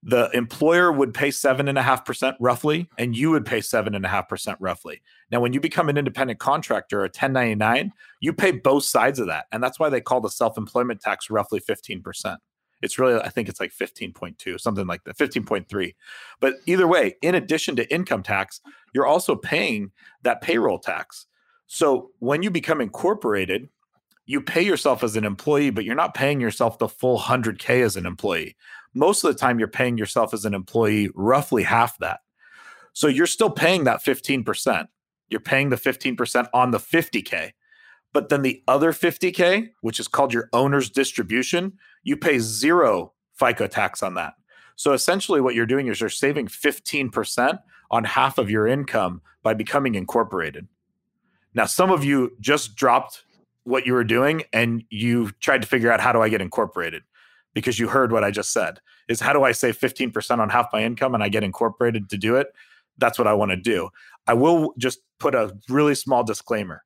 the 0.03 0.31
employer 0.33 0.93
would 0.93 1.13
pay 1.13 1.31
seven 1.31 1.67
and 1.67 1.77
a 1.77 1.83
half 1.83 2.05
percent 2.05 2.37
roughly, 2.39 2.89
and 2.99 3.17
you 3.17 3.31
would 3.31 3.45
pay 3.45 3.61
seven 3.61 3.95
and 3.95 4.05
a 4.05 4.09
half 4.09 4.29
percent 4.29 4.57
roughly. 4.61 5.03
Now, 5.31 5.41
when 5.41 5.53
you 5.53 5.61
become 5.61 5.89
an 5.89 5.99
independent 5.99 6.39
contractor, 6.39 7.01
a 7.01 7.09
1099, 7.09 7.93
you 8.21 8.33
pay 8.33 8.53
both 8.53 8.85
sides 8.85 9.19
of 9.19 9.27
that. 9.27 9.47
And 9.51 9.63
that's 9.63 9.79
why 9.79 9.89
they 9.89 10.01
call 10.01 10.21
the 10.21 10.31
self 10.31 10.57
employment 10.57 11.01
tax 11.01 11.31
roughly 11.31 11.61
15%. 11.61 12.37
It's 12.81 12.97
really, 12.97 13.21
I 13.21 13.29
think 13.29 13.49
it's 13.49 13.59
like 13.59 13.73
15.2, 13.73 14.61
something 14.61 14.87
like 14.87 15.03
that, 15.05 15.19
15.3. 15.19 15.95
But 16.39 16.55
either 16.67 16.87
way, 16.87 17.17
in 17.23 17.35
addition 17.35 17.75
to 17.77 17.93
income 17.93 18.23
tax, 18.23 18.61
you're 18.95 19.07
also 19.07 19.35
paying 19.35 19.91
that 20.23 20.43
payroll 20.43 20.79
tax. 20.79 21.27
So 21.67 22.13
when 22.21 22.45
you 22.45 22.53
become 22.53 22.81
incorporated, 22.81 23.69
you 24.27 24.41
pay 24.41 24.63
yourself 24.63 25.03
as 25.03 25.17
an 25.17 25.25
employee, 25.25 25.71
but 25.71 25.85
you're 25.85 25.95
not 25.97 26.15
paying 26.15 26.41
yourself 26.41 26.79
the 26.79 26.89
full 26.89 27.19
100K 27.19 27.83
as 27.83 27.97
an 27.97 28.07
employee 28.07 28.57
most 28.95 29.25
of 29.25 29.33
the 29.33 29.39
time 29.39 29.59
you're 29.59 29.69
paying 29.69 29.99
yourself 29.99 30.35
as 30.35 30.45
an 30.45 30.55
employee 30.55 31.11
roughly 31.15 31.63
half 31.63 31.99
that. 31.99 32.21
So 32.93 33.07
you're 33.07 33.27
still 33.27 33.51
paying 33.51 33.85
that 33.85 34.03
15%. 34.03 34.89
You're 35.29 35.41
paying 35.41 35.69
the 35.69 35.77
15% 35.77 36.49
on 36.53 36.71
the 36.71 36.79
50K. 36.79 37.53
But 38.13 38.29
then 38.29 38.43
the 38.43 38.63
other 38.67 38.93
50K, 38.93 39.71
which 39.83 40.01
is 40.01 40.09
called 40.09 40.33
your 40.33 40.49
owner's 40.53 40.91
distribution, 40.91 41.75
you 42.03 42.17
pay 42.17 42.39
zero 42.39 43.13
FICA 43.41 43.71
tax 43.71 44.03
on 44.03 44.15
that. 44.15 44.35
So 44.77 44.93
essentially, 44.93 45.41
what 45.41 45.55
you're 45.55 45.67
doing 45.67 45.89
is 45.89 46.01
you're 46.01 46.09
saving 46.09 46.49
15% 46.49 47.59
on 47.91 48.05
half 48.05 48.39
of 48.39 48.51
your 48.51 48.67
income 48.67 49.21
by 49.43 49.55
becoming 49.55 49.95
incorporated. 49.95 50.67
Now, 51.55 51.67
some 51.67 51.91
of 51.91 52.05
you 52.05 52.33
just 52.41 52.77
dropped 52.77 53.25
what 53.65 53.87
you 53.87 53.93
were 53.93 54.05
doing 54.05 54.45
and 54.53 54.85
you 54.89 55.31
tried 55.41 55.63
to 55.63 55.69
figure 55.69 55.91
out 55.91 56.01
how 56.01 56.13
do 56.13 56.23
I 56.23 56.29
get 56.29 56.41
incorporated? 56.41 57.03
Because 57.55 57.79
you 57.79 57.89
heard 57.89 58.13
what 58.13 58.25
I 58.25 58.31
just 58.31 58.53
said 58.53 58.81
is 59.09 59.21
how 59.21 59.33
do 59.33 59.43
I 59.43 59.53
save 59.53 59.79
15% 59.79 60.39
on 60.39 60.49
half 60.51 60.69
my 60.73 60.83
income 60.85 61.15
and 61.15 61.25
I 61.25 61.29
get 61.29 61.45
incorporated 61.45 62.11
to 62.11 62.19
do 62.19 62.37
it? 62.37 62.49
That's 62.99 63.19
what 63.19 63.27
I 63.29 63.33
want 63.35 63.51
to 63.53 63.57
do. 63.57 63.89
I 64.27 64.35
will 64.35 64.75
just 64.79 65.01
put 65.19 65.35
a 65.35 65.57
really 65.69 65.95
small 65.95 66.23
disclaimer. 66.25 66.83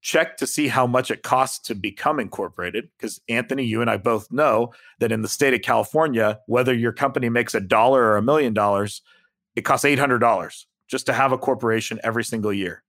check 0.00 0.36
to 0.36 0.46
see 0.46 0.68
how 0.68 0.86
much 0.86 1.10
it 1.10 1.22
costs 1.22 1.58
to 1.66 1.74
become 1.74 2.20
incorporated. 2.20 2.88
Because 2.96 3.20
Anthony, 3.28 3.64
you 3.64 3.80
and 3.80 3.90
I 3.90 3.96
both 3.96 4.30
know 4.30 4.72
that 5.00 5.12
in 5.12 5.22
the 5.22 5.28
state 5.28 5.54
of 5.54 5.62
California, 5.62 6.38
whether 6.46 6.74
your 6.74 6.92
company 6.92 7.28
makes 7.28 7.54
a 7.54 7.60
dollar 7.60 8.02
or 8.04 8.16
a 8.16 8.22
million 8.22 8.54
dollars, 8.54 9.02
it 9.56 9.62
costs 9.62 9.84
$800 9.84 10.64
just 10.86 11.06
to 11.06 11.12
have 11.12 11.32
a 11.32 11.38
corporation 11.38 11.98
every 12.04 12.24
single 12.24 12.52
year. 12.52 12.82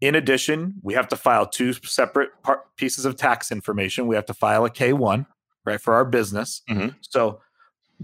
In 0.00 0.14
addition, 0.14 0.74
we 0.82 0.94
have 0.94 1.08
to 1.08 1.16
file 1.16 1.46
two 1.46 1.72
separate 1.72 2.30
part, 2.42 2.60
pieces 2.76 3.04
of 3.04 3.16
tax 3.16 3.52
information. 3.52 4.06
We 4.06 4.16
have 4.16 4.26
to 4.26 4.34
file 4.34 4.64
a 4.64 4.70
K1, 4.70 5.26
right, 5.64 5.80
for 5.80 5.94
our 5.94 6.04
business. 6.04 6.62
Mm-hmm. 6.68 6.88
So 7.00 7.40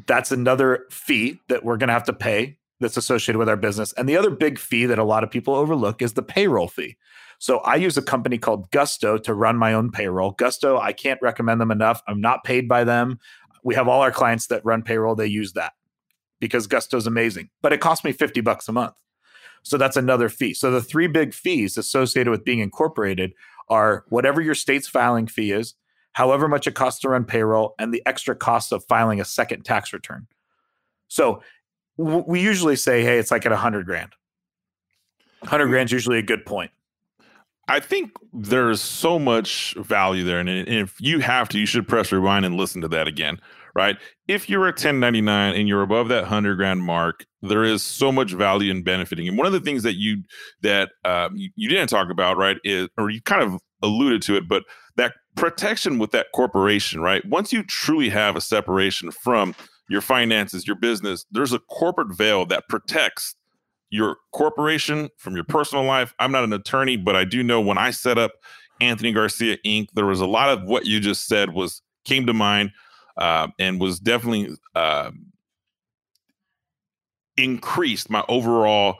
that's 0.06 0.30
another 0.30 0.86
fee 0.90 1.40
that 1.48 1.64
we're 1.64 1.76
going 1.76 1.88
to 1.88 1.94
have 1.94 2.04
to 2.04 2.12
pay 2.12 2.58
that's 2.80 2.96
associated 2.96 3.38
with 3.38 3.48
our 3.48 3.56
business. 3.56 3.92
And 3.94 4.08
the 4.08 4.16
other 4.16 4.30
big 4.30 4.58
fee 4.58 4.86
that 4.86 4.98
a 4.98 5.04
lot 5.04 5.24
of 5.24 5.30
people 5.30 5.54
overlook 5.54 6.02
is 6.02 6.12
the 6.12 6.22
payroll 6.22 6.68
fee. 6.68 6.96
So 7.38 7.58
I 7.58 7.76
use 7.76 7.96
a 7.96 8.02
company 8.02 8.38
called 8.38 8.70
Gusto 8.70 9.18
to 9.18 9.34
run 9.34 9.56
my 9.56 9.72
own 9.74 9.90
payroll. 9.90 10.32
Gusto, 10.32 10.78
I 10.78 10.92
can't 10.92 11.20
recommend 11.22 11.60
them 11.60 11.70
enough. 11.70 12.02
I'm 12.06 12.20
not 12.20 12.44
paid 12.44 12.68
by 12.68 12.84
them. 12.84 13.18
We 13.62 13.74
have 13.74 13.88
all 13.88 14.00
our 14.00 14.12
clients 14.12 14.46
that 14.48 14.64
run 14.64 14.82
payroll, 14.82 15.14
they 15.14 15.26
use 15.26 15.52
that 15.54 15.72
because 16.40 16.66
Gusto 16.66 16.96
is 16.96 17.06
amazing. 17.06 17.50
But 17.62 17.72
it 17.72 17.80
costs 17.80 18.04
me 18.04 18.12
50 18.12 18.40
bucks 18.42 18.68
a 18.68 18.72
month. 18.72 18.94
So 19.62 19.76
that's 19.76 19.96
another 19.96 20.28
fee. 20.28 20.54
So 20.54 20.70
the 20.70 20.80
three 20.80 21.08
big 21.08 21.34
fees 21.34 21.76
associated 21.76 22.30
with 22.30 22.44
being 22.44 22.60
incorporated 22.60 23.32
are 23.68 24.04
whatever 24.08 24.40
your 24.40 24.54
state's 24.54 24.86
filing 24.86 25.26
fee 25.26 25.50
is, 25.50 25.74
however 26.16 26.48
much 26.48 26.66
it 26.66 26.74
costs 26.74 26.98
to 27.02 27.10
run 27.10 27.26
payroll, 27.26 27.74
and 27.78 27.92
the 27.92 28.02
extra 28.06 28.34
cost 28.34 28.72
of 28.72 28.82
filing 28.84 29.20
a 29.20 29.24
second 29.24 29.64
tax 29.64 29.92
return. 29.92 30.26
So 31.08 31.42
w- 31.98 32.24
we 32.26 32.40
usually 32.40 32.74
say, 32.74 33.02
hey, 33.02 33.18
it's 33.18 33.30
like 33.30 33.44
at 33.44 33.52
a 33.52 33.56
hundred 33.56 33.84
grand. 33.84 34.14
Hundred 35.44 35.66
grand 35.66 35.88
is 35.88 35.92
usually 35.92 36.16
a 36.16 36.22
good 36.22 36.46
point. 36.46 36.70
I 37.68 37.80
think 37.80 38.12
there's 38.32 38.80
so 38.80 39.18
much 39.18 39.74
value 39.78 40.24
there, 40.24 40.40
and 40.40 40.48
if 40.48 40.98
you 41.00 41.20
have 41.20 41.50
to, 41.50 41.58
you 41.58 41.66
should 41.66 41.86
press 41.86 42.10
rewind 42.10 42.46
and 42.46 42.56
listen 42.56 42.80
to 42.80 42.88
that 42.88 43.06
again 43.06 43.38
right? 43.76 43.98
If 44.26 44.48
you're 44.48 44.62
a 44.62 44.70
1099 44.70 45.54
and 45.54 45.68
you're 45.68 45.82
above 45.82 46.08
that 46.08 46.22
100 46.22 46.56
grand 46.56 46.82
mark, 46.82 47.26
there 47.42 47.62
is 47.62 47.82
so 47.82 48.10
much 48.10 48.32
value 48.32 48.70
in 48.70 48.82
benefiting. 48.82 49.28
And 49.28 49.36
one 49.36 49.46
of 49.46 49.52
the 49.52 49.60
things 49.60 49.82
that 49.82 49.96
you 49.96 50.22
that 50.62 50.92
um, 51.04 51.36
you, 51.36 51.50
you 51.56 51.68
didn't 51.68 51.88
talk 51.88 52.08
about, 52.10 52.38
right, 52.38 52.56
is 52.64 52.88
or 52.96 53.10
you 53.10 53.20
kind 53.20 53.42
of 53.42 53.60
alluded 53.82 54.22
to 54.22 54.36
it, 54.36 54.48
but 54.48 54.62
that 54.96 55.12
protection 55.36 55.98
with 55.98 56.10
that 56.10 56.26
corporation, 56.34 57.00
right? 57.00 57.24
Once 57.24 57.52
you 57.52 57.62
truly 57.62 58.08
have 58.08 58.36
a 58.36 58.40
separation 58.40 59.10
from 59.10 59.54
your 59.88 60.00
finances, 60.00 60.66
your 60.66 60.76
business, 60.76 61.24
there's 61.30 61.52
a 61.52 61.58
corporate 61.58 62.16
veil 62.16 62.44
that 62.46 62.68
protects 62.68 63.36
your 63.90 64.16
corporation 64.32 65.10
from 65.16 65.34
your 65.34 65.44
personal 65.44 65.84
life. 65.84 66.14
I'm 66.18 66.32
not 66.32 66.42
an 66.42 66.52
attorney, 66.52 66.96
but 66.96 67.14
I 67.14 67.24
do 67.24 67.42
know 67.42 67.60
when 67.60 67.78
I 67.78 67.90
set 67.92 68.18
up 68.18 68.32
Anthony 68.80 69.12
Garcia 69.12 69.58
Inc., 69.64 69.88
there 69.94 70.06
was 70.06 70.20
a 70.20 70.26
lot 70.26 70.48
of 70.48 70.64
what 70.64 70.86
you 70.86 70.98
just 70.98 71.28
said 71.28 71.52
was 71.54 71.82
came 72.04 72.26
to 72.26 72.32
mind 72.32 72.72
uh, 73.16 73.48
and 73.58 73.80
was 73.80 74.00
definitely 74.00 74.56
uh, 74.74 75.10
increased 77.36 78.10
my 78.10 78.24
overall 78.28 78.98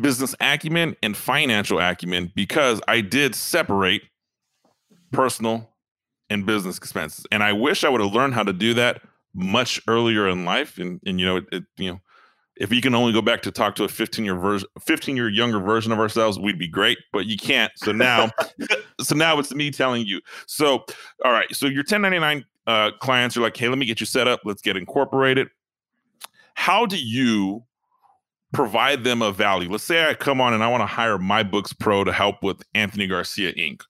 business 0.00 0.34
acumen 0.40 0.96
and 1.02 1.16
financial 1.16 1.80
acumen 1.80 2.30
because 2.34 2.80
I 2.86 3.00
did 3.00 3.34
separate 3.34 4.02
personal 5.12 5.70
and 6.30 6.46
business 6.46 6.76
expenses. 6.76 7.26
And 7.30 7.42
I 7.42 7.52
wish 7.52 7.84
I 7.84 7.88
would 7.88 8.00
have 8.00 8.12
learned 8.12 8.34
how 8.34 8.42
to 8.42 8.52
do 8.52 8.74
that 8.74 9.02
much 9.34 9.80
earlier 9.88 10.28
in 10.28 10.44
life. 10.44 10.78
And, 10.78 11.00
and 11.06 11.20
you 11.20 11.26
know, 11.26 11.36
it, 11.36 11.44
it 11.52 11.64
you 11.76 11.92
know, 11.92 12.00
if 12.56 12.72
you 12.72 12.80
can 12.80 12.94
only 12.94 13.12
go 13.12 13.22
back 13.22 13.42
to 13.42 13.52
talk 13.52 13.76
to 13.76 13.84
a 13.84 13.88
15 13.88 14.24
year 14.24 14.36
version 14.36 14.68
15 14.80 15.16
year 15.16 15.28
younger 15.28 15.60
version 15.60 15.92
of 15.92 16.00
ourselves 16.00 16.38
we'd 16.38 16.58
be 16.58 16.68
great 16.68 16.98
but 17.12 17.26
you 17.26 17.36
can't. 17.36 17.72
So 17.76 17.92
now 17.92 18.30
so 19.00 19.14
now 19.14 19.38
it's 19.38 19.54
me 19.54 19.70
telling 19.70 20.04
you. 20.06 20.20
So 20.46 20.84
all 21.24 21.32
right. 21.32 21.54
So 21.54 21.66
your 21.66 21.82
1099 21.82 22.44
uh, 22.66 22.90
clients 23.00 23.36
are 23.36 23.40
like 23.40 23.56
hey 23.56 23.68
let 23.68 23.78
me 23.78 23.86
get 23.86 24.00
you 24.00 24.06
set 24.06 24.28
up. 24.28 24.40
Let's 24.44 24.62
get 24.62 24.76
incorporated. 24.76 25.48
How 26.54 26.84
do 26.84 26.98
you 26.98 27.64
provide 28.52 29.04
them 29.04 29.22
a 29.22 29.30
value? 29.30 29.70
Let's 29.70 29.84
say 29.84 30.08
i 30.08 30.14
come 30.14 30.40
on 30.40 30.52
and 30.52 30.64
i 30.64 30.68
want 30.68 30.82
to 30.82 30.86
hire 30.86 31.18
MyBooks 31.18 31.78
Pro 31.78 32.02
to 32.04 32.12
help 32.12 32.42
with 32.42 32.62
anthony 32.74 33.06
garcia 33.06 33.52
inc 33.54 33.82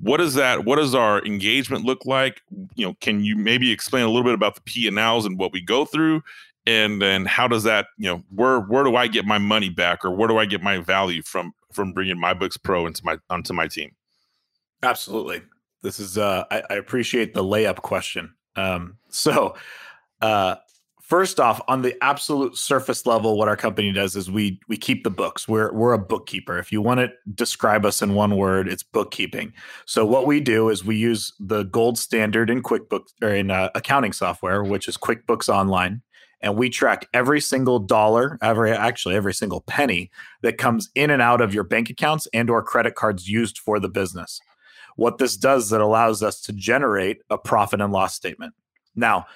what 0.00 0.20
is 0.20 0.34
that 0.34 0.64
what 0.64 0.76
does 0.76 0.94
our 0.94 1.24
engagement 1.24 1.84
look 1.84 2.04
like? 2.04 2.42
You 2.74 2.86
know 2.86 2.94
can 3.00 3.24
you 3.24 3.36
maybe 3.36 3.70
explain 3.70 4.04
a 4.04 4.08
little 4.08 4.24
bit 4.24 4.34
about 4.34 4.54
the 4.54 4.60
p 4.62 4.88
and 4.88 4.98
l's 4.98 5.24
and 5.24 5.38
what 5.38 5.52
we 5.52 5.60
go 5.60 5.84
through? 5.84 6.22
And 6.66 7.00
then 7.00 7.26
how 7.26 7.46
does 7.46 7.62
that 7.64 7.86
you 7.98 8.06
know 8.06 8.22
where 8.30 8.60
where 8.60 8.84
do 8.84 8.96
i 8.96 9.06
get 9.06 9.24
my 9.24 9.38
money 9.38 9.70
back 9.70 10.04
or 10.04 10.10
where 10.10 10.28
do 10.28 10.38
i 10.38 10.46
get 10.46 10.62
my 10.62 10.78
value 10.78 11.22
from 11.22 11.52
from 11.72 11.92
bringing 11.92 12.16
MyBooks 12.16 12.62
Pro 12.62 12.86
into 12.86 13.04
my 13.04 13.18
onto 13.30 13.52
my 13.52 13.66
team? 13.66 13.90
Absolutely. 14.82 15.42
This 15.82 16.00
is 16.00 16.18
uh 16.18 16.44
i, 16.50 16.62
I 16.70 16.74
appreciate 16.74 17.34
the 17.34 17.44
layup 17.44 17.76
question. 17.76 18.34
Um 18.56 18.98
so 19.10 19.54
uh 20.20 20.56
first 21.04 21.38
off 21.38 21.60
on 21.68 21.82
the 21.82 21.94
absolute 22.02 22.56
surface 22.56 23.04
level 23.04 23.36
what 23.36 23.46
our 23.46 23.56
company 23.56 23.92
does 23.92 24.16
is 24.16 24.30
we 24.30 24.58
we 24.68 24.76
keep 24.76 25.04
the 25.04 25.10
books. 25.10 25.46
We're 25.46 25.72
we're 25.72 25.92
a 25.92 25.98
bookkeeper. 25.98 26.58
If 26.58 26.72
you 26.72 26.80
want 26.80 27.00
to 27.00 27.12
describe 27.34 27.84
us 27.84 28.00
in 28.00 28.14
one 28.14 28.36
word 28.36 28.68
it's 28.68 28.82
bookkeeping. 28.82 29.52
So 29.84 30.06
what 30.06 30.26
we 30.26 30.40
do 30.40 30.70
is 30.70 30.84
we 30.84 30.96
use 30.96 31.32
the 31.38 31.64
gold 31.64 31.98
standard 31.98 32.48
in 32.48 32.62
quickbooks 32.62 33.12
or 33.22 33.28
in 33.28 33.50
uh, 33.50 33.68
accounting 33.74 34.12
software 34.12 34.64
which 34.64 34.88
is 34.88 34.96
quickbooks 34.96 35.48
online 35.48 36.00
and 36.40 36.56
we 36.56 36.70
track 36.70 37.06
every 37.12 37.40
single 37.40 37.78
dollar 37.78 38.38
every 38.40 38.72
actually 38.72 39.14
every 39.14 39.34
single 39.34 39.60
penny 39.60 40.10
that 40.40 40.56
comes 40.56 40.88
in 40.94 41.10
and 41.10 41.20
out 41.20 41.42
of 41.42 41.52
your 41.52 41.64
bank 41.64 41.90
accounts 41.90 42.26
and 42.32 42.48
or 42.48 42.62
credit 42.62 42.94
cards 42.94 43.28
used 43.28 43.58
for 43.58 43.78
the 43.78 43.90
business. 43.90 44.40
What 44.96 45.18
this 45.18 45.36
does 45.36 45.66
is 45.66 45.72
it 45.72 45.82
allows 45.82 46.22
us 46.22 46.40
to 46.42 46.52
generate 46.54 47.18
a 47.28 47.36
profit 47.36 47.82
and 47.82 47.92
loss 47.92 48.14
statement. 48.14 48.54
Now 48.96 49.26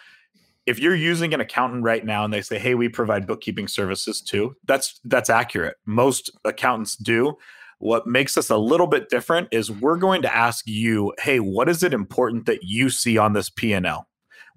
if 0.68 0.78
you're 0.78 0.94
using 0.94 1.32
an 1.32 1.40
accountant 1.40 1.82
right 1.82 2.04
now 2.04 2.24
and 2.24 2.32
they 2.32 2.42
say 2.42 2.58
hey 2.58 2.74
we 2.74 2.88
provide 2.88 3.26
bookkeeping 3.26 3.66
services 3.66 4.20
too 4.20 4.54
that's 4.66 5.00
that's 5.04 5.30
accurate 5.30 5.76
most 5.86 6.30
accountants 6.44 6.94
do 6.96 7.36
what 7.80 8.06
makes 8.06 8.36
us 8.36 8.50
a 8.50 8.56
little 8.56 8.88
bit 8.88 9.08
different 9.08 9.48
is 9.52 9.70
we're 9.70 9.96
going 9.96 10.22
to 10.22 10.34
ask 10.34 10.66
you 10.66 11.12
hey 11.20 11.40
what 11.40 11.68
is 11.68 11.82
it 11.82 11.94
important 11.94 12.46
that 12.46 12.62
you 12.62 12.90
see 12.90 13.16
on 13.16 13.32
this 13.32 13.48
p&l 13.48 14.06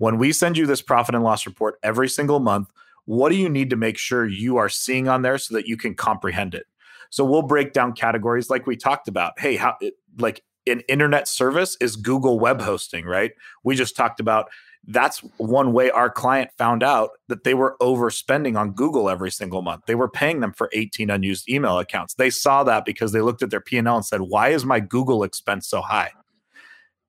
when 0.01 0.17
we 0.17 0.31
send 0.31 0.57
you 0.57 0.65
this 0.65 0.81
profit 0.81 1.13
and 1.13 1.23
loss 1.23 1.45
report 1.45 1.77
every 1.83 2.09
single 2.09 2.39
month, 2.39 2.71
what 3.05 3.29
do 3.29 3.35
you 3.35 3.47
need 3.47 3.69
to 3.69 3.75
make 3.75 3.99
sure 3.99 4.25
you 4.25 4.57
are 4.57 4.67
seeing 4.67 5.07
on 5.07 5.21
there 5.21 5.37
so 5.37 5.53
that 5.53 5.67
you 5.67 5.77
can 5.77 5.93
comprehend 5.93 6.55
it? 6.55 6.65
So 7.11 7.23
we'll 7.23 7.43
break 7.43 7.71
down 7.71 7.93
categories 7.93 8.49
like 8.49 8.65
we 8.65 8.75
talked 8.75 9.07
about. 9.07 9.39
Hey, 9.39 9.57
how 9.57 9.77
like 10.17 10.41
an 10.65 10.79
internet 10.89 11.27
service 11.27 11.77
is 11.79 11.95
Google 11.95 12.39
web 12.39 12.61
hosting, 12.61 13.05
right? 13.05 13.33
We 13.63 13.75
just 13.75 13.95
talked 13.95 14.19
about 14.19 14.49
that's 14.87 15.19
one 15.37 15.73
way 15.73 15.91
our 15.91 16.09
client 16.09 16.49
found 16.57 16.81
out 16.81 17.11
that 17.27 17.43
they 17.43 17.53
were 17.53 17.75
overspending 17.81 18.57
on 18.57 18.71
Google 18.71 19.09
every 19.09 19.31
single 19.31 19.61
month. 19.61 19.83
They 19.85 19.95
were 19.95 20.09
paying 20.09 20.39
them 20.39 20.53
for 20.53 20.69
18 20.73 21.09
unused 21.09 21.49
email 21.49 21.77
accounts. 21.77 22.15
They 22.15 22.29
saw 22.29 22.63
that 22.63 22.83
because 22.83 23.11
they 23.11 23.21
looked 23.21 23.43
at 23.43 23.51
their 23.51 23.61
P&L 23.61 23.95
and 23.95 24.05
said, 24.05 24.21
"Why 24.21 24.49
is 24.49 24.65
my 24.65 24.79
Google 24.79 25.23
expense 25.23 25.67
so 25.67 25.81
high?" 25.81 26.11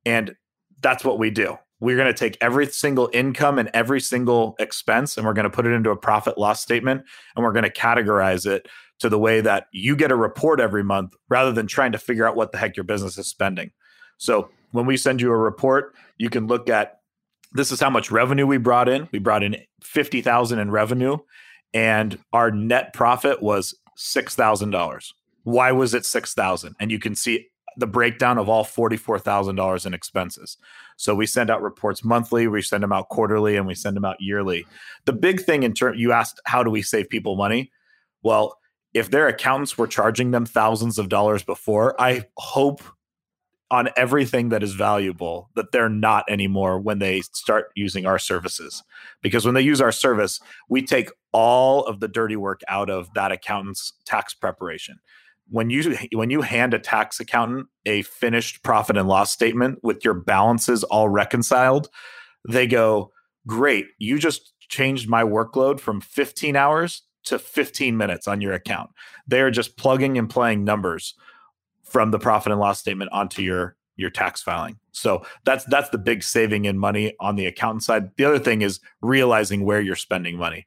And 0.04 0.36
that's 0.80 1.04
what 1.04 1.18
we 1.18 1.30
do 1.30 1.58
we're 1.82 1.96
going 1.96 2.06
to 2.06 2.14
take 2.14 2.38
every 2.40 2.66
single 2.66 3.10
income 3.12 3.58
and 3.58 3.68
every 3.74 4.00
single 4.00 4.54
expense 4.60 5.16
and 5.16 5.26
we're 5.26 5.32
going 5.32 5.42
to 5.42 5.50
put 5.50 5.66
it 5.66 5.72
into 5.72 5.90
a 5.90 5.96
profit 5.96 6.38
loss 6.38 6.62
statement 6.62 7.02
and 7.34 7.44
we're 7.44 7.50
going 7.50 7.64
to 7.64 7.72
categorize 7.72 8.46
it 8.46 8.68
to 9.00 9.08
the 9.08 9.18
way 9.18 9.40
that 9.40 9.66
you 9.72 9.96
get 9.96 10.12
a 10.12 10.16
report 10.16 10.60
every 10.60 10.84
month 10.84 11.12
rather 11.28 11.50
than 11.50 11.66
trying 11.66 11.90
to 11.90 11.98
figure 11.98 12.24
out 12.24 12.36
what 12.36 12.52
the 12.52 12.58
heck 12.58 12.76
your 12.76 12.84
business 12.84 13.18
is 13.18 13.26
spending. 13.26 13.72
So 14.16 14.48
when 14.70 14.86
we 14.86 14.96
send 14.96 15.20
you 15.20 15.32
a 15.32 15.36
report, 15.36 15.96
you 16.18 16.30
can 16.30 16.46
look 16.46 16.70
at 16.70 17.00
this 17.54 17.72
is 17.72 17.80
how 17.80 17.90
much 17.90 18.10
revenue 18.10 18.46
we 18.46 18.58
brought 18.58 18.88
in. 18.88 19.08
We 19.12 19.18
brought 19.18 19.42
in 19.42 19.56
50,000 19.82 20.58
in 20.58 20.70
revenue 20.70 21.18
and 21.74 22.18
our 22.32 22.50
net 22.50 22.92
profit 22.92 23.42
was 23.42 23.74
$6,000. 23.98 25.12
Why 25.44 25.72
was 25.72 25.94
it 25.94 26.04
6,000? 26.06 26.76
And 26.80 26.90
you 26.90 26.98
can 26.98 27.14
see 27.14 27.48
the 27.76 27.86
breakdown 27.86 28.38
of 28.38 28.48
all 28.48 28.64
$44,000 28.64 29.86
in 29.86 29.94
expenses. 29.94 30.56
So 30.96 31.14
we 31.14 31.26
send 31.26 31.50
out 31.50 31.62
reports 31.62 32.04
monthly, 32.04 32.46
we 32.46 32.62
send 32.62 32.82
them 32.82 32.92
out 32.92 33.08
quarterly, 33.08 33.56
and 33.56 33.66
we 33.66 33.74
send 33.74 33.96
them 33.96 34.04
out 34.04 34.16
yearly. 34.20 34.66
The 35.06 35.12
big 35.12 35.40
thing 35.40 35.62
in 35.62 35.72
turn, 35.72 35.98
you 35.98 36.12
asked, 36.12 36.40
how 36.44 36.62
do 36.62 36.70
we 36.70 36.82
save 36.82 37.08
people 37.08 37.36
money? 37.36 37.70
Well, 38.22 38.58
if 38.92 39.10
their 39.10 39.26
accountants 39.26 39.78
were 39.78 39.86
charging 39.86 40.32
them 40.32 40.44
thousands 40.44 40.98
of 40.98 41.08
dollars 41.08 41.42
before, 41.42 41.98
I 42.00 42.26
hope 42.36 42.82
on 43.72 43.88
everything 43.96 44.50
that 44.50 44.62
is 44.62 44.74
valuable 44.74 45.48
that 45.56 45.72
they're 45.72 45.88
not 45.88 46.26
anymore 46.28 46.78
when 46.78 46.98
they 46.98 47.22
start 47.22 47.70
using 47.74 48.04
our 48.04 48.18
services. 48.18 48.82
Because 49.22 49.46
when 49.46 49.54
they 49.54 49.62
use 49.62 49.80
our 49.80 49.90
service, 49.90 50.38
we 50.68 50.82
take 50.82 51.10
all 51.32 51.82
of 51.86 51.98
the 51.98 52.06
dirty 52.06 52.36
work 52.36 52.60
out 52.68 52.90
of 52.90 53.08
that 53.14 53.32
accountant's 53.32 53.94
tax 54.04 54.34
preparation 54.34 54.98
when 55.48 55.70
you 55.70 55.96
when 56.12 56.30
you 56.30 56.42
hand 56.42 56.72
a 56.74 56.78
tax 56.78 57.18
accountant 57.18 57.66
a 57.84 58.02
finished 58.02 58.62
profit 58.62 58.96
and 58.96 59.08
loss 59.08 59.32
statement 59.32 59.78
with 59.82 60.04
your 60.04 60.14
balances 60.14 60.84
all 60.84 61.08
reconciled 61.08 61.88
they 62.48 62.66
go 62.66 63.10
great 63.46 63.86
you 63.98 64.18
just 64.18 64.52
changed 64.68 65.08
my 65.08 65.24
workload 65.24 65.80
from 65.80 66.00
15 66.00 66.54
hours 66.54 67.02
to 67.24 67.38
15 67.38 67.96
minutes 67.96 68.28
on 68.28 68.40
your 68.40 68.52
account 68.52 68.90
they 69.26 69.40
are 69.40 69.50
just 69.50 69.76
plugging 69.76 70.16
and 70.16 70.30
playing 70.30 70.62
numbers 70.62 71.14
from 71.92 72.10
the 72.10 72.18
profit 72.18 72.50
and 72.50 72.60
loss 72.60 72.80
statement 72.80 73.12
onto 73.12 73.42
your 73.42 73.76
your 73.96 74.10
tax 74.10 74.42
filing. 74.42 74.78
So 74.92 75.24
that's 75.44 75.64
that's 75.66 75.90
the 75.90 75.98
big 75.98 76.22
saving 76.22 76.64
in 76.64 76.78
money 76.78 77.14
on 77.20 77.36
the 77.36 77.46
accountant 77.46 77.82
side. 77.82 78.10
The 78.16 78.24
other 78.24 78.38
thing 78.38 78.62
is 78.62 78.80
realizing 79.02 79.64
where 79.64 79.80
you're 79.80 79.96
spending 79.96 80.36
money. 80.36 80.66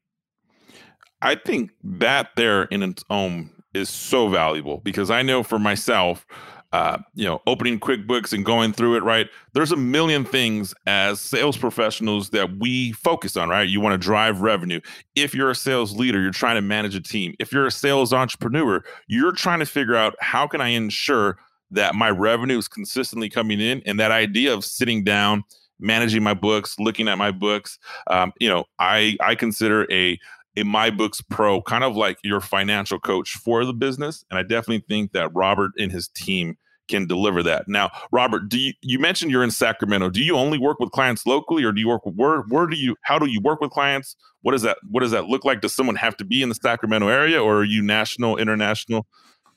I 1.21 1.35
think 1.35 1.71
that 1.83 2.29
there 2.35 2.63
in 2.63 2.83
its 2.83 3.03
own 3.09 3.49
is 3.73 3.89
so 3.89 4.29
valuable 4.29 4.77
because 4.83 5.09
I 5.09 5.23
know 5.23 5.43
for 5.43 5.57
myself, 5.59 6.25
uh, 6.73 6.97
you 7.13 7.25
know, 7.25 7.41
opening 7.47 7.79
QuickBooks 7.79 8.33
and 8.33 8.43
going 8.43 8.73
through 8.73 8.95
it, 8.95 9.03
right? 9.03 9.29
There's 9.53 9.71
a 9.71 9.77
million 9.77 10.25
things 10.25 10.73
as 10.85 11.21
sales 11.21 11.57
professionals 11.57 12.31
that 12.31 12.57
we 12.57 12.91
focus 12.93 13.37
on, 13.37 13.49
right? 13.49 13.67
You 13.67 13.79
want 13.79 13.93
to 13.93 13.97
drive 13.97 14.41
revenue. 14.41 14.81
If 15.15 15.33
you're 15.33 15.49
a 15.49 15.55
sales 15.55 15.95
leader, 15.95 16.21
you're 16.21 16.31
trying 16.31 16.55
to 16.55 16.61
manage 16.61 16.95
a 16.95 17.01
team. 17.01 17.33
If 17.39 17.53
you're 17.53 17.67
a 17.67 17.71
sales 17.71 18.11
entrepreneur, 18.11 18.83
you're 19.07 19.31
trying 19.31 19.59
to 19.59 19.65
figure 19.65 19.95
out 19.95 20.15
how 20.19 20.47
can 20.47 20.59
I 20.59 20.69
ensure 20.69 21.37
that 21.71 21.95
my 21.95 22.09
revenue 22.09 22.57
is 22.57 22.67
consistently 22.67 23.29
coming 23.29 23.59
in 23.59 23.81
and 23.85 23.99
that 23.99 24.11
idea 24.11 24.53
of 24.53 24.63
sitting 24.63 25.03
down 25.03 25.43
managing 25.79 26.23
my 26.23 26.33
books 26.33 26.79
looking 26.79 27.09
at 27.09 27.17
my 27.17 27.31
books 27.31 27.77
um, 28.07 28.31
you 28.39 28.47
know 28.47 28.63
i 28.79 29.17
i 29.19 29.35
consider 29.35 29.85
a 29.91 30.17
a 30.57 30.63
MyBooks 30.63 31.21
Pro, 31.29 31.61
kind 31.61 31.83
of 31.83 31.95
like 31.95 32.17
your 32.23 32.41
financial 32.41 32.99
coach 32.99 33.31
for 33.31 33.65
the 33.65 33.73
business. 33.73 34.25
And 34.29 34.39
I 34.39 34.43
definitely 34.43 34.85
think 34.87 35.11
that 35.13 35.33
Robert 35.33 35.71
and 35.77 35.91
his 35.91 36.07
team 36.09 36.57
can 36.87 37.07
deliver 37.07 37.41
that. 37.43 37.67
Now, 37.67 37.89
Robert, 38.11 38.49
do 38.49 38.59
you 38.59 38.73
you 38.81 38.99
mentioned 38.99 39.31
you're 39.31 39.43
in 39.43 39.51
Sacramento. 39.51 40.09
Do 40.09 40.23
you 40.23 40.35
only 40.35 40.57
work 40.57 40.79
with 40.79 40.91
clients 40.91 41.25
locally 41.25 41.63
or 41.63 41.71
do 41.71 41.81
you 41.81 41.87
work 41.87 42.05
with 42.05 42.15
where 42.15 42.41
where 42.41 42.67
do 42.67 42.77
you 42.77 42.95
how 43.01 43.17
do 43.17 43.25
you 43.25 43.41
work 43.41 43.59
with 43.59 43.71
clients? 43.71 44.15
What 44.41 44.51
does 44.51 44.61
that 44.61 44.77
what 44.89 45.01
does 45.01 45.11
that 45.11 45.25
look 45.25 45.45
like? 45.45 45.61
Does 45.61 45.73
someone 45.73 45.95
have 45.95 46.15
to 46.17 46.25
be 46.25 46.43
in 46.43 46.49
the 46.49 46.55
Sacramento 46.55 47.07
area 47.07 47.41
or 47.41 47.59
are 47.59 47.63
you 47.63 47.81
national, 47.81 48.37
international? 48.37 49.07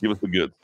Give 0.01 0.11
us 0.11 0.19
the 0.19 0.29
goods. 0.29 0.55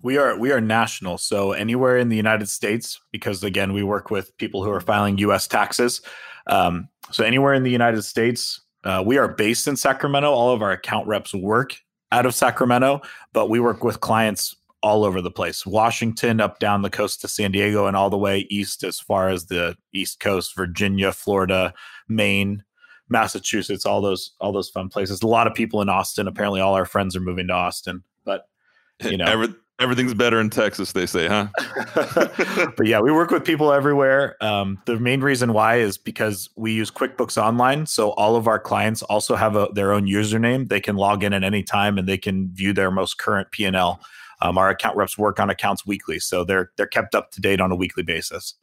We 0.00 0.16
are 0.16 0.38
we 0.38 0.50
are 0.52 0.60
national, 0.60 1.18
so 1.18 1.52
anywhere 1.52 1.98
in 1.98 2.08
the 2.08 2.16
United 2.16 2.48
States, 2.48 2.98
because 3.10 3.44
again, 3.44 3.74
we 3.74 3.82
work 3.82 4.10
with 4.10 4.34
people 4.38 4.64
who 4.64 4.70
are 4.70 4.80
filing 4.80 5.18
U.S. 5.18 5.46
taxes. 5.46 6.00
Um, 6.46 6.88
so 7.10 7.24
anywhere 7.24 7.52
in 7.52 7.62
the 7.62 7.70
United 7.70 8.02
States, 8.02 8.61
uh, 8.84 9.02
we 9.04 9.18
are 9.18 9.28
based 9.28 9.68
in 9.68 9.76
Sacramento. 9.76 10.30
All 10.30 10.52
of 10.52 10.62
our 10.62 10.72
account 10.72 11.06
reps 11.06 11.34
work 11.34 11.76
out 12.10 12.26
of 12.26 12.34
Sacramento, 12.34 13.00
but 13.32 13.48
we 13.48 13.60
work 13.60 13.84
with 13.84 14.00
clients 14.00 14.56
all 14.82 15.04
over 15.04 15.20
the 15.20 15.30
place 15.30 15.64
Washington, 15.64 16.40
up 16.40 16.58
down 16.58 16.82
the 16.82 16.90
coast 16.90 17.20
to 17.20 17.28
San 17.28 17.52
Diego, 17.52 17.86
and 17.86 17.96
all 17.96 18.10
the 18.10 18.18
way 18.18 18.46
east 18.50 18.82
as 18.82 18.98
far 18.98 19.28
as 19.28 19.46
the 19.46 19.76
East 19.94 20.20
Coast, 20.20 20.54
Virginia, 20.56 21.12
Florida, 21.12 21.72
Maine. 22.08 22.64
Massachusetts, 23.08 23.84
all 23.84 24.00
those 24.00 24.32
all 24.40 24.52
those 24.52 24.70
fun 24.70 24.88
places. 24.88 25.22
A 25.22 25.26
lot 25.26 25.46
of 25.46 25.54
people 25.54 25.82
in 25.82 25.90
Austin. 25.90 26.26
Apparently, 26.26 26.62
all 26.62 26.74
our 26.74 26.86
friends 26.86 27.14
are 27.14 27.20
moving 27.20 27.48
to 27.48 27.52
Austin. 27.52 28.02
But 28.24 28.46
you 29.04 29.18
know, 29.18 29.26
Every, 29.26 29.54
everything's 29.82 30.14
better 30.14 30.40
in 30.40 30.48
Texas, 30.48 30.92
they 30.92 31.06
say, 31.06 31.26
huh? 31.26 31.48
but 32.76 32.86
yeah, 32.86 33.00
we 33.00 33.10
work 33.10 33.30
with 33.30 33.44
people 33.44 33.72
everywhere. 33.72 34.36
Um, 34.42 34.80
the 34.86 34.98
main 34.98 35.20
reason 35.20 35.52
why 35.52 35.76
is 35.76 35.98
because 35.98 36.48
we 36.56 36.72
use 36.72 36.90
QuickBooks 36.90 37.40
Online, 37.40 37.84
so 37.86 38.12
all 38.12 38.36
of 38.36 38.46
our 38.46 38.58
clients 38.58 39.02
also 39.02 39.34
have 39.34 39.56
a, 39.56 39.68
their 39.74 39.92
own 39.92 40.06
username. 40.06 40.68
They 40.68 40.80
can 40.80 40.96
log 40.96 41.24
in 41.24 41.32
at 41.32 41.42
any 41.42 41.62
time 41.62 41.98
and 41.98 42.08
they 42.08 42.18
can 42.18 42.50
view 42.54 42.72
their 42.72 42.90
most 42.90 43.18
current 43.18 43.50
P 43.50 43.64
and 43.64 43.76
L. 43.76 44.00
Um, 44.40 44.56
our 44.56 44.70
account 44.70 44.96
reps 44.96 45.18
work 45.18 45.38
on 45.38 45.50
accounts 45.50 45.86
weekly, 45.86 46.18
so 46.18 46.44
they're 46.44 46.70
they're 46.76 46.86
kept 46.86 47.14
up 47.14 47.30
to 47.32 47.40
date 47.40 47.60
on 47.60 47.70
a 47.70 47.76
weekly 47.76 48.02
basis. 48.02 48.54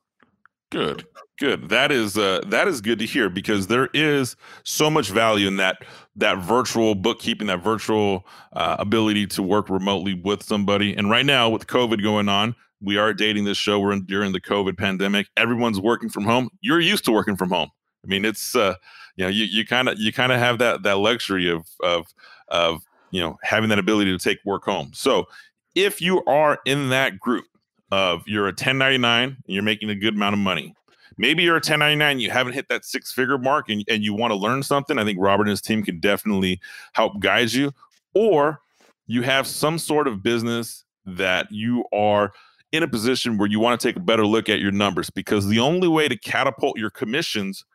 Good, 0.72 1.08
good. 1.40 1.70
That 1.70 1.92
is 1.92 2.16
uh, 2.16 2.42
that 2.48 2.68
is 2.68 2.80
good 2.80 3.00
to 3.00 3.06
hear 3.06 3.28
because 3.28 3.68
there 3.68 3.90
is 3.94 4.36
so 4.64 4.90
much 4.90 5.10
value 5.10 5.48
in 5.48 5.58
that 5.58 5.78
that 6.16 6.38
virtual 6.40 6.94
bookkeeping, 6.94 7.48
that 7.48 7.64
virtual 7.64 8.28
uh, 8.54 8.76
ability 8.78 9.26
to 9.28 9.42
work 9.42 9.70
remotely 9.70 10.14
with 10.14 10.44
somebody. 10.44 10.96
And 10.96 11.10
right 11.10 11.26
now, 11.26 11.50
with 11.50 11.66
COVID 11.66 12.04
going 12.04 12.30
on, 12.30 12.56
we 12.82 12.98
are 12.98 13.16
dating 13.16 13.46
this 13.46 13.58
show. 13.58 13.80
We're 13.80 13.94
in, 13.94 14.06
during 14.06 14.32
the 14.32 14.42
COVID 14.42 14.78
pandemic. 14.78 15.28
Everyone's 15.36 15.80
working 15.80 16.10
from 16.10 16.26
home. 16.26 16.50
You're 16.62 16.80
used 16.80 17.04
to 17.06 17.12
working 17.12 17.36
from 17.36 17.50
home. 17.50 17.72
I 18.04 18.08
mean, 18.08 18.24
it's 18.24 18.56
uh, 18.56 18.76
you 19.16 19.26
know, 19.26 19.30
you 19.30 19.66
kind 19.66 19.90
of 19.90 19.98
you 19.98 20.14
kind 20.14 20.32
of 20.32 20.38
have 20.38 20.60
that 20.60 20.84
that 20.84 21.00
luxury 21.00 21.50
of 21.50 21.66
of 21.82 22.14
of 22.48 22.84
you 23.10 23.22
know 23.22 23.40
having 23.42 23.70
that 23.70 23.80
ability 23.80 24.16
to 24.16 24.24
take 24.24 24.38
work 24.46 24.66
home. 24.66 24.92
So 24.94 25.26
if 25.74 26.00
you 26.00 26.24
are 26.26 26.60
in 26.66 26.90
that 26.90 27.20
group 27.20 27.46
of 27.92 28.24
you're 28.28 28.46
a 28.46 28.52
1099 28.52 29.24
and 29.30 29.38
you're 29.48 29.64
making 29.64 29.90
a 29.90 29.96
good 29.96 30.16
amount 30.16 30.34
of 30.34 30.40
money, 30.40 30.76
maybe 31.18 31.44
you're 31.44 31.56
a 31.56 31.58
1099 31.58 32.20
you 32.20 32.32
haven't 32.32 32.54
hit 32.54 32.68
that 32.70 32.86
six 32.86 33.12
figure 33.12 33.38
mark 33.38 33.70
and, 33.70 33.84
and 33.90 34.04
you 34.04 34.14
want 34.14 34.32
to 34.32 34.36
learn 34.36 34.64
something 34.64 34.98
i 34.98 35.04
think 35.04 35.20
robert 35.20 35.44
and 35.44 35.52
his 35.52 35.62
team 35.62 35.84
can 35.84 36.00
definitely 36.00 36.60
help 36.94 37.20
guide 37.20 37.52
you. 37.52 37.72
Or 38.16 38.62
you 39.06 39.22
have 39.22 39.46
some 39.46 39.78
sort 39.78 40.08
of 40.08 40.24
business 40.24 40.84
that 41.06 41.52
you 41.52 41.86
are 41.94 42.32
in 42.72 42.84
a 42.84 42.88
position 42.88 43.38
where 43.38 43.48
you 43.48 43.60
want 43.60 43.80
to 43.80 43.88
take 43.88 43.96
a 43.96 44.00
better 44.00 44.26
look 44.26 44.50
at 44.50 44.60
your 44.60 44.72
numbers 44.72 45.10
because 45.10 45.48
the 45.48 45.60
only 45.60 45.88
way 45.88 46.08
to 46.08 46.18
catapult 46.18 46.78
your 46.78 46.90
commissions 46.90 47.66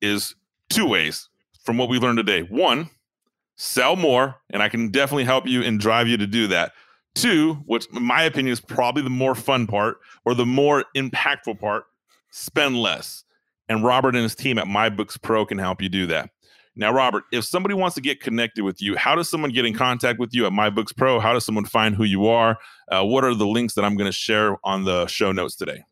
is 0.00 0.34
two 0.70 0.86
ways 0.86 1.28
from 1.62 1.76
what 1.76 1.88
we 1.88 1.98
learned 1.98 2.16
today. 2.16 2.42
One 2.42 2.90
sell 3.58 3.96
more 3.96 4.36
and 4.50 4.62
i 4.62 4.68
can 4.68 4.88
definitely 4.88 5.24
help 5.24 5.44
you 5.44 5.62
and 5.62 5.80
drive 5.80 6.06
you 6.06 6.16
to 6.16 6.28
do 6.28 6.46
that 6.46 6.72
Two, 7.20 7.54
which 7.66 7.86
in 7.92 8.02
my 8.02 8.22
opinion 8.22 8.52
is 8.52 8.60
probably 8.60 9.02
the 9.02 9.10
more 9.10 9.34
fun 9.34 9.66
part 9.66 9.98
or 10.24 10.34
the 10.34 10.46
more 10.46 10.84
impactful 10.96 11.58
part, 11.58 11.84
spend 12.30 12.76
less. 12.76 13.24
And 13.68 13.84
Robert 13.84 14.14
and 14.14 14.22
his 14.22 14.34
team 14.34 14.58
at 14.58 14.66
MyBooks 14.66 15.20
Pro 15.20 15.44
can 15.44 15.58
help 15.58 15.82
you 15.82 15.88
do 15.88 16.06
that. 16.06 16.30
Now, 16.76 16.92
Robert, 16.92 17.24
if 17.32 17.44
somebody 17.44 17.74
wants 17.74 17.96
to 17.96 18.00
get 18.00 18.20
connected 18.20 18.62
with 18.62 18.80
you, 18.80 18.96
how 18.96 19.16
does 19.16 19.28
someone 19.28 19.50
get 19.50 19.64
in 19.64 19.74
contact 19.74 20.20
with 20.20 20.32
you 20.32 20.46
at 20.46 20.52
MyBooks 20.52 20.96
Pro? 20.96 21.18
How 21.18 21.32
does 21.32 21.44
someone 21.44 21.64
find 21.64 21.96
who 21.96 22.04
you 22.04 22.28
are? 22.28 22.56
Uh, 22.88 23.04
what 23.04 23.24
are 23.24 23.34
the 23.34 23.46
links 23.46 23.74
that 23.74 23.84
I'm 23.84 23.96
going 23.96 24.06
to 24.06 24.16
share 24.16 24.56
on 24.62 24.84
the 24.84 25.08
show 25.08 25.32
notes 25.32 25.56
today? 25.56 25.84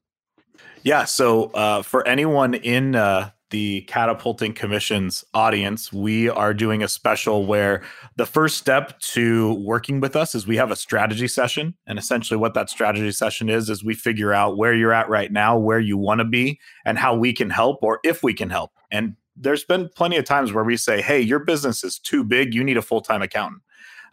Yeah. 0.85 1.05
So 1.05 1.47
uh, 1.47 1.83
for 1.83 2.07
anyone 2.07 2.55
in 2.55 2.95
uh, 2.95 3.31
the 3.51 3.82
catapulting 3.82 4.53
commissions 4.53 5.24
audience, 5.32 5.92
we 5.92 6.28
are 6.28 6.53
doing 6.53 6.82
a 6.82 6.88
special 6.88 7.47
where 7.47 7.82
the 8.16 8.26
first 8.26 8.57
step 8.57 8.99
to 9.01 9.55
working 9.55 10.01
with 10.01 10.16
us 10.16 10.34
is 10.34 10.47
we 10.47 10.57
have 10.57 10.70
a 10.70 10.76
strategy 10.76 11.28
session. 11.28 11.74
And 11.86 11.99
essentially, 11.99 12.36
what 12.36 12.55
that 12.55 12.70
strategy 12.70 13.12
session 13.12 13.49
is, 13.49 13.70
is 13.70 13.84
we 13.84 13.94
figure 13.94 14.32
out 14.32 14.57
where 14.57 14.74
you're 14.74 14.92
at 14.92 15.09
right 15.09 15.30
now, 15.30 15.57
where 15.57 15.78
you 15.78 15.97
want 15.97 16.18
to 16.18 16.24
be, 16.24 16.59
and 16.84 16.99
how 16.99 17.14
we 17.14 17.32
can 17.32 17.51
help 17.51 17.82
or 17.82 18.01
if 18.03 18.22
we 18.22 18.34
can 18.34 18.51
help. 18.51 18.72
And 18.90 19.14
there's 19.36 19.64
been 19.64 19.90
plenty 19.94 20.16
of 20.16 20.24
times 20.24 20.53
where 20.53 20.64
we 20.64 20.76
say, 20.76 21.01
hey, 21.01 21.20
your 21.20 21.38
business 21.38 21.84
is 21.84 21.99
too 21.99 22.24
big. 22.24 22.55
You 22.55 22.64
need 22.64 22.76
a 22.76 22.82
full 22.82 23.01
time 23.01 23.22
accountant. 23.22 23.62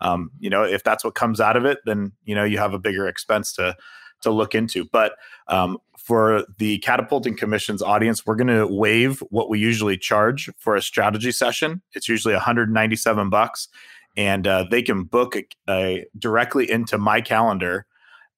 Um, 0.01 0.31
you 0.39 0.49
know, 0.49 0.63
if 0.63 0.83
that's 0.83 1.03
what 1.03 1.15
comes 1.15 1.39
out 1.39 1.55
of 1.55 1.65
it, 1.65 1.79
then, 1.85 2.11
you 2.25 2.35
know, 2.35 2.43
you 2.43 2.57
have 2.57 2.73
a 2.73 2.79
bigger 2.79 3.07
expense 3.07 3.53
to 3.53 3.75
to 4.21 4.31
look 4.31 4.55
into. 4.55 4.85
But 4.85 5.13
um, 5.47 5.77
for 6.03 6.45
the 6.57 6.79
catapulting 6.79 7.35
commissions 7.37 7.81
audience, 7.81 8.25
we're 8.25 8.35
going 8.35 8.47
to 8.47 8.67
waive 8.67 9.23
what 9.29 9.49
we 9.49 9.57
usually 9.57 9.97
charge 9.97 10.49
for 10.57 10.75
a 10.75 10.81
strategy 10.81 11.31
session. 11.31 11.81
It's 11.93 12.09
usually 12.09 12.33
197 12.33 13.29
bucks, 13.29 13.69
and 14.17 14.45
uh, 14.45 14.65
they 14.69 14.81
can 14.81 15.05
book 15.05 15.37
a, 15.37 15.45
a, 15.69 16.05
directly 16.19 16.69
into 16.69 16.97
my 16.97 17.21
calendar 17.21 17.85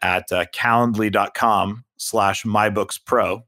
at 0.03 0.31
uh, 0.31 0.45
calendly.com 0.53 1.83
slash 1.97 2.43
mybookspro. 2.43 3.41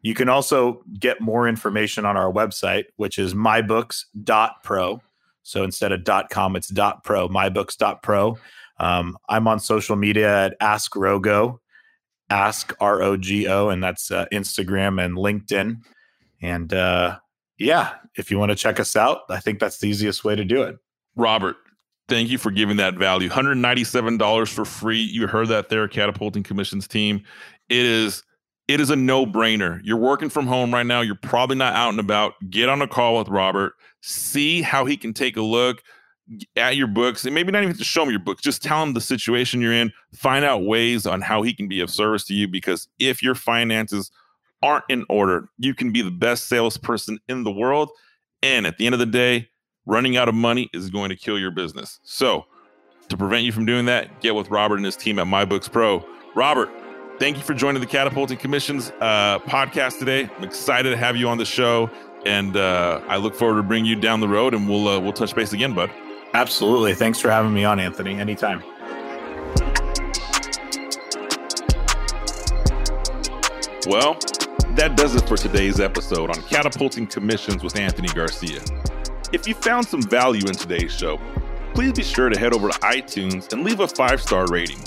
You 0.00 0.14
can 0.14 0.28
also 0.28 0.82
get 0.98 1.20
more 1.20 1.48
information 1.48 2.04
on 2.04 2.16
our 2.16 2.32
website, 2.32 2.86
which 2.96 3.16
is 3.16 3.32
mybooks.pro. 3.32 5.00
So 5.44 5.62
instead 5.62 5.92
of 5.92 6.28
.com, 6.30 6.56
it's 6.56 6.72
.pro, 7.04 7.28
mybooks.pro. 7.28 8.38
Um, 8.80 9.16
I'm 9.28 9.46
on 9.46 9.60
social 9.60 9.94
media 9.94 10.46
at 10.46 10.56
Ask 10.60 10.94
Rogo 10.94 11.60
ask 12.32 12.74
R 12.80 13.02
O 13.02 13.16
G 13.16 13.46
O, 13.46 13.68
and 13.68 13.82
that's 13.82 14.10
uh, 14.10 14.26
Instagram 14.32 15.04
and 15.04 15.16
LinkedIn. 15.16 15.82
And 16.40 16.72
uh, 16.72 17.18
yeah, 17.58 17.94
if 18.16 18.30
you 18.30 18.38
want 18.38 18.50
to 18.50 18.56
check 18.56 18.80
us 18.80 18.96
out, 18.96 19.20
I 19.28 19.38
think 19.38 19.60
that's 19.60 19.78
the 19.78 19.88
easiest 19.88 20.24
way 20.24 20.34
to 20.34 20.44
do 20.44 20.62
it. 20.62 20.78
Robert, 21.14 21.56
thank 22.08 22.30
you 22.30 22.38
for 22.38 22.50
giving 22.50 22.78
that 22.78 22.94
value. 22.94 23.28
$197 23.28 24.48
for 24.48 24.64
free. 24.64 25.00
You 25.00 25.26
heard 25.26 25.48
that 25.48 25.68
there, 25.68 25.86
Catapulting 25.86 26.42
Commissions 26.42 26.88
team. 26.88 27.22
It 27.68 27.84
is 27.84 28.22
it 28.68 28.80
is 28.80 28.90
a 28.90 28.96
no-brainer. 28.96 29.80
You're 29.82 29.98
working 29.98 30.30
from 30.30 30.46
home 30.46 30.72
right 30.72 30.86
now. 30.86 31.00
You're 31.00 31.16
probably 31.16 31.56
not 31.56 31.74
out 31.74 31.90
and 31.90 32.00
about. 32.00 32.34
Get 32.48 32.68
on 32.68 32.80
a 32.80 32.88
call 32.88 33.18
with 33.18 33.28
Robert. 33.28 33.74
See 34.00 34.62
how 34.62 34.86
he 34.86 34.96
can 34.96 35.12
take 35.12 35.36
a 35.36 35.42
look 35.42 35.82
at 36.56 36.76
your 36.76 36.86
books 36.86 37.24
and 37.24 37.34
maybe 37.34 37.52
not 37.52 37.62
even 37.62 37.76
to 37.76 37.84
show 37.84 38.04
him 38.04 38.10
your 38.10 38.18
books 38.18 38.42
just 38.42 38.62
tell 38.62 38.82
him 38.82 38.94
the 38.94 39.00
situation 39.00 39.60
you're 39.60 39.72
in. 39.72 39.92
Find 40.14 40.44
out 40.44 40.64
ways 40.64 41.06
on 41.06 41.20
how 41.20 41.42
he 41.42 41.52
can 41.52 41.68
be 41.68 41.80
of 41.80 41.90
service 41.90 42.24
to 42.24 42.34
you 42.34 42.48
because 42.48 42.88
if 42.98 43.22
your 43.22 43.34
finances 43.34 44.10
aren't 44.62 44.84
in 44.88 45.04
order 45.08 45.48
you 45.58 45.74
can 45.74 45.92
be 45.92 46.02
the 46.02 46.10
best 46.10 46.46
salesperson 46.48 47.18
in 47.28 47.42
the 47.42 47.50
world 47.50 47.90
and 48.42 48.66
at 48.66 48.78
the 48.78 48.86
end 48.86 48.94
of 48.94 48.98
the 49.00 49.06
day 49.06 49.48
running 49.86 50.16
out 50.16 50.28
of 50.28 50.34
money 50.34 50.70
is 50.72 50.90
going 50.90 51.10
to 51.10 51.16
kill 51.16 51.38
your 51.38 51.50
business. 51.50 51.98
So 52.04 52.46
to 53.08 53.16
prevent 53.16 53.44
you 53.44 53.52
from 53.52 53.66
doing 53.66 53.86
that 53.86 54.20
get 54.20 54.34
with 54.34 54.48
robert 54.48 54.76
and 54.76 54.84
his 54.84 54.96
team 54.96 55.18
at 55.18 55.26
MyBooks 55.26 55.70
Pro. 55.70 56.06
Robert 56.34 56.70
thank 57.18 57.36
you 57.36 57.42
for 57.42 57.54
joining 57.54 57.80
the 57.80 57.86
catapulting 57.86 58.38
commissions 58.38 58.92
uh, 59.00 59.38
podcast 59.40 59.98
today. 59.98 60.30
I'm 60.36 60.44
excited 60.44 60.90
to 60.90 60.96
have 60.96 61.16
you 61.16 61.28
on 61.28 61.38
the 61.38 61.44
show 61.44 61.90
and 62.24 62.56
uh, 62.56 63.00
I 63.08 63.16
look 63.16 63.34
forward 63.34 63.56
to 63.56 63.62
bringing 63.62 63.86
you 63.86 63.96
down 63.96 64.20
the 64.20 64.28
road, 64.28 64.54
and 64.54 64.68
we'll 64.68 64.88
uh, 64.88 65.00
we'll 65.00 65.12
touch 65.12 65.34
base 65.34 65.52
again, 65.52 65.74
bud. 65.74 65.90
Absolutely. 66.34 66.94
Thanks 66.94 67.20
for 67.20 67.30
having 67.30 67.52
me 67.52 67.64
on, 67.64 67.78
Anthony. 67.78 68.18
Anytime. 68.18 68.62
Well, 73.86 74.14
that 74.76 74.94
does 74.96 75.14
it 75.14 75.28
for 75.28 75.36
today's 75.36 75.80
episode 75.80 76.30
on 76.30 76.40
Catapulting 76.44 77.06
Commissions 77.08 77.62
with 77.62 77.76
Anthony 77.76 78.08
Garcia. 78.08 78.62
If 79.32 79.46
you 79.46 79.54
found 79.54 79.86
some 79.86 80.02
value 80.02 80.46
in 80.46 80.54
today's 80.54 80.92
show, 80.92 81.20
please 81.74 81.92
be 81.92 82.02
sure 82.02 82.28
to 82.28 82.38
head 82.38 82.54
over 82.54 82.70
to 82.70 82.78
iTunes 82.80 83.52
and 83.52 83.64
leave 83.64 83.80
a 83.80 83.88
five 83.88 84.22
star 84.22 84.46
rating. 84.46 84.78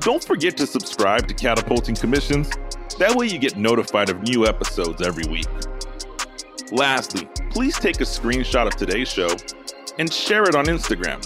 Don't 0.00 0.22
forget 0.22 0.56
to 0.56 0.66
subscribe 0.66 1.28
to 1.28 1.34
Catapulting 1.34 1.94
Commissions. 1.94 2.50
That 2.98 3.14
way, 3.14 3.26
you 3.26 3.38
get 3.38 3.56
notified 3.56 4.10
of 4.10 4.22
new 4.22 4.46
episodes 4.46 5.00
every 5.00 5.24
week. 5.30 5.46
Lastly, 6.72 7.28
please 7.50 7.78
take 7.78 8.00
a 8.00 8.04
screenshot 8.04 8.66
of 8.66 8.76
today's 8.76 9.08
show 9.08 9.28
and 9.98 10.12
share 10.12 10.44
it 10.44 10.54
on 10.54 10.66
Instagram. 10.66 11.20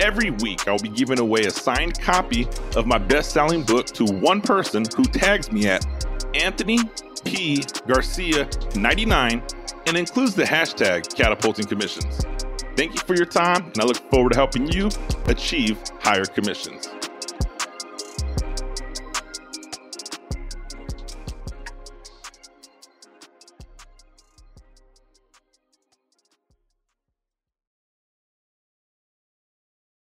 Every 0.00 0.30
week, 0.30 0.66
I'll 0.66 0.78
be 0.78 0.88
giving 0.88 1.18
away 1.18 1.42
a 1.42 1.50
signed 1.50 2.00
copy 2.00 2.48
of 2.76 2.86
my 2.86 2.98
best 2.98 3.30
selling 3.32 3.62
book 3.62 3.86
to 3.88 4.04
one 4.04 4.40
person 4.40 4.84
who 4.96 5.04
tags 5.04 5.52
me 5.52 5.66
at 5.66 5.84
Anthony 6.34 6.78
P. 7.24 7.62
Garcia 7.86 8.48
99 8.74 9.42
and 9.86 9.96
includes 9.96 10.34
the 10.34 10.44
hashtag 10.44 11.14
catapulting 11.14 11.66
commissions. 11.66 12.24
Thank 12.76 12.94
you 12.94 13.00
for 13.00 13.14
your 13.14 13.26
time, 13.26 13.64
and 13.66 13.80
I 13.80 13.84
look 13.84 13.98
forward 14.10 14.32
to 14.32 14.38
helping 14.38 14.70
you 14.72 14.88
achieve 15.26 15.78
higher 16.00 16.24
commissions. 16.24 16.88